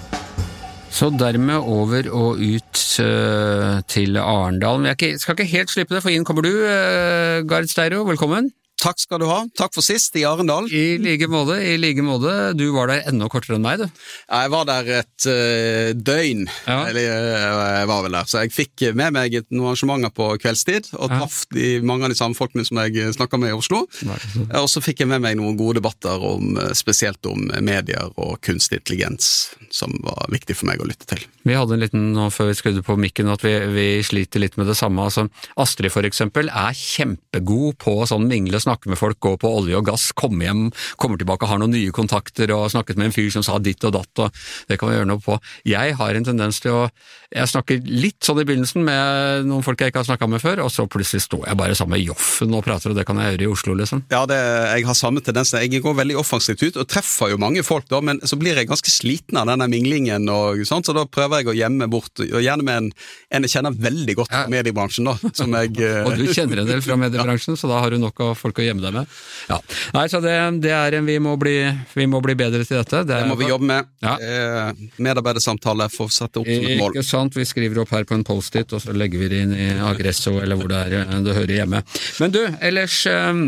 Så 0.96 1.10
dermed 1.12 1.60
over 1.60 2.08
og 2.16 2.38
ut 2.40 2.82
uh, 3.04 3.82
til 3.92 4.16
Arendal. 4.18 4.80
Men 4.80 4.94
jeg 4.94 5.20
skal 5.20 5.36
ikke 5.36 5.52
helt 5.52 5.74
slippe 5.74 5.96
det, 5.96 6.04
for 6.06 6.16
inn 6.16 6.24
kommer 6.24 6.46
du, 6.46 6.54
uh, 6.64 7.44
Gard 7.50 7.68
Steiro. 7.68 8.06
Velkommen. 8.08 8.54
Takk 8.86 9.00
skal 9.02 9.18
du 9.18 9.26
ha. 9.26 9.40
Takk 9.58 9.74
for 9.74 9.82
sist, 9.82 10.14
i 10.20 10.22
Arendal. 10.30 10.68
I 10.70 11.00
like 11.02 11.26
måte. 11.32 11.58
i 11.58 11.74
like 11.80 12.04
måte. 12.06 12.54
Du 12.54 12.68
var 12.76 12.92
der 12.92 13.08
enda 13.10 13.26
kortere 13.34 13.58
enn 13.58 13.64
meg, 13.66 13.82
du. 13.82 14.04
Jeg 14.30 14.52
var 14.54 14.68
der 14.70 14.92
et 15.00 15.26
uh, 15.26 15.90
døgn. 15.98 16.44
Ja. 16.68 16.76
Eller 16.92 17.08
jeg 17.08 17.88
var 17.90 18.04
vel 18.06 18.14
der. 18.14 18.30
Så 18.30 18.44
jeg 18.44 18.54
fikk 18.54 18.84
med 18.94 19.16
meg 19.16 19.40
noen 19.50 19.72
arrangementer 19.72 20.14
på 20.14 20.28
kveldstid, 20.44 20.92
og 21.00 21.10
ja. 21.10 21.18
traff 21.18 21.40
de, 21.56 21.80
mange 21.82 22.06
av 22.06 22.14
de 22.14 22.20
samme 22.20 22.38
folkene 22.38 22.66
som 22.68 22.78
jeg 22.84 23.16
snakka 23.18 23.40
med 23.42 23.56
i 23.56 23.58
Oslo. 23.58 23.88
Og 24.62 24.70
så 24.70 24.84
fikk 24.84 25.02
jeg 25.02 25.10
med 25.10 25.24
meg 25.24 25.40
noen 25.40 25.58
gode 25.58 25.80
debatter 25.80 26.22
om, 26.22 26.54
spesielt 26.78 27.26
om 27.30 27.48
medier 27.66 28.14
og 28.22 28.38
kunstig 28.46 28.84
intelligens, 28.84 29.56
som 29.74 29.94
var 30.06 30.30
viktig 30.34 30.60
for 30.60 30.70
meg 30.70 30.84
å 30.84 30.88
lytte 30.90 31.10
til. 31.10 31.26
Vi 31.46 31.58
hadde 31.58 31.76
en 31.76 31.82
liten 31.82 32.06
nå 32.14 32.30
før 32.34 32.52
vi 32.52 32.58
skrudde 32.58 32.86
på 32.86 32.96
mikken 33.02 33.30
at 33.34 33.44
vi, 33.46 33.54
vi 33.74 33.88
sliter 34.06 34.42
litt 34.42 34.58
med 34.62 34.70
det 34.70 34.78
samme. 34.78 35.06
Altså, 35.06 35.28
Astrid 35.62 35.94
for 35.94 36.06
eksempel 36.08 36.50
er 36.54 36.78
kjempegod 36.78 37.80
på 37.82 37.98
sånn 38.10 38.30
mingle 38.30 38.62
snakke 38.62 38.75
med 38.90 39.00
folk, 39.00 39.20
gå 39.24 39.36
på 39.42 39.52
olje 39.62 39.78
og 39.80 39.88
gass, 39.88 40.10
komme 40.18 40.46
hjem, 40.46 40.66
kommer 41.02 41.20
tilbake, 41.22 41.48
har 41.50 41.62
noen 41.62 41.74
nye 41.76 41.94
kontakter 41.96 42.52
og 42.54 42.66
har 42.66 42.74
snakket 42.76 43.00
med 43.00 43.10
en 43.10 43.16
fyr 43.16 43.32
som 43.34 43.46
sa 43.46 43.58
ditt 43.64 43.84
og 43.88 43.96
datt, 43.96 44.24
og 44.26 44.42
det 44.70 44.80
kan 44.80 44.92
vi 44.92 44.98
gjøre 44.98 45.10
noe 45.10 45.24
på. 45.24 45.38
Jeg 45.68 45.96
har 46.00 46.18
en 46.18 46.28
tendens 46.28 46.62
til 46.64 46.76
å 46.76 46.88
Jeg 47.36 47.50
snakker 47.50 47.82
litt 47.90 48.24
sånn 48.24 48.38
i 48.40 48.44
begynnelsen 48.48 48.84
med 48.86 49.48
noen 49.50 49.64
folk 49.66 49.82
jeg 49.82 49.92
ikke 49.92 50.04
har 50.04 50.08
snakka 50.08 50.28
med 50.30 50.40
før, 50.40 50.62
og 50.64 50.70
så 50.72 50.86
plutselig 50.88 51.26
står 51.26 51.48
jeg 51.50 51.58
bare 51.60 51.76
sammen 51.76 51.98
med 51.98 52.06
Joffen 52.06 52.54
og 52.56 52.64
prater, 52.64 52.94
og 52.94 52.96
det 52.96 53.04
kan 53.10 53.18
jeg 53.20 53.34
gjøre 53.34 53.44
i 53.44 53.50
Oslo, 53.52 53.74
liksom. 53.76 54.04
Ja, 54.14 54.22
det, 54.30 54.38
jeg 54.70 54.86
har 54.88 54.96
samme 54.96 55.24
tendens. 55.26 55.52
Jeg 55.58 55.82
går 55.84 55.98
veldig 55.98 56.16
offensivt 56.22 56.64
ut 56.64 56.78
og 56.80 56.88
treffer 56.88 57.34
jo 57.34 57.40
mange 57.42 57.66
folk, 57.66 57.90
da, 57.92 58.00
men 58.06 58.22
så 58.24 58.38
blir 58.40 58.56
jeg 58.56 58.70
ganske 58.70 58.94
sliten 58.94 59.42
av 59.42 59.50
denne 59.50 59.68
minglingen, 59.74 60.30
og 60.32 60.64
sånt, 60.70 60.88
så 60.88 60.96
da 60.96 61.04
prøver 61.10 61.42
jeg 61.42 61.52
å 61.52 61.58
gjemme 61.58 61.90
bort, 61.92 62.14
og 62.24 62.46
gjerne 62.46 62.68
med 62.70 62.78
en, 62.78 62.90
en 63.36 63.50
jeg 63.50 63.58
kjenner 63.58 63.76
veldig 63.90 64.18
godt 64.22 64.32
fra 64.32 64.46
mediebransjen, 64.52 65.10
da. 65.10 65.34
Som 65.36 65.58
jeg, 65.58 65.76
og 66.06 66.16
du 66.16 66.26
kjenner 66.30 66.64
en 66.64 66.72
del 66.72 66.86
fra 66.86 66.98
mediebransjen, 67.04 67.60
så 67.60 67.70
da 67.72 67.82
har 67.84 67.92
du 67.92 68.00
nok 68.02 68.22
av 68.30 68.34
folk 68.40 68.55
å 68.64 68.68
gjemme 68.68 68.84
deg 68.86 68.96
med. 68.96 69.16
Ja. 69.50 69.60
Nei, 69.96 70.06
så 70.12 70.22
det, 70.24 70.36
det 70.64 70.74
er 70.76 70.98
en 71.00 71.08
vi 71.08 71.18
må, 71.22 71.36
bli, 71.42 71.58
vi 71.94 72.08
må 72.10 72.22
bli 72.24 72.36
bedre 72.40 72.64
til 72.66 72.80
dette. 72.80 73.04
Det, 73.06 73.20
det 73.22 73.30
må 73.30 73.38
vi 73.40 73.50
jobbe 73.50 73.70
med. 73.70 73.92
Ja. 74.06 74.16
Eh, 74.20 74.86
medarbeidersamtale 75.02 75.88
å 75.90 76.08
sette 76.12 76.42
opp 76.42 76.50
som 76.50 76.68
et 76.70 76.80
mål. 76.80 76.96
Ikke 76.96 77.08
sant. 77.08 77.38
Vi 77.38 77.46
skriver 77.48 77.82
opp 77.84 77.94
her 77.96 78.08
på 78.08 78.18
en 78.18 78.26
Post-It, 78.28 78.74
og 78.76 78.84
så 78.84 78.96
legger 78.96 79.22
vi 79.22 79.32
det 79.32 79.42
inn 79.46 79.56
i 79.56 79.70
Agresso 79.86 80.38
eller 80.42 80.60
hvor 80.60 80.72
det 80.72 80.82
er 80.88 80.98
eh, 81.02 81.16
det 81.26 81.36
hører 81.38 81.56
hjemme. 81.60 81.82
Men 82.22 82.34
du, 82.34 82.42
ellers 82.60 83.02
eh, 83.12 83.42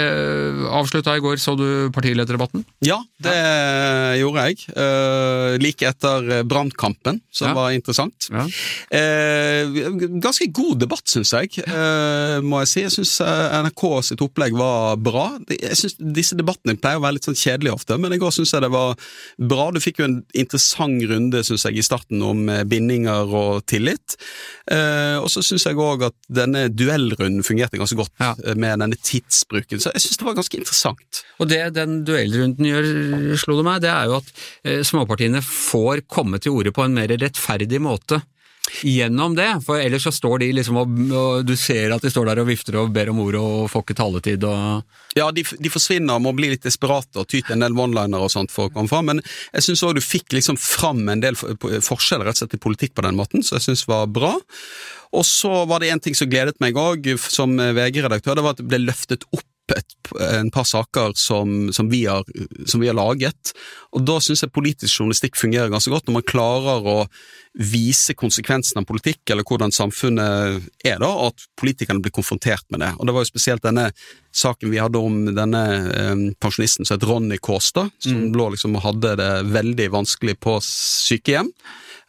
eh 0.00 0.62
Avslutta 0.74 1.14
i 1.16 1.22
går, 1.22 1.36
så 1.40 1.54
du 1.58 1.66
partilederdebatten? 1.94 2.64
Ja, 2.84 2.98
det 3.22 3.34
ja. 3.34 4.14
gjorde 4.20 4.46
jeg. 4.48 4.64
Eh, 4.74 5.56
like 5.62 5.88
etter 5.88 6.42
brannkampen, 6.48 7.20
som 7.32 7.50
ja. 7.50 7.54
var 7.56 7.74
interessant. 7.76 8.28
Ja. 8.32 8.44
Eh, 8.98 9.70
ganske 10.22 10.48
god 10.54 10.82
debatt, 10.84 11.06
syns 11.10 11.32
jeg, 11.36 11.64
eh, 11.64 12.38
må 12.44 12.62
jeg 12.64 12.72
si. 12.72 12.84
Jeg 12.84 12.94
syns 12.98 13.14
NRK 13.24 13.84
sitt 14.10 14.24
opplegg 14.24 14.43
var 14.52 14.98
bra. 15.00 15.38
Jeg 15.48 15.78
synes 15.78 15.96
Disse 16.14 16.36
debattene 16.36 16.76
pleier 16.76 17.00
å 17.00 17.04
være 17.04 17.16
litt 17.16 17.28
sånn 17.28 17.38
kjedelige 17.38 17.74
ofte, 17.78 17.96
men 18.00 18.12
i 18.12 18.18
går 18.20 18.34
syns 18.34 18.52
jeg 18.52 18.64
det 18.64 18.70
var 18.74 18.92
bra. 19.40 19.70
Du 19.72 19.80
fikk 19.82 20.02
jo 20.02 20.08
en 20.08 20.18
interessant 20.36 21.00
runde 21.08 21.40
synes 21.46 21.64
jeg, 21.64 21.78
i 21.80 21.84
starten 21.86 22.22
om 22.24 22.44
eh, 22.52 22.64
bindinger 22.68 23.30
og 23.30 23.64
tillit. 23.70 24.18
Eh, 24.70 25.16
og 25.20 25.30
så 25.32 25.42
syns 25.44 25.64
jeg 25.68 25.80
òg 25.80 26.04
at 26.10 26.16
denne 26.28 26.66
duellrunden 26.68 27.46
fungerte 27.46 27.80
ganske 27.80 27.98
godt 27.98 28.12
ja. 28.20 28.34
Eh, 28.44 28.58
med 28.58 28.84
denne 28.84 28.98
tidsbruken. 29.00 29.80
Så 29.80 29.94
jeg 29.94 30.04
syns 30.04 30.20
det 30.20 30.28
var 30.28 30.38
ganske 30.38 30.60
interessant. 30.60 31.24
Og 31.40 31.50
det 31.50 31.62
den 31.78 32.02
duellrunden 32.06 32.68
gjør, 32.68 32.92
slo 33.40 33.58
det 33.58 33.66
meg, 33.66 33.82
det 33.84 33.90
er 33.94 34.10
jo 34.10 34.20
at 34.20 34.30
småpartiene 34.86 35.40
får 35.44 36.04
komme 36.10 36.38
til 36.42 36.54
orde 36.58 36.74
på 36.74 36.84
en 36.84 36.94
mer 36.94 37.10
rettferdig 37.20 37.80
måte 37.82 38.20
gjennom 38.82 39.34
det, 39.36 39.48
for 39.66 39.80
ellers 39.80 40.06
så 40.06 40.12
står 40.12 40.38
de 40.38 40.48
liksom 40.58 40.78
og, 40.80 40.92
og, 41.12 41.44
du 41.46 41.52
ser 41.56 41.92
at 41.94 42.04
de 42.04 42.10
står 42.10 42.30
der 42.30 42.40
og 42.42 42.48
vifter 42.48 42.78
og 42.80 42.92
ber 42.94 43.10
om 43.12 43.20
ord 43.24 43.36
og 43.38 43.70
får 43.72 43.84
ikke 43.84 43.96
taletid 43.98 44.46
og 44.48 45.18
Ja, 45.18 45.28
de, 45.30 45.44
de 45.44 45.70
forsvinner 45.70 46.18
må 46.22 46.32
bli 46.34 46.50
litt 46.54 46.64
desperate 46.64 47.20
og 47.22 47.28
tyte 47.30 47.54
en 47.54 47.62
del 47.62 47.76
one-liner 47.76 48.24
og 48.24 48.32
sånt 48.32 48.52
for 48.54 48.68
å 48.68 48.74
komme 48.74 48.90
fram, 48.90 49.12
men 49.12 49.22
jeg 49.52 49.68
syns 49.68 49.84
òg 49.86 49.98
du 49.98 50.02
fikk 50.04 50.34
liksom 50.34 50.58
fram 50.60 51.04
en 51.12 51.22
del 51.22 51.36
forskjeller 51.38 52.26
rett 52.26 52.40
og 52.40 52.44
slett 52.44 52.58
i 52.58 52.64
politikk 52.64 52.96
på 52.96 53.04
den 53.06 53.18
måten, 53.20 53.44
så 53.44 53.58
jeg 53.58 53.68
syns 53.68 53.86
var 53.90 54.08
bra. 54.10 54.32
Og 55.14 55.22
så 55.28 55.62
var 55.70 55.84
det 55.84 55.92
en 55.94 56.02
ting 56.02 56.16
som 56.18 56.30
gledet 56.30 56.58
meg 56.62 56.74
òg, 56.80 57.12
som 57.30 57.54
VG-redaktør, 57.54 58.34
det 58.34 58.46
var 58.46 58.56
at 58.56 58.62
det 58.62 58.70
ble 58.72 58.82
løftet 58.88 59.28
opp 59.30 59.46
et, 59.72 59.94
en 60.20 60.50
par 60.52 60.66
saker 60.68 61.14
som, 61.16 61.72
som, 61.72 61.88
vi 61.88 62.04
har, 62.06 62.24
som, 62.66 62.80
vi 62.80 62.88
har, 62.90 62.96
laget. 62.98 63.54
Og 63.96 64.04
Da 64.04 64.18
syns 64.20 64.44
jeg 64.44 64.52
politisk 64.52 65.00
journalistikk 65.00 65.38
fungerer 65.40 65.72
ganske 65.72 65.92
godt, 65.92 66.06
når 66.08 66.18
man 66.18 66.26
klarer 66.28 66.88
å 66.90 66.96
vise 67.54 68.16
konsekvensen 68.18 68.80
av 68.82 68.86
politikk, 68.88 69.22
eller 69.30 69.46
hvordan 69.46 69.72
samfunnet 69.72 70.66
er, 70.84 70.98
da, 71.00 71.08
og 71.08 71.32
at 71.32 71.46
politikerne 71.60 72.02
blir 72.02 72.14
konfrontert 72.14 72.66
med 72.74 72.82
det. 72.82 72.92
Og 72.98 73.06
Det 73.06 73.14
var 73.14 73.24
jo 73.24 73.30
spesielt 73.30 73.64
denne 73.64 73.88
saken 74.34 74.72
vi 74.74 74.82
hadde 74.82 75.00
om 75.00 75.22
denne 75.30 75.64
eh, 75.94 76.26
pensjonisten 76.42 76.84
som 76.84 76.98
het 76.98 77.08
Ronny 77.08 77.38
Kåstad, 77.38 77.94
som 78.02 78.26
mm. 78.26 78.36
lå 78.36 78.50
liksom 78.54 78.76
og 78.76 78.86
hadde 78.88 79.16
det 79.22 79.32
veldig 79.54 79.88
vanskelig 79.94 80.36
på 80.42 80.58
sykehjem 80.66 81.52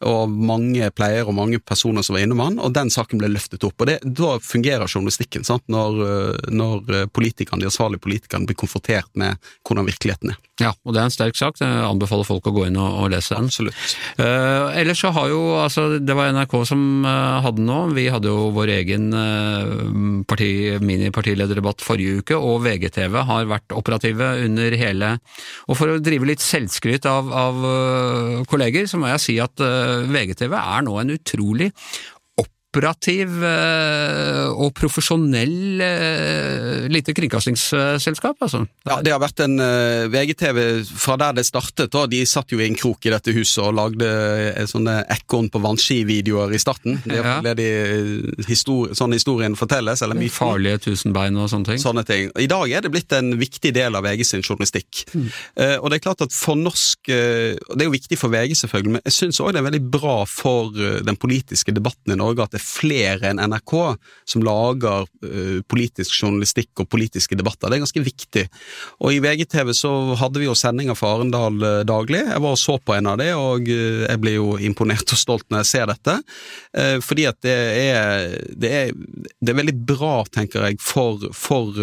og 0.06 0.30
mange 0.30 0.90
pleiere 0.92 1.30
og 1.30 1.38
mange 1.38 1.60
personer 1.60 2.04
som 2.06 2.18
var 2.18 2.26
innom 2.26 2.44
han, 2.44 2.60
og 2.60 2.74
den 2.76 2.92
saken 2.94 3.22
ble 3.22 3.32
løftet 3.32 3.64
opp. 3.64 3.80
og 3.80 3.88
det, 3.88 4.00
Da 4.04 4.40
fungerer 4.40 4.88
journalistikken, 4.88 5.44
sant? 5.44 5.64
Når, 5.68 6.02
eh, 6.06 6.52
når 6.52 7.08
politikerne, 7.14 7.62
de 7.64 7.72
ansvarlige 7.72 8.04
politikerne 8.04 8.46
blir 8.46 8.60
konfrontert 8.60 9.10
med 9.14 9.38
hvordan 9.64 9.88
virkeligheten 9.88 10.32
er. 10.32 10.42
Ja, 10.56 10.70
og 10.88 10.94
det 10.96 11.02
er 11.02 11.10
en 11.10 11.12
sterk 11.12 11.36
sak. 11.36 11.58
Jeg 11.60 11.84
anbefaler 11.84 12.24
folk 12.24 12.46
å 12.48 12.54
gå 12.56 12.62
inn 12.70 12.78
og, 12.80 12.88
og 13.04 13.10
lese 13.12 13.36
den. 13.36 13.50
Absolutt. 13.50 13.96
Uh, 14.16 14.72
ellers 14.80 15.02
så 15.04 15.12
har 15.12 15.28
jo, 15.28 15.42
altså 15.60 15.98
det 16.00 16.16
var 16.16 16.32
NRK 16.32 16.56
som 16.70 17.04
uh, 17.04 17.42
hadde 17.44 17.66
nå, 17.66 17.80
vi 17.98 18.06
hadde 18.14 18.32
jo 18.32 18.54
vår 18.56 18.72
egen 18.78 19.10
uh, 19.12 20.24
parti, 20.30 20.50
minipartilederdebatt 20.80 21.84
forrige 21.84 22.24
uke, 22.24 22.40
og 22.40 22.64
VGTV 22.64 23.20
har 23.28 23.52
vært 23.52 23.76
operative 23.76 24.32
under 24.46 24.78
hele 24.80 25.12
Og 25.68 25.76
for 25.76 25.92
å 25.92 26.00
drive 26.04 26.30
litt 26.30 26.44
selvskryt 26.44 27.04
av, 27.10 27.28
av 27.36 27.60
kolleger, 28.48 28.88
så 28.88 29.00
må 29.02 29.12
jeg 29.12 29.24
si 29.26 29.36
at 29.44 29.60
VGTV 29.60 30.56
er 30.56 30.86
nå 30.88 30.96
en 31.02 31.16
utrolig 31.18 31.72
operativ 32.76 33.44
eh, 33.48 34.50
og 34.52 34.74
profesjonell 34.76 35.82
eh, 35.84 36.88
lite 36.92 37.16
kringkastingsselskap, 37.16 38.42
altså. 38.44 38.66
Ja, 38.88 39.00
det 39.04 39.14
har 39.14 39.22
vært 39.24 39.42
en 39.46 39.56
VGTV 40.12 40.60
fra 40.92 41.16
der 41.22 41.38
det 41.40 41.46
startet. 41.48 41.94
Da. 41.94 42.06
De 42.12 42.22
satt 42.28 42.52
jo 42.52 42.60
i 42.60 42.68
en 42.68 42.76
krok 42.78 43.08
i 43.08 43.14
dette 43.14 43.34
huset 43.36 43.64
og 43.64 43.76
lagde 43.78 44.10
sånne 44.70 44.98
Ekorn 45.16 45.48
på 45.54 45.62
vannski-videoer 45.64 46.54
i 46.56 46.62
starten. 46.62 47.00
Det 47.06 47.20
er 47.22 47.30
ja. 47.48 47.56
de 47.58 47.70
histori 48.50 48.96
sånn 48.98 49.16
historien 49.16 49.56
fortelles. 49.58 50.04
eller 50.04 50.20
myten. 50.20 50.36
Farlige 50.36 50.84
tusenbein 50.90 51.40
og 51.40 51.50
sånne 51.52 51.72
ting. 51.72 51.82
Sånne 51.82 52.06
ting. 52.08 52.30
I 52.42 52.50
dag 52.52 52.72
er 52.72 52.86
det 52.86 52.92
blitt 52.94 53.16
en 53.16 53.36
viktig 53.40 53.72
del 53.76 53.96
av 53.96 54.06
VG 54.06 54.26
sin 54.28 54.44
journalistikk. 54.46 55.06
Mm. 55.16 55.30
Og 55.80 55.90
det 55.90 56.00
er 56.00 56.04
klart 56.04 56.24
at 56.26 56.34
for 56.36 56.58
norsk 56.60 57.08
Det 57.08 57.80
er 57.80 57.88
jo 57.88 57.94
viktig 57.94 58.18
for 58.20 58.34
VG, 58.34 58.56
selvfølgelig, 58.60 58.96
men 58.98 59.06
jeg 59.06 59.16
syns 59.16 59.40
òg 59.44 59.54
det 59.56 59.62
er 59.62 59.68
veldig 59.70 59.84
bra 59.94 60.18
for 60.30 60.76
den 60.76 61.18
politiske 61.20 61.74
debatten 61.76 62.14
i 62.14 62.20
Norge 62.20 62.46
at 62.46 62.56
det 62.56 62.65
flere 62.66 63.32
enn 63.32 63.42
NRK 63.52 63.74
som 64.28 64.44
lager 64.46 65.06
uh, 65.06 65.60
politisk 65.70 66.18
journalistikk 66.18 66.84
og 66.84 66.90
politiske 66.92 67.38
debatter. 67.38 67.70
Det 67.70 67.78
er 67.78 67.84
ganske 67.86 68.06
viktig. 68.06 68.46
Og 69.06 69.16
i 69.16 69.22
VGTV 69.24 69.72
så 69.78 69.92
hadde 70.20 70.42
vi 70.42 70.50
jo 70.50 70.58
sendinger 70.58 70.98
fra 70.98 71.14
Arendal 71.16 71.60
uh, 71.64 71.84
daglig. 71.88 72.24
Jeg 72.26 72.44
var 72.44 72.56
og 72.56 72.62
så 72.62 72.78
på 72.82 72.96
en 72.98 73.12
av 73.12 73.20
de, 73.22 73.30
og 73.38 73.70
uh, 73.70 74.06
jeg 74.06 74.22
blir 74.24 74.38
jo 74.40 74.56
imponert 74.58 75.16
og 75.16 75.22
stolt 75.22 75.48
når 75.50 75.64
jeg 75.64 75.72
ser 75.72 75.90
dette. 75.92 76.18
fordi 77.06 77.26
at 77.28 77.38
det 77.46 77.54
er, 77.54 78.34
det 78.58 78.70
er, 78.74 78.92
det 79.40 79.52
er 79.52 79.58
veldig 79.58 79.76
bra, 79.88 80.14
tenker 80.34 80.66
jeg, 80.68 80.80
for, 80.82 81.22
for, 81.36 81.76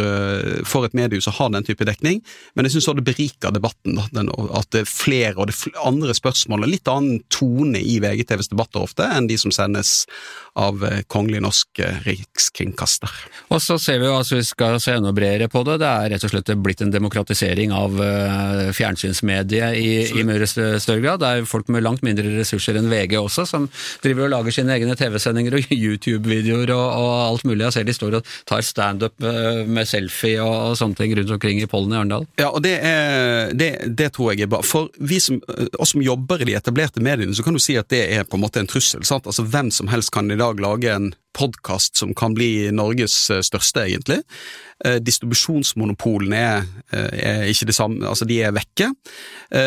for 0.69 0.87
et 0.87 0.97
mediehus 0.97 1.29
å 1.31 1.35
ha 1.39 1.49
den 1.53 1.65
type 1.67 1.87
dekning, 1.87 2.21
men 2.55 2.67
jeg 2.67 2.75
syns 2.75 2.89
også 2.89 2.99
det 3.01 3.07
beriker 3.07 3.55
debatten. 3.55 3.97
Da, 3.99 4.07
den, 4.15 4.31
at 4.33 4.69
det 4.75 4.85
er 4.85 4.91
flere 4.91 5.35
og 5.37 5.49
det 5.49 5.57
er 5.57 5.81
andre 5.87 6.15
spørsmål, 6.17 6.67
litt 6.71 6.91
annen 6.91 7.23
tone 7.33 7.81
i 7.81 7.99
VGTVs 8.03 8.51
debatter 8.53 8.85
ofte 8.85 9.07
enn 9.17 9.29
de 9.31 9.39
som 9.41 9.53
sendes 9.55 10.05
av 10.59 10.72
eh, 10.89 11.03
Kongelig 11.11 11.43
norsk 11.45 11.81
eh, 11.85 12.01
rikskringkaster. 12.07 13.13
Og 13.55 13.63
så 13.63 13.79
ser 13.81 14.01
vi 14.01 14.09
jo, 14.09 14.17
altså 14.19 14.39
vi 14.39 14.47
skal 14.47 14.79
se 14.83 14.97
enda 14.97 15.13
bredere 15.15 15.49
på 15.53 15.63
det, 15.69 15.79
det 15.83 15.89
er 15.89 16.13
rett 16.15 16.27
og 16.27 16.33
slett 16.33 16.53
blitt 16.63 16.83
en 16.85 16.93
demokratisering 16.93 17.73
av 17.77 18.01
uh, 18.01 18.71
fjernsynsmediet 18.75 19.77
i, 19.79 19.93
i 20.19 20.25
mye 20.27 20.49
større 20.49 21.01
grad. 21.03 21.23
Det 21.23 21.31
er 21.31 21.49
folk 21.49 21.71
med 21.73 21.85
langt 21.85 22.03
mindre 22.07 22.33
ressurser 22.39 22.79
enn 22.79 22.91
VG 22.91 23.17
også, 23.21 23.47
som 23.49 23.69
driver 24.03 24.27
og 24.27 24.35
lager 24.35 24.57
sine 24.57 24.75
egne 24.77 24.97
TV-sendinger 24.99 25.59
og 25.59 25.73
YouTube-videoer 25.85 26.75
og, 26.75 26.85
og, 26.89 27.13
alt 27.29 27.47
mulig. 27.49 27.65
Jeg 27.69 27.77
ser 27.77 27.89
de 27.89 27.97
står 27.97 28.19
og 28.19 28.35
tar 28.49 28.65
standup 28.67 29.23
med 29.23 29.89
selfie 29.89 30.41
og, 30.43 30.73
og, 30.73 30.77
sånne 30.81 30.99
ting 30.99 31.15
rundt 31.19 31.35
omkring 31.37 31.63
i 31.63 31.69
Pollen 31.71 31.95
i 31.95 32.01
Arendal. 32.01 32.27
Ja, 32.41 32.51
og 32.51 32.63
det, 32.65 32.75
er, 32.83 33.53
det, 33.57 33.71
det, 33.99 34.13
tror 34.17 34.33
jeg 34.33 34.47
er 34.47 34.53
bra. 34.53 34.63
For 34.67 34.91
vi 34.99 35.21
som, 35.23 35.39
oss 35.79 35.93
som 35.93 36.03
jobber 36.03 36.43
i 36.43 36.49
de 36.49 36.57
etablerte 36.57 37.03
mediene, 37.05 37.35
så 37.37 37.45
kan 37.45 37.57
du 37.57 37.63
si 37.63 37.77
at 37.79 37.91
det 37.93 38.03
er 38.17 38.27
på 38.29 38.39
en 38.39 38.45
måte 38.45 38.63
en 38.63 38.71
trussel. 38.71 39.05
sant? 39.07 39.29
Altså 39.29 39.45
Hvem 39.45 39.71
som 39.75 39.91
helst 39.93 40.13
kan 40.15 40.31
i 40.31 40.39
dag 40.39 40.61
lage 40.63 40.93
en 40.93 41.13
podkast 41.37 41.97
som 41.97 42.15
kan 42.15 42.35
bli 42.37 42.71
Norges 42.75 43.17
eh, 43.31 43.43
største, 43.45 43.85
egentlig. 43.87 44.21
Eh, 44.85 44.99
distribusjonsmonopolene 45.05 46.41
er, 46.41 46.67
eh, 46.93 47.13
er, 47.13 47.45
ikke 47.51 47.71
det 47.71 47.77
samme, 47.77 48.03
altså 48.09 48.29
de 48.29 48.41
er 48.45 48.57
vekke. 48.57 48.93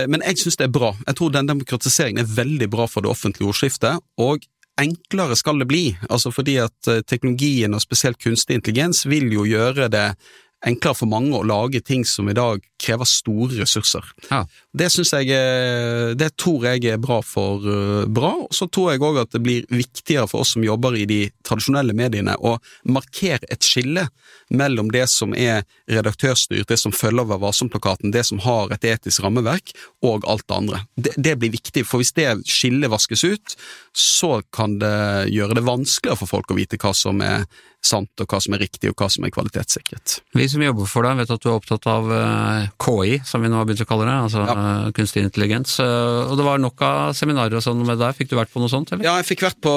Men 0.09 0.23
jeg 0.25 0.41
syns 0.41 0.57
det 0.57 0.65
er 0.65 0.73
bra. 0.73 0.95
Jeg 1.05 1.17
tror 1.17 1.33
den 1.33 1.49
demokratiseringen 1.49 2.23
er 2.23 2.35
veldig 2.37 2.69
bra 2.73 2.87
for 2.89 3.05
det 3.05 3.11
offentlige 3.11 3.51
ordskiftet. 3.51 4.01
og 4.17 4.45
enklere 4.75 5.37
skal 5.39 5.59
det 5.59 5.69
bli, 5.69 5.95
altså 6.09 6.33
fordi 6.35 6.57
at 6.59 6.89
teknologien 7.07 7.73
og 7.73 7.79
spesielt 7.79 8.19
kunstig 8.19 8.57
intelligens 8.57 9.05
vil 9.07 9.31
jo 9.31 9.45
gjøre 9.47 9.87
det 9.87 10.17
enklere 10.65 10.97
for 10.97 11.09
mange 11.09 11.35
å 11.37 11.45
lage 11.45 11.81
ting 11.85 12.05
som 12.07 12.29
i 12.29 12.35
dag 12.35 12.63
krever 12.81 13.07
store 13.07 13.59
ressurser. 13.61 14.05
Ja. 14.29 14.43
Det 14.75 14.89
jeg 14.89 16.15
det 16.19 16.29
tror 16.41 16.65
jeg 16.67 16.85
er 16.89 17.01
bra 17.01 17.21
for 17.25 17.63
uh, 17.63 18.05
bra, 18.07 18.33
så 18.51 18.67
tror 18.67 18.91
jeg 18.91 19.03
òg 19.05 19.21
at 19.23 19.35
det 19.35 19.41
blir 19.45 19.67
viktigere 19.69 20.27
for 20.29 20.43
oss 20.43 20.55
som 20.55 20.65
jobber 20.65 20.97
i 20.97 21.05
de 21.09 21.19
tradisjonelle 21.45 21.95
mediene 21.97 22.35
å 22.37 22.57
markere 22.83 23.47
et 23.51 23.65
skille 23.65 24.07
mellom 24.49 24.91
det 24.93 25.05
som 25.11 25.33
er 25.37 25.63
redaktørstyrt, 25.91 26.67
det 26.69 26.79
som 26.81 26.93
følger 26.95 27.25
over 27.25 27.41
Varsom-plakaten, 27.41 28.13
det 28.13 28.25
som 28.27 28.41
har 28.43 28.73
et 28.73 28.85
etisk 28.85 29.23
rammeverk, 29.25 29.73
og 30.05 30.25
alt 30.29 30.45
det 30.47 30.57
andre. 30.57 30.81
Det, 30.95 31.15
det 31.17 31.37
blir 31.41 31.53
viktig, 31.55 31.85
for 31.87 32.01
hvis 32.01 32.13
det 32.17 32.27
skillet 32.49 32.91
vaskes 32.91 33.25
ut, 33.25 33.55
så 33.95 34.39
kan 34.53 34.77
det 34.81 35.31
gjøre 35.33 35.57
det 35.57 35.65
vanskeligere 35.65 36.21
for 36.21 36.35
folk 36.37 36.51
å 36.51 36.59
vite 36.59 36.79
hva 36.81 36.93
som 36.97 37.23
er 37.25 37.47
sant, 37.85 38.11
og 38.21 38.29
hva 38.31 38.39
som 38.43 38.55
er 38.55 38.63
riktig, 38.65 38.89
og 38.91 38.99
hva 38.99 39.09
som 39.11 39.25
er 39.25 39.33
kvalitetssikret. 39.35 40.17
Vi 40.35 40.47
som 40.51 40.63
jobber 40.63 40.89
for 40.89 41.05
deg, 41.05 41.19
vet 41.21 41.33
at 41.35 41.43
du 41.43 41.49
er 41.49 41.55
opptatt 41.55 41.87
av 41.91 42.11
eh, 42.15 42.67
KI, 42.81 43.19
som 43.27 43.45
vi 43.45 43.51
nå 43.51 43.59
har 43.59 43.67
begynt 43.69 43.85
å 43.85 43.89
kalle 43.89 44.07
det, 44.09 44.17
altså 44.27 44.43
ja. 44.43 44.55
Eh, 44.55 44.89
kunstig 44.97 45.25
intelligens. 45.25 45.77
Eh, 45.83 46.21
og 46.25 46.35
det 46.39 46.47
var 46.47 46.61
nok 46.61 46.85
av 46.85 47.15
seminarer 47.17 47.59
og 47.59 47.65
sånn 47.65 47.85
med 47.85 48.01
deg, 48.01 48.17
fikk 48.17 48.33
du 48.33 48.37
vært 48.39 48.53
på 48.53 48.63
noe 48.63 48.71
sånt, 48.71 48.93
eller? 48.93 49.05
Ja, 49.07 49.15
jeg 49.21 49.29
fikk 49.31 49.45
vært 49.45 49.61
på, 49.63 49.75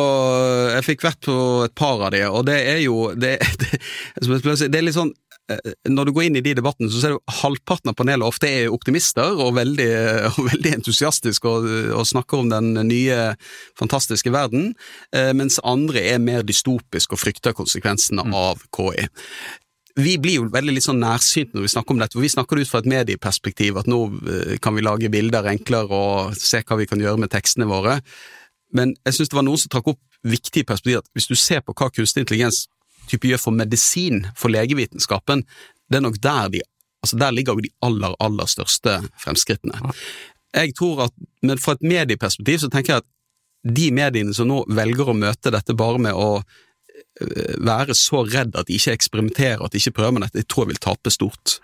fikk 0.89 1.07
vært 1.07 1.23
på 1.29 1.39
et 1.69 1.77
par 1.79 2.07
av 2.09 2.15
de, 2.17 2.25
og 2.29 2.45
det 2.49 2.59
er 2.75 2.83
jo 2.85 3.11
det, 3.15 3.37
det, 4.21 4.43
det 4.43 4.73
er 4.73 4.87
litt 4.89 4.99
sånn 4.99 5.15
når 5.89 6.09
du 6.09 6.13
går 6.13 6.27
inn 6.27 6.39
i 6.39 6.43
de 6.45 6.55
debattene, 6.59 6.91
så 6.93 7.01
ser 7.01 7.15
du 7.15 7.37
halvparten 7.41 7.93
av 7.93 7.97
panelet 7.97 8.27
ofte 8.27 8.51
er 8.51 8.73
optimister 8.73 9.39
og 9.41 9.55
veldig, 9.57 9.93
og 10.35 10.43
veldig 10.51 10.75
entusiastiske 10.81 11.49
og, 11.49 11.69
og, 11.95 12.05
snakker 12.09 12.43
om 12.43 12.51
den 12.53 12.75
nye, 12.89 13.33
fantastiske 13.79 14.33
verden, 14.35 14.73
eh, 15.17 15.33
mens 15.37 15.61
andre 15.65 16.05
er 16.13 16.21
mer 16.23 16.45
dystopiske 16.47 17.17
og 17.17 17.23
frykter 17.23 17.57
konsekvensene 17.57 18.27
mm. 18.29 18.37
av 18.37 18.63
KI. 18.75 19.09
Vi 19.99 20.15
blir 20.23 20.39
jo 20.39 20.51
veldig 20.53 20.77
litt 20.77 20.87
sånn 20.87 21.01
nærsynt 21.03 21.57
når 21.57 21.65
vi 21.65 21.73
snakker 21.73 21.95
om 21.95 22.03
dette, 22.03 22.15
for 22.15 22.23
vi 22.23 22.31
snakker 22.31 22.59
det 22.59 22.67
ut 22.67 22.71
fra 22.71 22.83
et 22.85 22.91
medieperspektiv, 22.93 23.81
at 23.81 23.89
nå 23.91 24.03
eh, 24.29 24.57
kan 24.63 24.77
vi 24.77 24.85
lage 24.85 25.13
bilder 25.13 25.49
enklere 25.51 25.89
og 25.89 26.37
se 26.39 26.61
hva 26.63 26.79
vi 26.79 26.89
kan 26.91 27.01
gjøre 27.03 27.25
med 27.25 27.33
tekstene 27.33 27.69
våre. 27.71 27.99
Men 28.77 28.93
jeg 29.07 29.17
syns 29.17 29.33
det 29.33 29.39
var 29.39 29.49
noen 29.49 29.61
som 29.61 29.73
trakk 29.73 29.95
opp 29.95 30.03
viktige 30.29 30.67
perspektiver, 30.69 31.01
at 31.01 31.17
hvis 31.17 31.31
du 31.31 31.39
ser 31.39 31.63
på 31.65 31.73
hva 31.73 31.89
kunstig 31.95 32.27
intelligens 32.27 32.67
type 33.11 33.29
gjør 33.31 33.41
for 33.49 33.57
medisin, 33.57 34.27
for 34.37 34.53
legevitenskapen, 34.53 35.45
det 35.89 36.01
er 36.01 36.05
nok 36.05 36.21
der 36.23 36.53
de 36.53 36.65
altså 37.03 37.17
Der 37.17 37.31
ligger 37.31 37.55
jo 37.55 37.61
de 37.61 37.71
aller, 37.83 38.15
aller 38.21 38.47
største 38.51 38.99
fremskrittene. 39.23 39.93
Jeg 40.55 40.75
tror 40.79 41.05
at, 41.09 41.15
men 41.43 41.61
Fra 41.63 41.77
et 41.77 41.85
medieperspektiv 41.87 42.65
så 42.65 42.73
tenker 42.73 42.97
jeg 42.97 43.05
at 43.05 43.13
de 43.69 43.91
mediene 43.93 44.35
som 44.35 44.49
nå 44.49 44.63
velger 44.71 45.11
å 45.11 45.19
møte 45.19 45.53
dette 45.53 45.75
bare 45.77 45.99
med 46.01 46.15
å 46.15 46.39
øh, 46.39 47.55
være 47.67 47.95
så 47.99 48.23
redd 48.23 48.55
at 48.57 48.69
de 48.69 48.77
ikke 48.79 48.95
eksperimenterer, 48.95 49.65
at 49.65 49.75
de 49.75 49.83
ikke 49.83 49.97
prøver 49.99 50.15
med 50.15 50.25
dette, 50.25 50.45
jeg 50.45 50.49
tror 50.49 50.65
jeg 50.65 50.71
vil 50.71 50.81
tape 50.87 51.13
stort. 51.13 51.57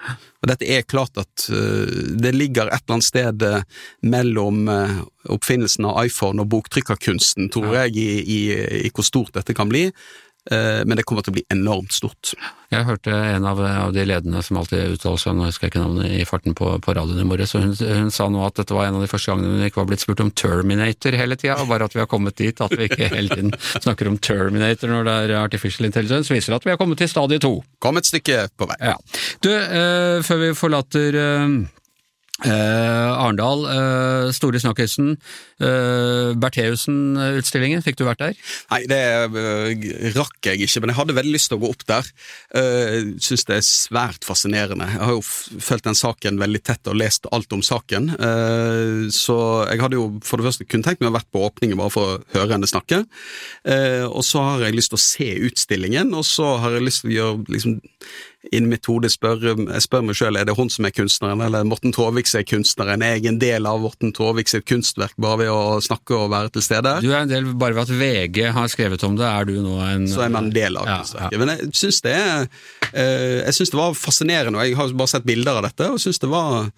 Og 0.43 0.51
Dette 0.51 0.67
er 0.69 0.83
klart 0.91 1.17
at 1.23 1.47
uh, 1.55 1.87
det 2.19 2.35
ligger 2.35 2.67
et 2.67 2.83
eller 2.83 2.97
annet 2.99 3.07
sted 3.07 3.47
uh, 3.47 3.63
mellom 4.03 4.67
oppfinnelsen 5.31 5.87
av 5.89 6.03
iPhone 6.03 6.43
og 6.43 6.51
boktrykkerkunsten, 6.53 7.49
tror 7.55 7.79
jeg, 7.79 7.95
i, 7.95 8.11
i, 8.21 8.41
i, 8.83 8.93
hvor 8.93 9.07
stort 9.07 9.39
dette 9.39 9.57
kan 9.57 9.71
bli. 9.71 9.87
Eh, 10.51 10.83
men 10.85 10.99
det 10.99 11.07
kommer 11.09 11.25
til 11.25 11.33
å 11.33 11.37
bli 11.39 11.45
enormt 11.55 11.95
stort. 11.97 12.35
Jeg 12.73 12.85
hørte 12.85 13.13
en 13.15 13.47
av, 13.49 13.61
av 13.65 13.93
de 13.97 14.03
ledende 14.05 14.43
som 14.45 14.59
alltid 14.61 14.97
uttaler 14.97 15.21
seg, 15.23 15.37
nå 15.37 15.47
husker 15.49 15.67
jeg 15.67 15.73
ikke 15.73 15.85
navnet 15.85 16.11
i 16.13 16.27
farten 16.29 16.57
på, 16.59 16.69
på 16.85 16.95
radioen 16.97 17.23
i 17.23 17.29
morges, 17.29 17.55
hun, 17.57 17.73
hun, 17.73 18.11
sa 18.13 18.27
nå 18.29 18.43
at 18.45 18.59
dette 18.59 18.77
var 18.77 18.89
en 18.89 18.99
av 18.99 19.05
de 19.05 19.09
første 19.09 19.33
gangene 19.33 19.55
hun 19.55 19.69
ikke 19.69 19.81
var 19.81 19.89
blitt 19.89 20.05
spurt 20.05 20.21
om 20.25 20.33
Terminator 20.37 21.17
hele 21.17 21.39
tida, 21.41 21.57
bare 21.71 21.89
at 21.89 21.97
vi 21.97 22.03
har 22.03 22.11
kommet 22.11 22.37
dit 22.41 22.61
at 22.61 22.75
vi 22.77 22.91
ikke 22.91 23.09
hele 23.15 23.33
tiden 23.33 23.55
snakker 23.87 24.11
om 24.11 24.19
Terminator 24.21 24.93
når 24.93 25.09
det 25.09 25.15
er 25.23 25.37
artificial 25.41 25.89
intelligence, 25.89 26.33
viser 26.35 26.59
at 26.59 26.67
vi 26.67 26.75
har 26.75 26.81
kommet 26.81 27.01
til 27.01 27.09
stadie 27.09 27.41
to. 27.41 27.55
Kom 27.81 28.01
et 28.01 28.11
stykke 28.11 28.45
på 28.59 28.69
vei. 28.69 28.79
Ja. 28.83 28.99
Du, 29.41 29.49
eh, 29.55 30.21
før 30.27 30.45
vi 30.45 30.53
forlater 30.59 31.21
eh, 31.23 31.57
Eh, 32.43 33.11
Arendal, 33.15 33.63
eh, 33.71 34.33
store 34.35 34.59
snakkisen. 34.59 35.15
Eh, 35.65 36.31
Bertheussen-utstillingen, 36.41 37.85
fikk 37.85 37.99
du 38.01 38.05
vært 38.09 38.23
der? 38.23 38.39
Nei, 38.73 38.83
det 38.91 39.01
uh, 39.33 39.71
rakk 40.17 40.51
jeg 40.51 40.65
ikke, 40.65 40.83
men 40.83 40.93
jeg 40.93 40.99
hadde 41.01 41.17
veldig 41.19 41.35
lyst 41.35 41.51
til 41.53 41.59
å 41.59 41.63
gå 41.65 41.73
opp 41.73 41.85
der. 41.89 42.09
Uh, 42.55 43.15
Syns 43.23 43.47
det 43.49 43.59
er 43.59 43.67
svært 43.67 44.27
fascinerende. 44.27 44.89
Jeg 44.93 45.03
har 45.03 45.15
jo 45.17 45.25
fulgt 45.25 45.89
den 45.89 45.99
saken 45.99 46.41
veldig 46.43 46.63
tett 46.67 46.91
og 46.91 46.99
lest 47.01 47.29
alt 47.35 47.55
om 47.57 47.63
saken. 47.65 48.13
Uh, 48.19 49.07
så 49.15 49.39
jeg 49.71 49.83
hadde 49.85 49.99
jo 50.01 50.09
for 50.25 50.41
det 50.41 50.49
første 50.49 50.69
kun 50.69 50.85
tenkt 50.85 51.03
meg 51.03 51.13
å 51.13 51.17
vært 51.19 51.31
på 51.33 51.43
åpningen 51.47 51.79
bare 51.81 51.93
for 51.95 52.05
å 52.05 52.21
høre 52.35 52.57
henne 52.57 52.69
snakke. 52.69 53.05
Eh, 53.65 54.05
og 54.05 54.25
så 54.27 54.43
har 54.45 54.67
jeg 54.67 54.77
lyst 54.77 54.93
til 54.93 55.01
å 55.01 55.05
se 55.05 55.31
utstillingen, 55.49 56.15
og 56.17 56.27
så 56.29 56.57
har 56.63 56.77
jeg 56.77 56.89
lyst 56.89 57.05
til 57.05 57.13
å 57.13 57.19
gjøre 57.19 57.57
liksom 57.57 57.81
innen 58.53 58.69
mitt 58.69 58.85
hode 58.91 59.09
spør, 59.09 59.41
jeg 59.57 59.85
spør 59.85 60.03
meg 60.05 60.19
sjøl 60.19 60.37
er 60.37 60.45
det 60.45 60.57
hun 60.59 60.69
som 60.73 60.85
er 60.85 60.93
kunstneren, 60.93 61.41
eller 61.47 61.65
Morten 61.65 61.95
Traavik 61.97 62.29
som 62.29 62.43
er 62.43 62.49
kunstneren. 62.49 63.05
Er 63.05 63.17
jeg 63.17 63.31
en 63.31 63.41
del 63.41 63.69
av 63.69 63.81
Morten 63.81 64.13
Traavik 64.15 64.51
sitt 64.53 64.67
kunstverk 64.69 65.17
bare 65.21 65.41
ved 65.41 65.53
å 65.53 65.54
snakke 65.85 66.17
og 66.17 66.31
være 66.33 66.53
til 66.55 66.65
stede? 66.67 66.95
Du 67.05 67.11
er 67.13 67.23
en 67.25 67.31
del 67.31 67.49
bare 67.61 67.77
ved 67.77 67.85
at 67.85 67.95
VG 68.01 68.41
har 68.57 68.71
skrevet 68.73 69.05
om 69.07 69.17
det, 69.19 69.27
er 69.29 69.49
du 69.49 69.55
nå 69.65 69.79
en 69.87 70.09
Så 70.11 70.25
er 70.27 70.33
man 70.35 70.49
en 70.49 70.55
del 70.55 70.79
av 70.81 70.89
kunstverket. 70.89 71.33
Ja, 71.33 71.39
ja. 71.39 71.43
Men 71.43 71.55
jeg 71.55 71.71
syns 71.81 72.03
det 72.05 72.15
er 72.19 72.47
eh, 72.93 73.41
Jeg 73.45 73.57
syns 73.59 73.75
det 73.75 73.81
var 73.81 73.99
fascinerende, 73.99 74.59
og 74.61 74.69
jeg 74.69 74.79
har 74.81 74.95
bare 74.99 75.15
sett 75.15 75.29
bilder 75.29 75.61
av 75.61 75.69
dette, 75.69 75.91
og 75.95 76.03
syns 76.03 76.23
det 76.23 76.31
var 76.33 76.71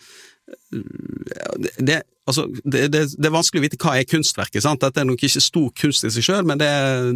det, 0.72 1.72
det, 1.78 2.02
altså, 2.26 2.46
det, 2.64 2.86
det, 2.92 3.04
er 3.24 3.34
vanskelig 3.34 3.62
å 3.62 3.64
vite 3.64 3.78
hva 3.80 3.94
er 3.98 4.08
kunstverket. 4.08 4.62
sant? 4.64 4.82
Dette 4.82 5.02
er 5.02 5.08
nok 5.08 5.22
ikke 5.26 5.42
stor 5.42 5.68
kunst 5.78 6.06
i 6.06 6.12
seg 6.14 6.26
sjøl, 6.26 6.46
men 6.48 6.60
det, 6.60 6.68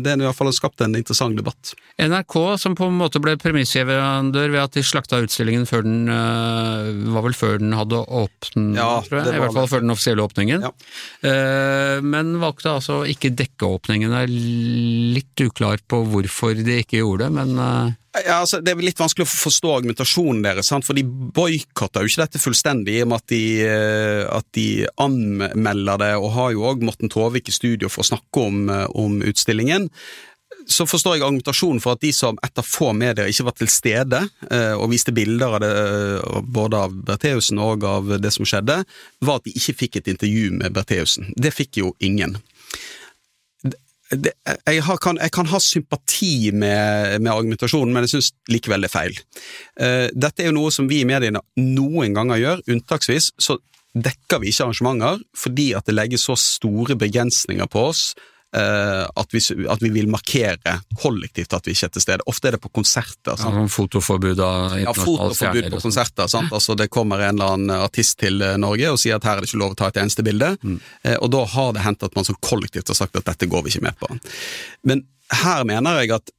det 0.05 0.13
er 0.13 0.23
i 0.23 0.27
hvert 0.27 0.39
fall 0.39 0.53
skapt 0.55 0.83
en 0.85 0.97
interessant 0.99 1.37
debatt. 1.39 1.75
NRK, 2.01 2.37
som 2.63 2.77
på 2.79 2.89
en 2.89 2.99
måte 3.01 3.23
ble 3.23 3.37
premissgiver 3.41 4.01
ved 4.31 4.59
at 4.63 4.77
de 4.77 4.85
slakta 4.87 5.21
utstillingen 5.25 5.67
før 5.69 5.85
den 5.87 6.11
øh, 6.11 6.91
var 7.15 7.27
vel 7.27 7.37
før 7.37 7.61
den 7.63 7.77
hadde 7.77 8.01
åpnet, 8.01 8.79
ja, 8.79 8.91
tror 9.07 9.21
jeg. 9.21 9.37
I 9.37 9.45
hvert 9.45 9.57
fall 9.59 9.71
før 9.71 9.85
den 9.85 9.95
offisielle 9.95 10.27
åpningen. 10.27 10.67
Ja. 10.67 10.75
Uh, 11.25 11.97
men 12.05 12.37
valgte 12.43 12.75
altså 12.77 13.03
ikke 13.09 13.33
dekke 13.37 13.69
åpningen. 13.77 14.15
er 14.17 14.31
litt 14.31 15.45
uklar 15.45 15.83
på 15.91 16.03
hvorfor 16.11 16.57
de 16.59 16.81
ikke 16.83 17.03
gjorde 17.03 17.27
det, 17.27 17.33
men 17.37 17.59
uh, 17.59 17.97
ja, 18.11 18.41
altså, 18.41 18.59
det 18.59 18.73
er 18.73 18.81
litt 18.83 18.99
vanskelig 18.99 19.23
å 19.23 19.31
forstå 19.31 19.75
argumentasjonen 19.77 20.43
deres, 20.43 20.71
sant? 20.73 20.87
for 20.87 20.99
de 20.99 21.05
boikotter 21.07 22.03
jo 22.03 22.11
ikke 22.11 22.25
dette 22.25 22.43
fullstendig, 22.43 22.97
i 22.99 23.05
og 23.05 23.13
med 23.13 23.23
at 23.23 23.31
de, 23.31 23.45
eh, 23.67 24.23
at 24.27 24.49
de 24.57 24.67
anmelder 25.01 26.03
det, 26.03 26.11
og 26.19 26.35
har 26.35 26.51
jo 26.57 26.67
òg 26.73 26.83
Morten 26.87 27.13
Tovik 27.13 27.53
i 27.53 27.55
studio 27.55 27.91
for 27.93 28.03
å 28.03 28.11
snakke 28.11 28.43
om, 28.43 28.65
eh, 28.67 28.89
om, 28.99 29.21
utstillingen. 29.23 29.87
Så 30.67 30.85
forstår 30.91 31.17
jeg 31.17 31.25
argumentasjonen 31.25 31.81
for 31.81 31.95
at 31.95 32.03
de 32.03 32.11
som 32.13 32.39
etter 32.45 32.67
få 32.67 32.91
medier 32.99 33.31
ikke 33.31 33.47
var 33.47 33.55
til 33.57 33.71
stede 33.71 34.21
eh, 34.51 34.75
og 34.75 34.91
viste 34.91 35.15
bilder 35.15 35.55
av 35.57 35.63
det, 35.63 35.71
både 36.51 36.83
av 36.83 36.99
Bertheussen 37.07 37.63
og 37.63 37.87
av 37.87 38.11
det 38.21 38.35
som 38.35 38.47
skjedde, 38.47 38.83
var 39.23 39.39
at 39.39 39.47
de 39.47 39.55
ikke 39.55 39.79
fikk 39.85 40.01
et 40.01 40.11
intervju 40.17 40.51
med 40.59 40.75
Bertheussen. 40.75 41.31
Det 41.39 41.55
fikk 41.55 41.81
jo 41.81 41.95
ingen 42.03 42.37
det, 44.11 44.33
jeg, 44.67 44.83
har, 44.83 44.99
kan, 45.03 45.19
jeg, 45.23 45.31
kan, 45.35 45.49
ha 45.51 45.61
sympati 45.63 46.51
med, 46.51 47.21
med 47.23 47.31
argumentasjonen, 47.31 47.95
men 47.95 48.07
jeg 48.07 48.17
syns 48.17 48.33
likevel 48.51 48.83
det 48.83 48.91
er 48.91 48.95
feil. 48.95 49.19
Uh, 49.79 50.07
dette 50.11 50.43
er 50.43 50.51
jo 50.51 50.57
noe 50.57 50.73
som 50.75 50.89
vi 50.91 51.03
i 51.03 51.09
mediene 51.09 51.43
noen 51.61 52.17
ganger 52.17 52.43
gjør, 52.43 52.65
unntaksvis. 52.75 53.33
så 53.39 53.61
dekker 53.91 54.43
vi 54.43 54.53
ikke 54.53 54.69
arrangementer 54.69 55.23
fordi 55.35 55.73
at 55.75 55.89
det 55.89 55.97
legges 55.97 56.29
så 56.29 56.37
store 56.39 56.95
begrensninger 56.99 57.67
på 57.71 57.89
oss 57.89 58.05
at, 58.53 59.29
vi, 59.31 59.41
at, 59.71 59.83
vi, 59.83 59.89
vil 59.95 60.09
markere 60.11 60.81
kollektivt 60.99 61.53
at 61.55 61.69
vi 61.69 61.75
ikke 61.77 61.87
er 61.87 61.93
til 61.95 62.05
stede. 62.05 62.27
Ofte 62.31 62.51
er 62.51 62.57
det 62.57 62.63
på 62.65 62.73
konserter. 62.81 63.37
Sant? 63.39 63.55
Ja, 63.57 63.67
fotoforbud 63.71 64.43
av 64.43 64.75
Ja, 64.81 64.95
fotoforbud 64.97 65.71
på 65.77 65.83
konserter. 65.85 66.27
Sant? 66.31 66.53
Altså, 66.53 66.75
det 66.79 66.91
kommer 66.91 67.23
en 67.23 67.39
eller 67.39 67.55
annen 67.55 67.77
artist 67.77 68.19
til 68.21 68.43
eh, 68.43 68.59
Norge 68.61 68.91
og 68.91 68.99
sier 69.01 69.21
at 69.21 69.29
her 69.29 69.39
er 69.39 69.45
det 69.45 69.51
ikke 69.51 69.63
lov 69.63 69.77
å 69.77 69.79
ta 69.79 69.91
et 69.91 70.03
eneste 70.03 70.27
bilde. 70.27 70.53
Mm. 70.63 70.81
Uh, 71.07 71.17
og 71.21 71.31
da 71.37 71.45
har 71.55 71.73
det 71.77 71.87
hendt 71.87 72.05
at 72.07 72.19
man 72.19 72.27
som 72.27 72.39
kollektivt 72.43 72.91
har 72.91 72.99
sagt 72.99 73.19
at 73.19 73.27
dette 73.29 73.49
går 73.51 73.65
vi 73.65 73.75
ikke 73.75 73.87
med 73.89 73.99
på. 74.03 74.13
Men 74.89 75.07
her 75.31 75.63
mener 75.69 76.01
jeg 76.01 76.11
at, 76.17 76.33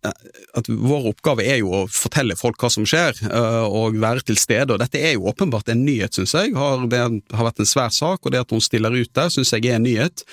at, 0.58 0.67
vår 0.67 1.13
oppgave 1.13 1.45
er 1.47 1.62
jo 1.62 1.69
å 1.71 1.86
fortelle 1.88 2.36
folk 2.36 2.60
hva 2.60 2.67
som 2.74 2.84
skjer, 2.88 3.21
og 3.63 3.95
være 4.02 4.26
til 4.28 4.39
stede. 4.39 4.74
og 4.74 4.82
Dette 4.82 5.00
er 5.00 5.13
jo 5.15 5.30
åpenbart 5.32 5.71
en 5.71 5.86
nyhet, 5.86 6.17
syns 6.17 6.36
jeg. 6.36 6.52
Har, 6.60 6.84
det 6.91 7.00
har 7.00 7.47
vært 7.47 7.62
en 7.63 7.69
svær 7.69 7.93
sak, 7.95 8.19
og 8.19 8.34
det 8.34 8.41
at 8.43 8.52
hun 8.52 8.63
stiller 8.63 8.91
ut 8.91 9.13
der, 9.15 9.32
syns 9.32 9.54
jeg 9.56 9.69
er 9.69 9.80
en 9.80 9.88
nyhet. 9.88 10.26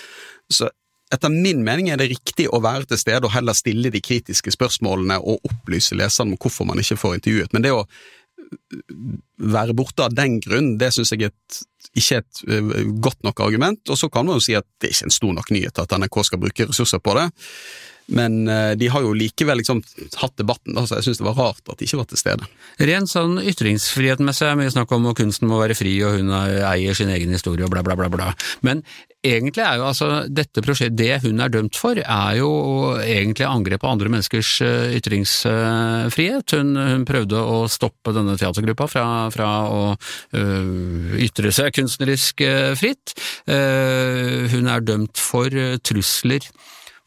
Så 0.51 0.73
etter 1.15 1.33
min 1.33 1.65
mening 1.65 1.89
er 1.91 2.01
det 2.01 2.11
riktig 2.13 2.49
å 2.53 2.61
være 2.65 2.91
til 2.91 3.01
stede 3.01 3.29
og 3.29 3.35
heller 3.35 3.57
stille 3.57 3.93
de 3.93 4.03
kritiske 4.05 4.53
spørsmålene 4.55 5.19
og 5.19 5.45
opplyse 5.49 5.97
leseren 5.97 6.35
om 6.35 6.41
hvorfor 6.41 6.69
man 6.69 6.81
ikke 6.83 6.99
får 7.01 7.19
intervjuet. 7.19 7.55
Men 7.57 7.65
det 7.65 7.75
å 7.75 7.85
være 9.39 9.77
borte 9.77 10.07
av 10.07 10.15
den 10.17 10.39
grunn, 10.45 10.77
det 10.81 10.91
syns 10.95 11.13
jeg 11.15 11.31
et, 11.31 11.61
ikke 11.99 12.21
er 12.21 12.25
et 12.25 12.43
uh, 12.49 12.83
godt 13.05 13.23
nok 13.27 13.43
argument. 13.45 13.83
Og 13.89 13.99
så 14.01 14.11
kan 14.13 14.27
man 14.27 14.39
jo 14.39 14.45
si 14.45 14.57
at 14.59 14.67
det 14.79 14.91
er 14.91 14.97
ikke 14.97 15.09
en 15.09 15.19
stor 15.19 15.37
nok 15.41 15.53
nyhet 15.55 15.83
at 15.83 15.97
NRK 15.97 16.21
skal 16.29 16.43
bruke 16.43 16.69
ressurser 16.71 17.03
på 17.03 17.17
det. 17.19 17.29
Men 18.09 18.49
eh, 18.49 18.73
de 18.81 18.89
har 18.89 19.05
jo 19.05 19.13
likevel 19.17 19.61
liksom 19.61 19.83
hatt 20.23 20.39
debatten, 20.41 20.77
altså 20.77 20.95
så 20.95 21.01
jeg 21.01 21.09
syns 21.09 21.21
det 21.21 21.27
var 21.27 21.37
rart 21.37 21.69
at 21.69 21.77
de 21.77 21.89
ikke 21.89 22.01
var 22.01 22.09
til 22.09 22.21
stede. 22.21 22.49
Rent 22.89 23.13
sånn 23.13 23.37
ytringsfrihetmessig 23.43 24.49
er 24.49 24.57
mye 24.57 24.73
snakk 24.73 24.95
om 24.97 25.11
at 25.11 25.19
kunsten 25.21 25.51
må 25.51 25.61
være 25.61 25.77
fri 25.77 25.93
og 26.07 26.17
hun 26.17 26.33
eier 26.33 26.97
sin 26.97 27.13
egen 27.13 27.35
historie 27.37 27.67
og 27.67 27.73
bla, 27.75 27.85
bla, 27.85 27.97
bla. 27.99 28.09
bla. 28.09 28.31
Men 28.65 28.81
egentlig 29.25 29.65
er 29.65 29.77
jo 29.77 29.89
altså 29.91 30.09
dette 30.33 30.63
prosjektet, 30.65 30.97
det 30.97 31.19
hun 31.27 31.43
er 31.45 31.53
dømt 31.53 31.77
for, 31.77 32.01
er 32.01 32.39
jo 32.39 32.49
egentlig 33.03 33.45
angrep 33.49 33.85
på 33.85 33.93
andre 33.93 34.13
menneskers 34.15 34.55
eh, 34.65 34.97
ytringsfrihet. 34.97 36.57
Hun, 36.57 36.73
hun 36.79 37.05
prøvde 37.09 37.45
å 37.45 37.61
stoppe 37.69 38.17
denne 38.17 38.39
teatergruppa 38.41 38.89
fra, 38.89 39.05
fra 39.35 39.51
å 39.69 39.83
øh, 39.93 41.13
ytre 41.29 41.53
seg 41.53 41.77
kunstnerisk 41.77 42.41
fritt. 42.79 43.13
Uh, 43.49 44.49
hun 44.53 44.69
er 44.71 44.83
dømt 44.85 45.21
for 45.21 45.53
trusler 45.85 46.47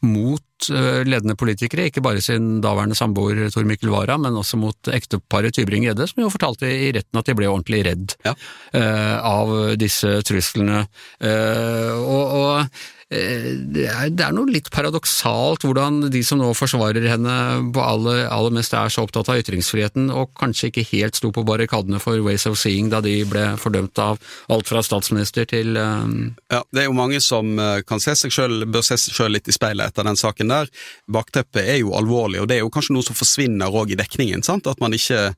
mot 0.02 0.68
eh, 0.70 1.02
ledende 1.06 1.36
politikere, 1.38 1.88
ikke 1.88 2.02
bare 2.04 2.22
sin 2.24 2.60
daværende 2.64 2.96
samboer 2.98 3.44
Tor 3.54 3.66
Mikkel 3.68 3.92
Wara, 3.92 4.16
men 4.20 4.36
også 4.38 4.58
mot 4.60 4.90
ekteparet 4.92 5.54
Tybring-Gjedde, 5.56 6.08
som 6.10 6.24
jo 6.24 6.32
fortalte 6.32 6.66
i 6.70 6.90
retten 6.94 7.20
at 7.20 7.28
de 7.30 7.36
ble 7.38 7.50
ordentlig 7.50 7.84
redd 7.86 8.16
Ja. 8.26 8.34
uh, 8.74 9.16
av 9.22 9.52
disse 9.80 10.18
truslene. 10.26 10.84
Uh, 11.22 11.94
og, 12.02 12.34
og 12.38 12.82
det 13.12 13.84
er, 13.90 14.08
det 14.14 14.24
er 14.24 14.32
noe 14.32 14.48
litt 14.48 14.70
paradoksalt 14.72 15.66
hvordan 15.66 16.06
de 16.12 16.22
som 16.24 16.40
nå 16.40 16.48
forsvarer 16.56 17.04
henne 17.10 17.34
på 17.74 17.82
aller, 17.84 18.22
aller 18.32 18.54
mest 18.56 18.72
er 18.76 18.92
så 18.92 19.04
opptatt 19.04 19.28
av 19.28 19.42
ytringsfriheten, 19.42 20.08
og 20.08 20.32
kanskje 20.38 20.70
ikke 20.70 20.86
helt 20.94 21.18
sto 21.18 21.28
på 21.34 21.44
barrikadene 21.44 22.00
for 22.00 22.16
Ways 22.24 22.46
of 22.48 22.56
Seeing 22.60 22.88
da 22.92 23.02
de 23.04 23.18
ble 23.28 23.44
fordømt 23.60 24.00
av 24.00 24.22
alt 24.52 24.70
fra 24.70 24.80
statsminister 24.86 25.48
til 25.50 25.76
um... 25.76 26.32
Ja, 26.52 26.62
Det 26.72 26.84
er 26.84 26.88
jo 26.88 26.96
mange 26.96 27.20
som 27.24 27.52
eh, 27.60 27.82
kan 27.84 28.00
se 28.00 28.16
seg 28.16 28.32
selv, 28.32 28.64
bør 28.72 28.86
se 28.86 28.96
seg 29.00 29.18
sjøl 29.18 29.36
litt 29.36 29.50
i 29.50 29.56
speilet 29.56 29.92
etter 29.92 30.08
den 30.08 30.18
saken 30.18 30.54
der. 30.54 30.72
Bakteppet 31.12 31.68
er 31.68 31.82
jo 31.82 31.92
alvorlig, 31.98 32.40
og 32.40 32.48
det 32.48 32.58
er 32.58 32.64
jo 32.64 32.72
kanskje 32.72 32.96
noe 32.96 33.06
som 33.06 33.18
forsvinner 33.18 33.76
òg 33.82 33.92
i 33.92 34.00
dekningen. 34.00 34.46
sant? 34.46 34.70
At 34.70 34.80
man 34.80 34.96
ikke 34.96 35.34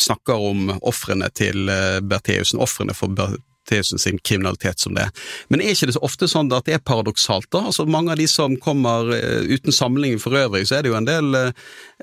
snakker 0.00 0.42
om 0.50 0.74
ofrene 0.80 1.30
til 1.36 1.70
eh, 1.70 2.00
Bertheussen, 2.02 2.62
ofrene 2.62 2.98
for 2.98 3.12
Bertheussen 3.62 3.98
sin 3.98 4.18
kriminalitet 4.18 4.78
som 4.78 4.94
det. 4.94 5.08
Men 5.48 5.60
er 5.60 5.72
ikke 5.72 5.86
det 5.86 5.96
så 5.96 6.04
ofte 6.04 6.28
sånn 6.28 6.52
at 6.52 6.66
det 6.66 6.74
er 6.76 6.84
paradoksalt, 6.84 7.48
da? 7.52 7.66
Altså 7.70 7.86
Mange 7.86 8.12
av 8.12 8.18
de 8.18 8.26
som 8.28 8.56
kommer 8.56 9.12
eh, 9.14 9.48
uten 9.54 9.72
sammenligning 9.72 10.20
for 10.20 10.36
øvrig, 10.36 10.66
så 10.68 10.78
er 10.78 10.82
det 10.82 10.92
jo 10.92 10.98
en 10.98 11.08
del 11.08 11.34
eh, 11.34 11.52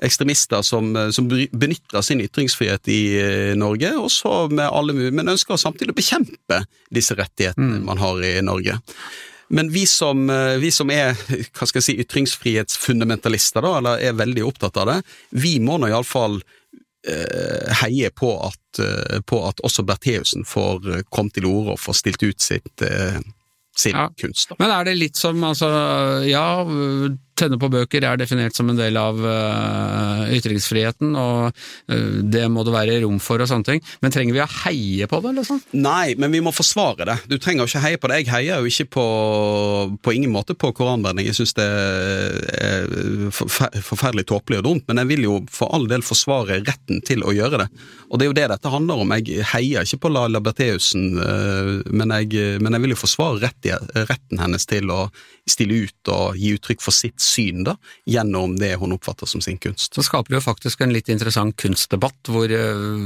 ekstremister 0.02 0.62
som, 0.66 0.94
eh, 0.96 1.10
som 1.10 1.28
benytter 1.28 2.02
sin 2.02 2.20
ytringsfrihet 2.20 2.88
i 2.88 3.00
Norge, 3.58 3.92
og 3.98 4.10
så 4.10 4.48
med 4.50 4.66
alle 4.66 4.94
mulige, 4.96 5.16
men 5.16 5.32
ønsker 5.32 5.60
samtidig 5.60 5.94
å 5.94 5.98
bekjempe 5.98 6.62
disse 6.90 7.16
rettighetene 7.18 7.82
man 7.86 8.00
har 8.00 8.22
i 8.24 8.38
Norge. 8.44 8.78
Men 9.50 9.72
vi 9.74 9.82
som, 9.90 10.28
vi 10.62 10.68
som 10.70 10.92
er 10.94 11.16
hva 11.18 11.66
skal 11.66 11.80
jeg 11.80 11.86
si, 11.88 11.96
ytringsfrihetsfundamentalister, 12.04 13.64
da, 13.66 13.72
eller 13.80 14.04
er 14.06 14.14
veldig 14.14 14.44
opptatt 14.46 14.78
av 14.78 14.86
det, 14.86 14.98
vi 15.42 15.56
må 15.58 15.80
nå 15.80 15.90
iallfall 15.90 16.38
eh, 17.08 17.74
heie 17.82 18.10
på 18.10 18.32
at, 18.46 18.80
eh, 18.82 19.20
på 19.26 19.42
at 19.48 19.60
også 19.64 19.84
Bertheussen 19.86 20.44
får 20.44 20.80
kommet 20.82 21.10
komme 21.10 21.30
til 21.34 21.46
orde 21.50 21.76
og 21.76 21.80
får 21.80 22.00
stilt 22.00 22.22
ut 22.22 22.40
sitt, 22.40 22.82
eh, 22.82 23.20
sin 23.76 23.96
Ja. 23.96 24.08
kunst. 24.20 24.50
Men 24.58 24.70
er 24.70 24.84
det 24.84 24.96
litt 24.98 25.16
som, 25.16 25.40
altså, 25.44 25.68
ja, 26.28 26.64
tenne 27.40 27.58
på 27.60 27.70
bøker 27.72 28.04
er 28.06 28.20
definert 28.20 28.56
som 28.56 28.68
en 28.70 28.78
del 28.78 28.96
av 29.00 29.18
uh, 29.20 30.24
ytringsfriheten, 30.34 31.14
og 31.18 31.50
uh, 31.50 32.18
det 32.22 32.46
må 32.52 32.64
det 32.66 32.74
være 32.74 32.98
rom 33.04 33.18
for 33.22 33.42
og 33.42 33.50
sånne 33.50 33.66
ting, 33.66 33.82
men 34.04 34.14
trenger 34.14 34.36
vi 34.36 34.42
å 34.44 34.48
heie 34.64 35.08
på 35.10 35.20
det, 35.24 35.34
liksom? 35.40 35.62
Nei, 35.80 36.14
men 36.20 36.32
vi 36.34 36.42
må 36.44 36.52
forsvare 36.54 37.08
det. 37.08 37.16
Du 37.30 37.36
trenger 37.38 37.64
jo 37.64 37.70
ikke 37.70 37.84
heie 37.84 38.00
på 38.00 38.10
det. 38.10 38.20
Jeg 38.22 38.30
heier 38.34 38.60
jo 38.60 38.70
ikke 38.70 38.88
på, 38.96 39.06
på 40.04 40.14
ingen 40.16 40.34
måte 40.34 40.56
på 40.58 40.72
koranbrenning. 40.76 41.28
Jeg 41.30 41.40
syns 41.40 41.56
det 41.58 41.68
er 42.60 43.30
forferdelig 43.32 44.26
tåpelig 44.30 44.60
og 44.60 44.68
dumt, 44.68 44.86
men 44.88 45.02
jeg 45.02 45.10
vil 45.14 45.26
jo 45.28 45.40
for 45.52 45.72
all 45.76 45.88
del 45.90 46.04
forsvare 46.06 46.60
retten 46.66 47.02
til 47.06 47.24
å 47.24 47.34
gjøre 47.34 47.64
det. 47.64 47.68
Og 48.10 48.18
det 48.18 48.26
er 48.26 48.30
jo 48.30 48.38
det 48.38 48.48
dette 48.52 48.72
handler 48.72 49.02
om. 49.02 49.16
Jeg 49.20 49.44
heier 49.52 49.86
ikke 49.86 50.04
på 50.04 50.12
Laila 50.12 50.40
Bertheussen, 50.42 51.12
men, 51.14 52.10
men 52.10 52.76
jeg 52.76 52.84
vil 52.84 52.94
jo 52.96 53.00
forsvare 53.00 53.52
retten 54.10 54.42
hennes 54.42 54.66
til 54.70 54.90
å 54.90 55.04
stille 55.50 55.84
ut 55.86 56.10
og 56.12 56.38
gi 56.38 56.54
uttrykk 56.56 56.82
for 56.84 56.94
sitt 56.94 57.20
syn 57.30 57.64
da, 57.66 57.76
gjennom 58.08 58.56
det 58.60 58.74
hun 58.80 58.94
oppfatter 58.96 59.28
som 59.30 59.42
sin 59.44 59.58
kunst. 59.62 59.94
Så 59.94 60.04
skaper 60.06 60.34
det 60.34 60.40
jo 60.40 60.46
faktisk 60.48 60.82
en 60.84 60.94
litt 60.94 61.10
interessant 61.12 61.56
kunstdebatt, 61.60 62.30
hvor 62.30 62.50
øh, 62.50 62.98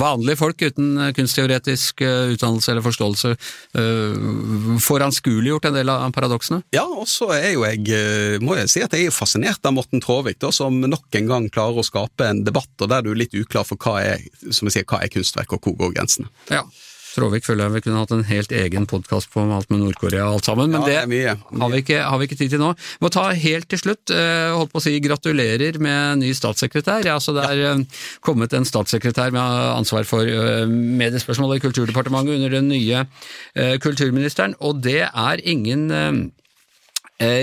vanlige 0.00 0.40
folk 0.40 0.62
uten 0.62 1.12
kunstteoretisk 1.16 2.02
øh, 2.06 2.34
utdannelse 2.34 2.72
eller 2.72 2.86
forståelse 2.86 3.34
øh, 3.34 4.78
får 4.82 5.06
anskueliggjort 5.08 5.68
en 5.70 5.78
del 5.80 5.92
av 5.92 6.08
paradoksene. 6.16 6.62
Ja, 6.74 6.84
og 6.86 7.08
så 7.10 7.30
er 7.36 7.52
jo 7.54 7.66
jeg, 7.66 7.84
eh, 7.92 8.38
må 8.42 8.56
jeg 8.58 8.70
si 8.72 8.84
at 8.84 8.94
jeg 8.96 9.10
er 9.10 9.16
fascinert 9.16 9.64
av 9.66 9.76
Morten 9.76 10.02
Tråvik, 10.02 10.42
som 10.52 10.80
nok 10.82 11.18
en 11.18 11.28
gang 11.30 11.50
klarer 11.52 11.82
å 11.82 11.86
skape 11.86 12.28
en 12.28 12.42
debatt, 12.46 12.72
og 12.80 12.90
der 12.90 13.04
du 13.04 13.12
er 13.12 13.22
litt 13.24 13.36
uklar 13.36 13.66
for 13.68 13.80
hva 13.80 14.00
er, 14.02 14.24
som 14.50 14.68
jeg 14.68 14.78
sier, 14.78 14.88
hva 14.88 15.02
er 15.02 15.12
kunstverk, 15.12 15.54
og 15.54 15.62
hvor 15.62 15.78
går 15.78 15.94
grensene. 15.98 16.30
Ja. 16.50 16.64
Tråvik 17.12 17.44
føler 17.44 17.66
jeg 17.66 17.74
vi 17.74 17.82
kunne 17.84 18.00
hatt 18.00 18.12
en 18.14 18.24
helt 18.24 18.52
egen 18.56 18.86
podkast 18.88 19.28
på 19.32 19.42
om 19.42 19.52
alt 19.52 19.68
med 19.72 19.82
Nord-Korea 19.82 20.24
og 20.30 20.38
alt 20.38 20.48
sammen, 20.48 20.72
men 20.72 20.80
Ja, 20.82 20.88
det, 20.88 20.96
er 21.02 21.10
mye. 21.10 21.34
Har, 21.60 21.72
vi 21.72 21.82
ikke, 21.84 22.00
har 22.00 22.20
vi 22.20 22.28
ikke 22.28 22.38
tid 22.40 22.54
til 22.54 22.62
nå. 22.62 22.72
Må 23.04 23.10
ta 23.12 23.26
helt 23.36 23.68
til 23.68 23.82
slutt, 23.82 24.12
eh, 24.14 24.48
holdt 24.56 24.72
på 24.72 24.80
å 24.80 24.84
si 24.84 24.96
gratulerer 25.04 25.76
med 25.82 26.22
ny 26.22 26.32
statssekretær. 26.36 27.04
Ja, 27.08 27.18
det 27.20 27.46
er 27.48 27.60
ja. 27.60 27.74
kommet 28.24 28.56
en 28.56 28.68
statssekretær 28.68 29.34
med 29.34 29.42
ansvar 29.76 30.08
for 30.08 30.28
eh, 30.28 30.64
mediespørsmål 31.02 31.58
i 31.58 31.62
Kulturdepartementet 31.64 32.38
under 32.38 32.56
den 32.56 32.70
nye 32.72 33.04
eh, 33.04 33.76
kulturministeren, 33.82 34.56
og 34.60 34.80
det 34.84 35.02
er 35.06 35.44
ingen 35.44 35.90
eh, 35.90 36.08
eh, 36.08 36.22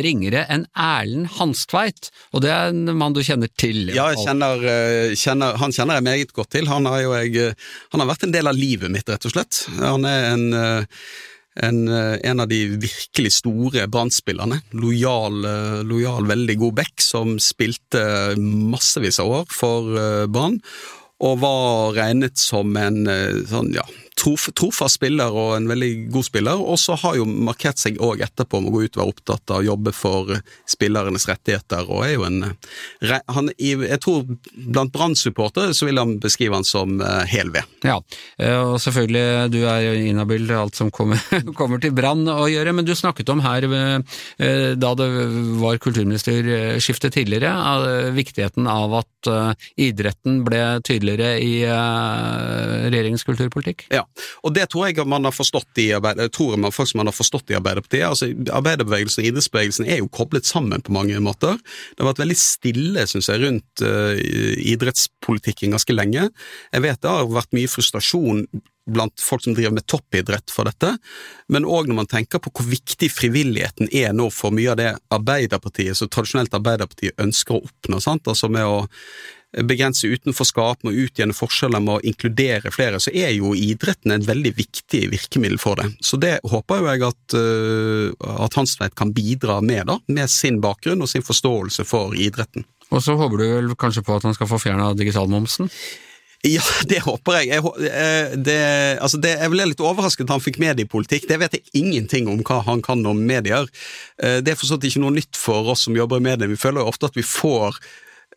ringere 0.03 0.45
enn 0.51 0.65
Erlend 0.73 1.31
Hanstveit, 1.37 2.09
og 2.33 2.43
det 2.45 2.51
er 2.53 2.73
en 2.73 2.93
mann 2.97 3.15
du 3.15 3.21
kjenner 3.25 3.51
til. 3.59 3.89
Ja, 3.95 4.09
kjenner, 4.17 4.61
eh, 4.63 5.15
kjenner, 5.19 5.57
han 5.61 5.73
kjenner 5.75 5.99
jeg 5.99 6.07
meget 6.09 6.35
godt 6.35 6.53
til. 6.55 6.69
Han 6.71 6.89
har 6.89 7.01
jo 7.03 7.15
jeg, 7.17 7.35
eh, 7.37 7.73
han 7.93 8.03
har 8.03 8.11
vært 8.11 8.27
en 8.27 8.35
del 8.35 8.51
av 8.51 8.57
livet 8.57 8.91
mitt, 8.93 9.09
rett 9.09 9.27
og 9.29 9.35
slett. 9.35 9.63
Han 9.79 10.07
er 10.09 10.31
en, 10.33 10.45
eh, 10.53 10.85
en, 11.63 11.87
eh, 11.87 12.17
en 12.23 12.39
av 12.39 12.47
de 12.47 12.61
virkelig 12.77 13.33
store 13.39 13.87
brannspillerne. 13.87 14.61
Lojal, 14.73 15.45
eh, 15.45 15.83
lojal, 15.83 16.25
veldig 16.29 16.57
god 16.57 16.75
back, 16.75 17.01
som 17.01 17.37
spilte 17.39 18.35
massevis 18.37 19.19
av 19.19 19.27
år 19.41 19.45
for 19.51 19.97
eh, 19.97 20.25
Brann. 20.27 20.59
Og 21.19 21.39
var 21.41 21.93
regnet 21.97 22.37
som 22.39 22.75
en 22.79 23.07
eh, 23.07 23.43
sånn, 23.49 23.73
ja, 23.75 23.83
trof, 24.19 24.49
trofast 24.57 24.99
spiller 24.99 25.33
og 25.33 25.55
en 25.55 25.69
veldig 25.69 25.91
god 26.13 26.27
spiller. 26.27 26.59
Og 26.59 26.79
så 26.81 26.97
har 26.99 27.17
jo 27.19 27.27
markert 27.29 27.79
seg 27.81 27.99
òg 28.03 28.23
etterpå 28.25 28.61
med 28.61 28.71
å 28.71 28.75
gå 28.75 28.83
ut 28.85 28.97
og 28.97 29.01
være 29.01 29.13
opptatt 29.13 29.53
av 29.53 29.61
å 29.61 29.67
jobbe 29.69 29.93
for 29.95 30.33
eh, 30.35 30.43
spillernes 30.69 31.27
rettigheter. 31.29 31.87
og 31.87 32.05
er 32.05 32.15
jo 32.15 32.25
en 32.27 32.43
eh, 32.49 33.15
han, 33.29 33.51
Jeg 33.59 34.01
tror 34.03 34.25
blant 34.53 34.93
Brann-supportere 34.93 35.75
så 35.77 35.87
vil 35.87 36.01
han 36.01 36.17
beskrive 36.21 36.57
han 36.57 36.67
som 36.67 36.99
eh, 37.01 37.23
hel 37.31 37.53
ved. 37.53 37.67
Ja, 37.85 37.99
og 38.59 38.77
selvfølgelig, 38.83 39.49
du 39.53 39.59
er 39.69 39.87
inhabil 40.09 40.47
til 40.47 40.57
alt 40.59 40.77
som 40.77 40.91
kommer, 40.91 41.21
kommer 41.59 41.81
til 41.81 41.93
brann 41.95 42.25
å 42.29 42.47
gjøre, 42.51 42.73
men 42.75 42.87
du 42.87 42.93
snakket 42.97 43.29
om 43.31 43.41
her, 43.43 43.65
da 43.69 44.89
det 44.97 45.07
var 45.61 45.79
kulturministerskifte 45.81 47.11
tidligere, 47.13 47.51
viktigheten 48.15 48.67
av 48.69 48.95
at 49.01 49.29
idretten 49.79 50.41
ble 50.47 50.61
tydeligere 50.85 51.31
i 51.43 51.53
regjeringens 52.89 53.25
kulturpolitikk. 53.27 53.87
Ja, 53.93 54.05
og 54.43 54.53
det 54.55 54.67
tror 54.71 54.89
jeg 54.89 55.07
man 55.09 55.27
har 55.27 55.35
forstått 55.35 55.81
i 55.83 55.89
man 55.99 56.73
faktisk 56.75 56.97
man 56.99 57.09
har 57.09 57.15
forstått 57.15 57.51
i 57.51 57.57
Arbeiderpartiet. 57.57 58.07
Altså, 58.07 58.29
Arbeiderbevegelsen 58.55 59.23
og 59.23 59.29
idrettsbevegelsen 59.29 59.87
er 59.87 60.01
jo 60.01 60.09
koblet 60.11 60.45
sammen 60.45 60.81
på 60.81 60.93
mange 60.95 61.19
måter. 61.23 61.59
Det 61.93 62.03
har 62.03 62.11
vært 62.11 62.23
veldig 62.23 62.39
stille, 62.39 63.05
synes 63.07 63.29
jeg, 63.29 63.43
rundt 63.43 63.83
uh, 63.85 64.15
idrettspolitikken 64.73 65.75
ganske 65.75 65.95
lenge. 65.95 66.29
Jeg 66.73 66.85
vet 66.85 67.01
det 67.03 67.13
har 67.13 67.31
vært 67.31 67.55
mye 67.55 67.71
frustrasjon 67.71 68.45
blant 68.89 69.21
folk 69.21 69.43
som 69.43 69.53
driver 69.53 69.75
med 69.75 69.85
toppidrett 69.89 70.51
for 70.53 70.65
dette, 70.69 70.95
men 71.53 71.67
òg 71.67 71.89
når 71.89 71.99
man 72.01 72.09
tenker 72.09 72.41
på 72.41 72.51
hvor 72.55 72.67
viktig 72.69 73.11
frivilligheten 73.13 73.91
er 73.95 74.15
nå 74.17 74.29
for 74.33 74.55
mye 74.55 74.71
av 74.73 74.79
det 74.79 74.93
Arbeiderpartiet, 75.13 75.97
så 75.97 76.09
tradisjonelt 76.09 76.55
Arbeiderpartiet 76.57 77.19
ønsker 77.21 77.57
å 77.57 77.63
oppnå, 77.67 78.01
sant? 78.03 78.29
altså 78.29 78.49
med 78.51 78.65
å 78.65 78.79
begrense 79.65 80.07
utenforskap, 80.07 80.83
med 80.83 80.93
å 80.93 81.05
utjevne 81.05 81.33
forskjeller, 81.33 81.81
med 81.81 81.95
å 81.97 82.03
inkludere 82.05 82.71
flere, 82.73 82.99
så 83.01 83.13
er 83.13 83.31
jo 83.33 83.55
idretten 83.57 84.13
en 84.13 84.25
veldig 84.25 84.51
viktig 84.57 85.05
virkemiddel 85.13 85.57
for 85.61 85.79
det. 85.81 85.89
Så 86.05 86.19
det 86.21 86.37
håper 86.45 86.83
jo 86.83 86.89
jeg 86.91 87.05
at, 87.07 87.37
uh, 87.37 88.35
at 88.45 88.59
Hanstveit 88.59 88.97
kan 88.99 89.13
bidra 89.15 89.59
med, 89.65 89.87
da, 89.89 89.97
med 90.07 90.29
sin 90.29 90.61
bakgrunn 90.61 91.01
og 91.01 91.09
sin 91.09 91.25
forståelse 91.25 91.87
for 91.87 92.13
idretten. 92.17 92.67
Og 92.89 93.01
så 93.05 93.15
håper 93.17 93.41
du 93.41 93.47
vel 93.47 93.73
kanskje 93.77 94.05
på 94.05 94.15
at 94.17 94.25
han 94.25 94.37
skal 94.37 94.49
få 94.49 94.61
fjerna 94.61 94.93
digitalmomsen? 94.97 95.69
Ja, 96.47 96.63
det 96.87 97.01
håper 97.03 97.41
jeg. 97.41 97.49
jeg 97.51 97.89
eh, 97.91 98.35
det, 98.39 98.59
altså 99.03 99.19
det, 99.19 99.33
jeg 99.41 99.51
ble 99.51 99.65
litt 99.73 99.81
overrasket 99.83 100.23
at 100.23 100.37
han 100.37 100.43
fikk 100.43 100.61
mediepolitikk. 100.63 101.27
Det 101.27 101.37
vet 101.41 101.57
jeg 101.57 101.81
ingenting 101.81 102.29
om 102.31 102.39
hva 102.47 102.61
han 102.63 102.83
kan 102.85 103.03
om 103.11 103.19
medier. 103.27 103.67
Eh, 104.23 104.39
Det 104.39 104.53
er 104.53 104.59
for 104.59 104.69
så 104.69 104.77
vidt 104.77 104.93
ikke 104.93 105.03
noe 105.03 105.17
nytt 105.17 105.35
for 105.35 105.73
oss 105.73 105.83
som 105.87 105.97
jobber 105.97 106.21
i 106.21 106.27
medier. 106.29 106.47
Vi 106.47 106.59
føler 106.59 106.79
jo 106.79 106.93
ofte 106.93 107.09
at 107.11 107.19
vi 107.19 107.27
får 107.27 107.75
eh, 107.75 107.89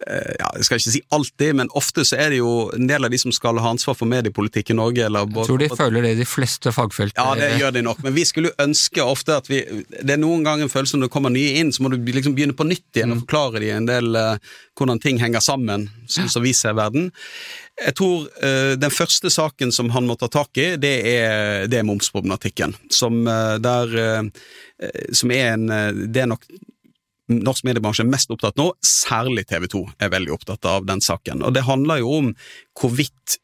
ja, 0.06 0.48
Jeg 0.58 0.66
skal 0.66 0.80
ikke 0.80 0.94
si 0.94 1.02
alltid, 1.14 1.56
men 1.60 1.70
ofte 1.78 2.04
så 2.08 2.18
er 2.20 2.32
det 2.34 2.40
jo 2.40 2.52
en 2.76 2.88
del 2.90 3.06
av 3.06 3.12
de 3.12 3.20
som 3.20 3.34
skal 3.34 3.60
ha 3.62 3.72
ansvar 3.72 3.96
for 3.98 4.10
mediepolitikk 4.10 4.72
i 4.72 4.76
Norge. 4.78 5.06
Eller 5.06 5.28
Jeg 5.28 5.48
tror 5.48 5.62
de 5.62 5.70
føler 5.72 6.06
det 6.06 6.14
i 6.16 6.20
de 6.22 6.28
fleste 6.28 6.72
fagfelt. 6.74 7.16
Ja, 7.18 7.36
det 7.38 7.52
gjør 7.60 7.76
de 7.76 7.84
nok, 7.86 8.02
men 8.04 8.16
vi 8.16 8.26
skulle 8.28 8.52
jo 8.52 8.66
ønske 8.66 9.04
ofte 9.04 9.38
at 9.40 9.50
vi 9.50 9.62
Det 9.92 10.16
er 10.16 10.20
noen 10.20 10.44
ganger 10.46 10.66
en 10.66 10.72
følelse 10.72 10.98
når 10.98 11.08
det 11.08 11.14
kommer 11.14 11.34
nye 11.34 11.58
inn, 11.60 11.72
så 11.72 11.84
må 11.84 11.92
du 11.92 11.98
liksom 11.98 12.36
begynne 12.36 12.56
på 12.56 12.66
nytt 12.68 12.98
igjen 12.98 13.14
og 13.14 13.22
forklare 13.24 13.62
de 13.62 13.70
en 13.72 13.88
del 13.88 14.16
uh, 14.16 14.36
hvordan 14.78 15.00
ting 15.02 15.20
henger 15.22 15.42
sammen, 15.44 15.88
sånn 16.10 16.30
som 16.32 16.44
vi 16.44 16.54
ser 16.56 16.74
verden. 16.78 17.10
Jeg 17.80 17.96
tror 17.98 18.26
uh, 18.42 18.74
den 18.80 18.92
første 18.92 19.30
saken 19.32 19.72
som 19.72 19.92
han 19.94 20.08
må 20.08 20.16
ta 20.20 20.28
tak 20.32 20.58
i, 20.60 20.72
det 20.80 20.94
er, 21.08 21.66
det 21.70 21.80
er 21.80 21.88
momsproblematikken. 21.88 22.74
Som, 22.92 23.22
uh, 23.28 23.58
der, 23.62 23.96
eh, 23.98 24.22
eh, 24.78 25.08
som 25.12 25.30
er 25.30 25.52
en 25.52 25.70
eh, 25.70 25.92
Det 25.92 26.22
er 26.22 26.30
nok 26.30 26.46
norsk 27.40 27.66
mediebransje 27.68 28.04
er 28.04 28.10
mest 28.12 28.32
opptatt 28.34 28.58
nå, 28.60 28.68
særlig 28.86 29.46
TV 29.50 29.68
2 29.72 29.82
er 30.02 30.12
veldig 30.12 30.34
opptatt 30.36 30.68
av 30.68 30.88
den 30.88 31.02
saken. 31.04 31.44
Og 31.46 31.54
det 31.56 31.64
handler 31.68 32.02
jo 32.02 32.16
om 32.18 32.32
hvorvidt 32.78 33.38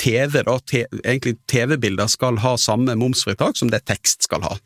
TV, 0.00 0.42
da, 0.46 0.58
egentlig 1.04 1.38
TV-bilder 1.50 2.10
skal 2.10 2.40
ha 2.44 2.56
samme 2.60 2.96
momsfritak 2.98 3.58
som 3.58 3.72
det 3.72 3.84
tekst 3.90 4.28
skal 4.28 4.44
ha. 4.46 4.58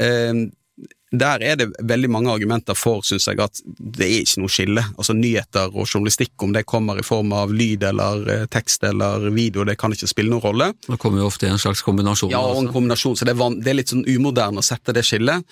Eh, 0.00 0.44
der 1.14 1.42
er 1.46 1.58
det 1.58 1.68
veldig 1.78 2.08
mange 2.10 2.32
argumenter 2.32 2.76
for, 2.78 3.04
syns 3.06 3.28
jeg, 3.28 3.38
at 3.42 3.60
det 3.64 4.06
er 4.06 4.24
ikke 4.24 4.42
noe 4.42 4.52
skille. 4.52 4.84
Altså 4.98 5.14
Nyheter 5.16 5.70
og 5.70 5.86
journalistikk, 5.86 6.34
om 6.42 6.54
det 6.54 6.64
kommer 6.70 6.98
i 6.98 7.06
form 7.06 7.32
av 7.36 7.52
lyd 7.54 7.86
eller 7.86 8.24
eh, 8.32 8.46
tekst 8.50 8.84
eller 8.88 9.28
video, 9.34 9.66
det 9.68 9.78
kan 9.80 9.94
ikke 9.94 10.10
spille 10.10 10.32
noen 10.32 10.44
rolle. 10.44 10.70
Det 10.88 10.98
kommer 11.02 11.22
jo 11.22 11.30
ofte 11.30 11.46
i 11.46 11.52
en 11.52 11.62
slags 11.62 11.84
kombinasjon. 11.86 12.32
Ja, 12.34 12.42
og 12.42 12.64
en 12.64 12.72
kombinasjon, 12.74 13.16
så 13.18 13.28
det 13.28 13.36
er, 13.36 13.58
det 13.60 13.72
er 13.72 13.78
litt 13.78 13.94
sånn 13.94 14.06
umoderne 14.08 14.62
å 14.62 14.66
sette 14.66 14.96
det 14.96 15.06
skillet. 15.06 15.46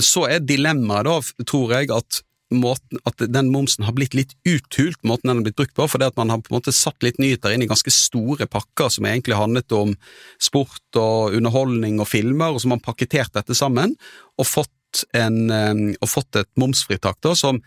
Så 0.00 0.26
er 0.30 0.44
dilemmaet 0.44 1.08
da, 1.08 1.44
tror 1.48 1.74
jeg, 1.74 1.90
at, 1.94 2.20
måten, 2.54 3.00
at 3.08 3.20
den 3.28 3.50
momsen 3.52 3.84
har 3.84 3.96
blitt 3.96 4.14
litt 4.16 4.34
uthult, 4.48 5.00
måten 5.06 5.28
den 5.28 5.40
har 5.40 5.48
blitt 5.48 5.58
brukt 5.58 5.74
på, 5.76 5.88
fordi 5.90 6.08
at 6.08 6.16
man 6.20 6.32
har 6.32 6.40
på 6.40 6.52
en 6.52 6.58
måte 6.60 6.74
satt 6.74 7.02
litt 7.04 7.20
nyheter 7.20 7.52
inn 7.52 7.64
i 7.66 7.70
ganske 7.70 7.92
store 7.92 8.48
pakker 8.50 8.92
som 8.94 9.08
egentlig 9.08 9.36
handlet 9.38 9.74
om 9.76 9.94
sport 10.42 11.00
og 11.00 11.36
underholdning 11.36 12.00
og 12.00 12.08
filmer, 12.08 12.54
og 12.54 12.62
som 12.64 12.76
har 12.76 12.84
pakketert 12.84 13.34
dette 13.36 13.56
sammen 13.58 13.96
og 14.38 14.48
fått, 14.48 15.04
en, 15.18 15.92
og 15.98 16.08
fått 16.08 16.40
et 16.40 16.50
momsfritak 16.56 17.20
da, 17.24 17.34
som 17.36 17.60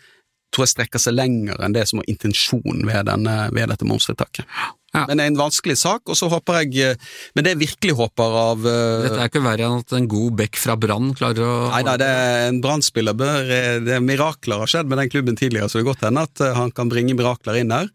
tror 0.52 0.66
jeg 0.66 0.74
strekker 0.74 1.00
seg 1.00 1.16
lenger 1.16 1.62
enn 1.64 1.76
det 1.76 1.86
som 1.88 2.02
var 2.02 2.10
intensjonen 2.12 2.84
ved, 2.88 3.06
denne, 3.08 3.36
ved 3.56 3.72
dette 3.72 3.88
momsfritaket. 3.88 4.48
Ja. 4.92 5.06
Men 5.08 5.20
det 5.20 5.24
er 5.24 5.32
en 5.32 5.39
vanskelig 5.39 5.78
sak, 5.80 6.02
og 6.12 6.18
så 6.20 6.28
håper 6.28 6.62
jeg 6.62 6.82
eh, 6.84 7.12
Men 7.32 7.46
det 7.46 7.54
jeg 7.54 7.62
virkelig 7.62 7.94
håper 7.96 8.34
av 8.42 8.66
eh, 8.68 9.04
Dette 9.06 9.22
er 9.24 9.30
ikke 9.32 9.44
verre 9.46 9.70
enn 9.70 9.84
at 9.86 9.94
en 9.96 10.10
god 10.12 10.36
bekk 10.42 10.60
fra 10.60 10.76
Brann 10.76 11.14
klarer 11.16 11.48
å 11.48 11.54
Nei, 11.72 11.80
nei, 11.88 11.94
det 12.02 12.10
er 12.12 12.48
en 12.50 12.60
brannspiller 12.64 13.16
bør 13.16 13.54
det 13.86 13.96
er 13.96 14.04
Mirakler 14.04 14.62
har 14.64 14.72
skjedd 14.72 14.89
med 14.92 15.00
den 15.02 15.12
klubben 15.12 15.38
tidligere, 15.39 15.70
så 15.70 15.80
det 15.80 15.86
er 15.86 15.92
godt 15.92 16.04
hende 16.08 16.26
at 16.28 16.44
eh, 16.44 16.58
han 16.58 16.74
kan 16.76 16.92
bringe 16.92 17.16
mirakler 17.18 17.62
inn 17.62 17.72
der. 17.72 17.88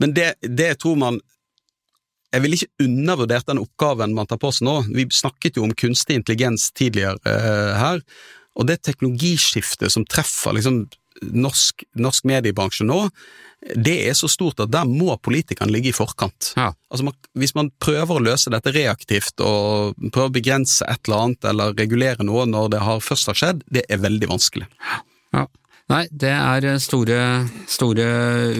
Men 0.00 0.16
det, 0.16 0.32
det 0.40 0.72
tror 0.82 0.96
man 0.98 1.20
Jeg 2.32 2.42
vil 2.46 2.56
ikke 2.56 2.86
undervurdere 2.86 3.44
den 3.50 3.60
oppgaven 3.60 4.14
man 4.16 4.28
tar 4.28 4.40
på 4.40 4.48
seg 4.56 4.64
nå. 4.64 4.78
Vi 4.96 5.04
snakket 5.12 5.58
jo 5.58 5.66
om 5.66 5.74
kunstig 5.76 6.16
intelligens 6.16 6.70
tidligere 6.72 7.20
eh, 7.28 7.74
her, 7.76 8.00
og 8.56 8.68
det 8.68 8.82
teknologiskiftet 8.84 9.92
som 9.92 10.06
treffer 10.08 10.56
liksom 10.56 10.86
norsk, 11.22 11.86
norsk 11.98 12.26
mediebransje 12.28 12.86
nå, 12.88 13.06
det 13.78 13.94
er 14.08 14.16
så 14.18 14.26
stort 14.30 14.60
at 14.64 14.72
der 14.74 14.88
må 14.90 15.14
politikerne 15.22 15.70
ligge 15.70 15.92
i 15.92 15.94
forkant. 15.94 16.50
Ja. 16.58 16.72
Altså 16.90 17.06
man, 17.06 17.16
Hvis 17.38 17.54
man 17.54 17.70
prøver 17.82 18.18
å 18.18 18.24
løse 18.24 18.50
dette 18.50 18.72
reaktivt 18.74 19.38
og 19.40 19.94
prøver 20.10 20.32
å 20.32 20.34
begrense 20.34 20.86
et 20.90 21.06
eller 21.06 21.26
annet 21.28 21.50
eller 21.52 21.76
regulere 21.78 22.26
noe 22.26 22.48
når 22.50 22.72
det 22.74 22.82
har 22.82 23.04
først 23.04 23.30
har 23.30 23.38
skjedd, 23.38 23.62
det 23.70 23.86
er 23.88 24.02
veldig 24.02 24.32
vanskelig. 24.34 24.66
Ja. 25.32 25.46
Nei, 25.92 26.06
det 26.08 26.30
er 26.32 26.64
store, 26.80 27.16
store 27.68 28.04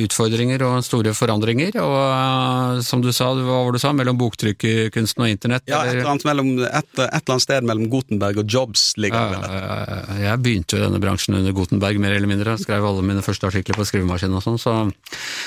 utfordringer 0.04 0.62
og 0.66 0.82
store 0.84 1.14
forandringer, 1.16 1.78
og 1.80 1.94
uh, 1.96 2.80
som 2.84 3.00
du 3.04 3.08
sa, 3.14 3.30
hva 3.32 3.62
var 3.64 3.70
det 3.72 3.80
du 3.80 3.84
sa, 3.86 3.92
mellom 3.96 4.18
boktrykkerkunsten 4.20 5.24
og 5.24 5.30
internett? 5.32 5.64
Ja, 5.70 5.80
et 5.86 5.94
eller- 5.96 6.10
annet, 6.12 6.26
mellom, 6.28 6.50
et, 6.66 6.90
et 6.92 7.00
eller 7.00 7.32
annet 7.32 7.44
sted 7.46 7.64
mellom 7.68 7.88
Gutenberg 7.92 8.42
og 8.42 8.52
Jobs 8.52 8.84
ligger 9.00 9.32
det. 9.32 9.40
Ja, 9.48 10.18
jeg 10.26 10.42
begynte 10.44 10.76
jo 10.76 10.82
i 10.82 10.84
denne 10.84 11.00
bransjen 11.02 11.38
under 11.38 11.56
Gutenberg, 11.56 12.00
mer 12.04 12.16
eller 12.18 12.28
mindre. 12.30 12.58
Skrev 12.60 12.84
alle 12.90 13.04
mine 13.06 13.24
første 13.24 13.48
artikler 13.48 13.78
på 13.80 13.86
skrivemaskin 13.88 14.36
og 14.36 14.44
sånn, 14.44 14.60
så, 14.60 14.76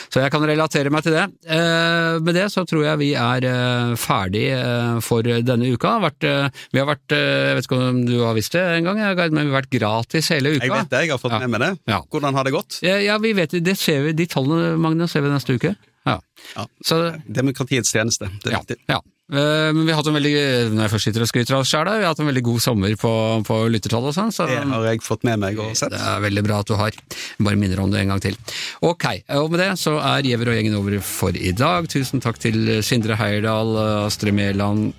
så 0.10 0.24
jeg 0.26 0.34
kan 0.34 0.46
relatere 0.50 0.90
meg 0.94 1.06
til 1.06 1.16
det. 1.20 1.28
Eh, 1.46 2.18
med 2.26 2.34
det 2.40 2.48
så 2.54 2.66
tror 2.68 2.86
jeg 2.90 3.02
vi 3.04 3.12
er 3.20 3.46
eh, 3.52 3.94
ferdig 4.02 4.48
eh, 4.58 4.98
for 5.06 5.22
denne 5.26 5.70
uka. 5.76 5.96
Eh, 6.26 6.50
vi 6.74 6.82
har 6.82 6.90
vært, 6.90 7.06
eh, 7.14 7.52
jeg 7.52 7.60
vet 7.62 7.70
ikke 7.70 7.82
om 7.92 8.02
du 8.10 8.16
har 8.26 8.34
visst 8.38 8.58
det 8.58 8.66
en 8.80 8.90
gang, 8.90 9.04
men 9.06 9.44
vi 9.46 9.52
har 9.52 9.60
vært 9.62 9.74
gratis 9.78 10.34
hele 10.34 10.56
uka. 10.58 10.66
Jeg 10.66 10.74
vet 10.80 10.94
det, 10.98 11.04
jeg 11.06 11.14
har 11.16 11.22
fått 11.22 11.36
Ja. 11.38 11.44
med 11.46 11.54
meg 11.58 11.66
det. 11.68 11.72
Ja. 11.88 12.02
Hvordan 12.12 12.34
har 12.38 12.44
det 12.48 12.54
gått? 12.56 12.80
Ja, 12.86 12.98
ja, 13.02 13.18
vi 13.22 13.34
vet 13.38 13.52
det. 13.64 13.78
ser 13.78 14.04
vi, 14.08 14.14
de 14.14 14.26
tallene, 14.32 14.76
Magne, 14.82 15.08
ser 15.12 15.22
vi 15.26 15.30
neste 15.34 15.56
uke. 15.58 15.76
Ja. 16.06 16.20
Ja. 16.56 16.68
Så, 16.86 17.00
Demokratiets 17.26 17.90
tjeneste, 17.92 18.28
det 18.44 18.52
er 18.52 18.58
ja, 18.60 18.60
viktig. 18.62 18.78
ja. 18.92 19.00
Eh, 19.34 19.72
Men 19.74 19.88
vi 19.88 19.90
har 19.92 19.98
hatt 19.98 20.08
en 20.12 20.14
veldig, 20.14 20.34
når 20.76 20.84
jeg 20.86 20.92
først 20.94 21.08
sitter 21.10 21.24
og 21.26 21.30
skryter 21.32 21.56
av 21.58 21.64
oss 21.64 21.72
sjøl, 21.74 21.88
vi 21.90 22.04
har 22.06 22.12
hatt 22.14 22.20
en 22.22 22.28
veldig 22.30 22.44
god 22.46 22.62
sommer 22.62 22.94
på, 23.02 23.14
på 23.48 23.56
lyttertall 23.74 24.06
og 24.12 24.14
sånn. 24.14 24.30
Så 24.36 24.46
Det 24.46 24.60
har 24.70 24.86
jeg 24.86 25.02
fått 25.02 25.26
med 25.26 25.42
meg 25.42 25.58
og 25.64 25.72
sett. 25.80 25.90
det 25.96 25.98
er 26.12 26.22
veldig 26.22 26.44
bra 26.46 26.60
at 26.62 26.70
du 26.70 26.76
har. 26.78 26.94
Bare 27.42 27.58
minner 27.58 27.82
om 27.82 27.90
det 27.90 28.04
en 28.04 28.14
gang 28.14 28.22
til. 28.22 28.38
Ok, 28.86 29.08
og 29.40 29.50
med 29.50 29.64
det 29.64 29.72
så 29.82 29.96
er 29.98 30.22
Giæver 30.30 30.54
og 30.54 30.60
gjengen 30.60 30.78
over 30.78 31.00
for 31.02 31.34
i 31.34 31.56
dag. 31.58 31.90
Tusen 31.90 32.22
takk 32.22 32.38
til 32.38 32.84
Sindre 32.86 33.18
Heierdal, 33.18 33.74
Astrid 34.06 34.38
Mæland, 34.38 34.94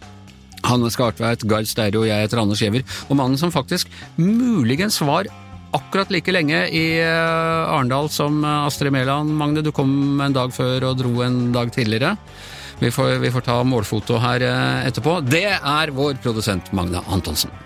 Hanne 0.67 0.91
Skartveit, 0.91 1.47
Gard 1.47 1.71
Steiro, 1.71 2.03
jeg 2.03 2.27
heter 2.27 2.43
Anders 2.43 2.59
Giæver. 2.65 2.83
Og 3.07 3.15
mannen 3.23 3.39
som 3.39 3.55
faktisk 3.55 3.87
muligens 4.19 4.99
var 5.07 5.31
akkurat 5.75 6.11
like 6.15 6.33
lenge 6.35 6.67
i 6.71 6.85
eh, 7.01 7.73
Arendal 7.75 8.11
som 8.13 8.45
eh, 8.45 8.67
Astrid 8.67 8.95
Mæland. 8.95 9.33
Magne, 9.35 9.65
du 9.65 9.73
kom 9.75 10.21
en 10.21 10.37
dag 10.37 10.55
før 10.55 10.91
og 10.91 11.01
dro 11.01 11.23
en 11.27 11.51
dag 11.57 11.73
tidligere. 11.75 12.17
Vi 12.79 12.91
får, 12.93 13.17
vi 13.23 13.33
får 13.33 13.47
ta 13.47 13.61
målfoto 13.65 14.21
her 14.21 14.45
eh, 14.47 14.89
etterpå. 14.89 15.21
Det 15.27 15.47
er 15.57 15.95
vår 15.97 16.21
produsent 16.23 16.73
Magne 16.77 17.03
Antonsen. 17.09 17.66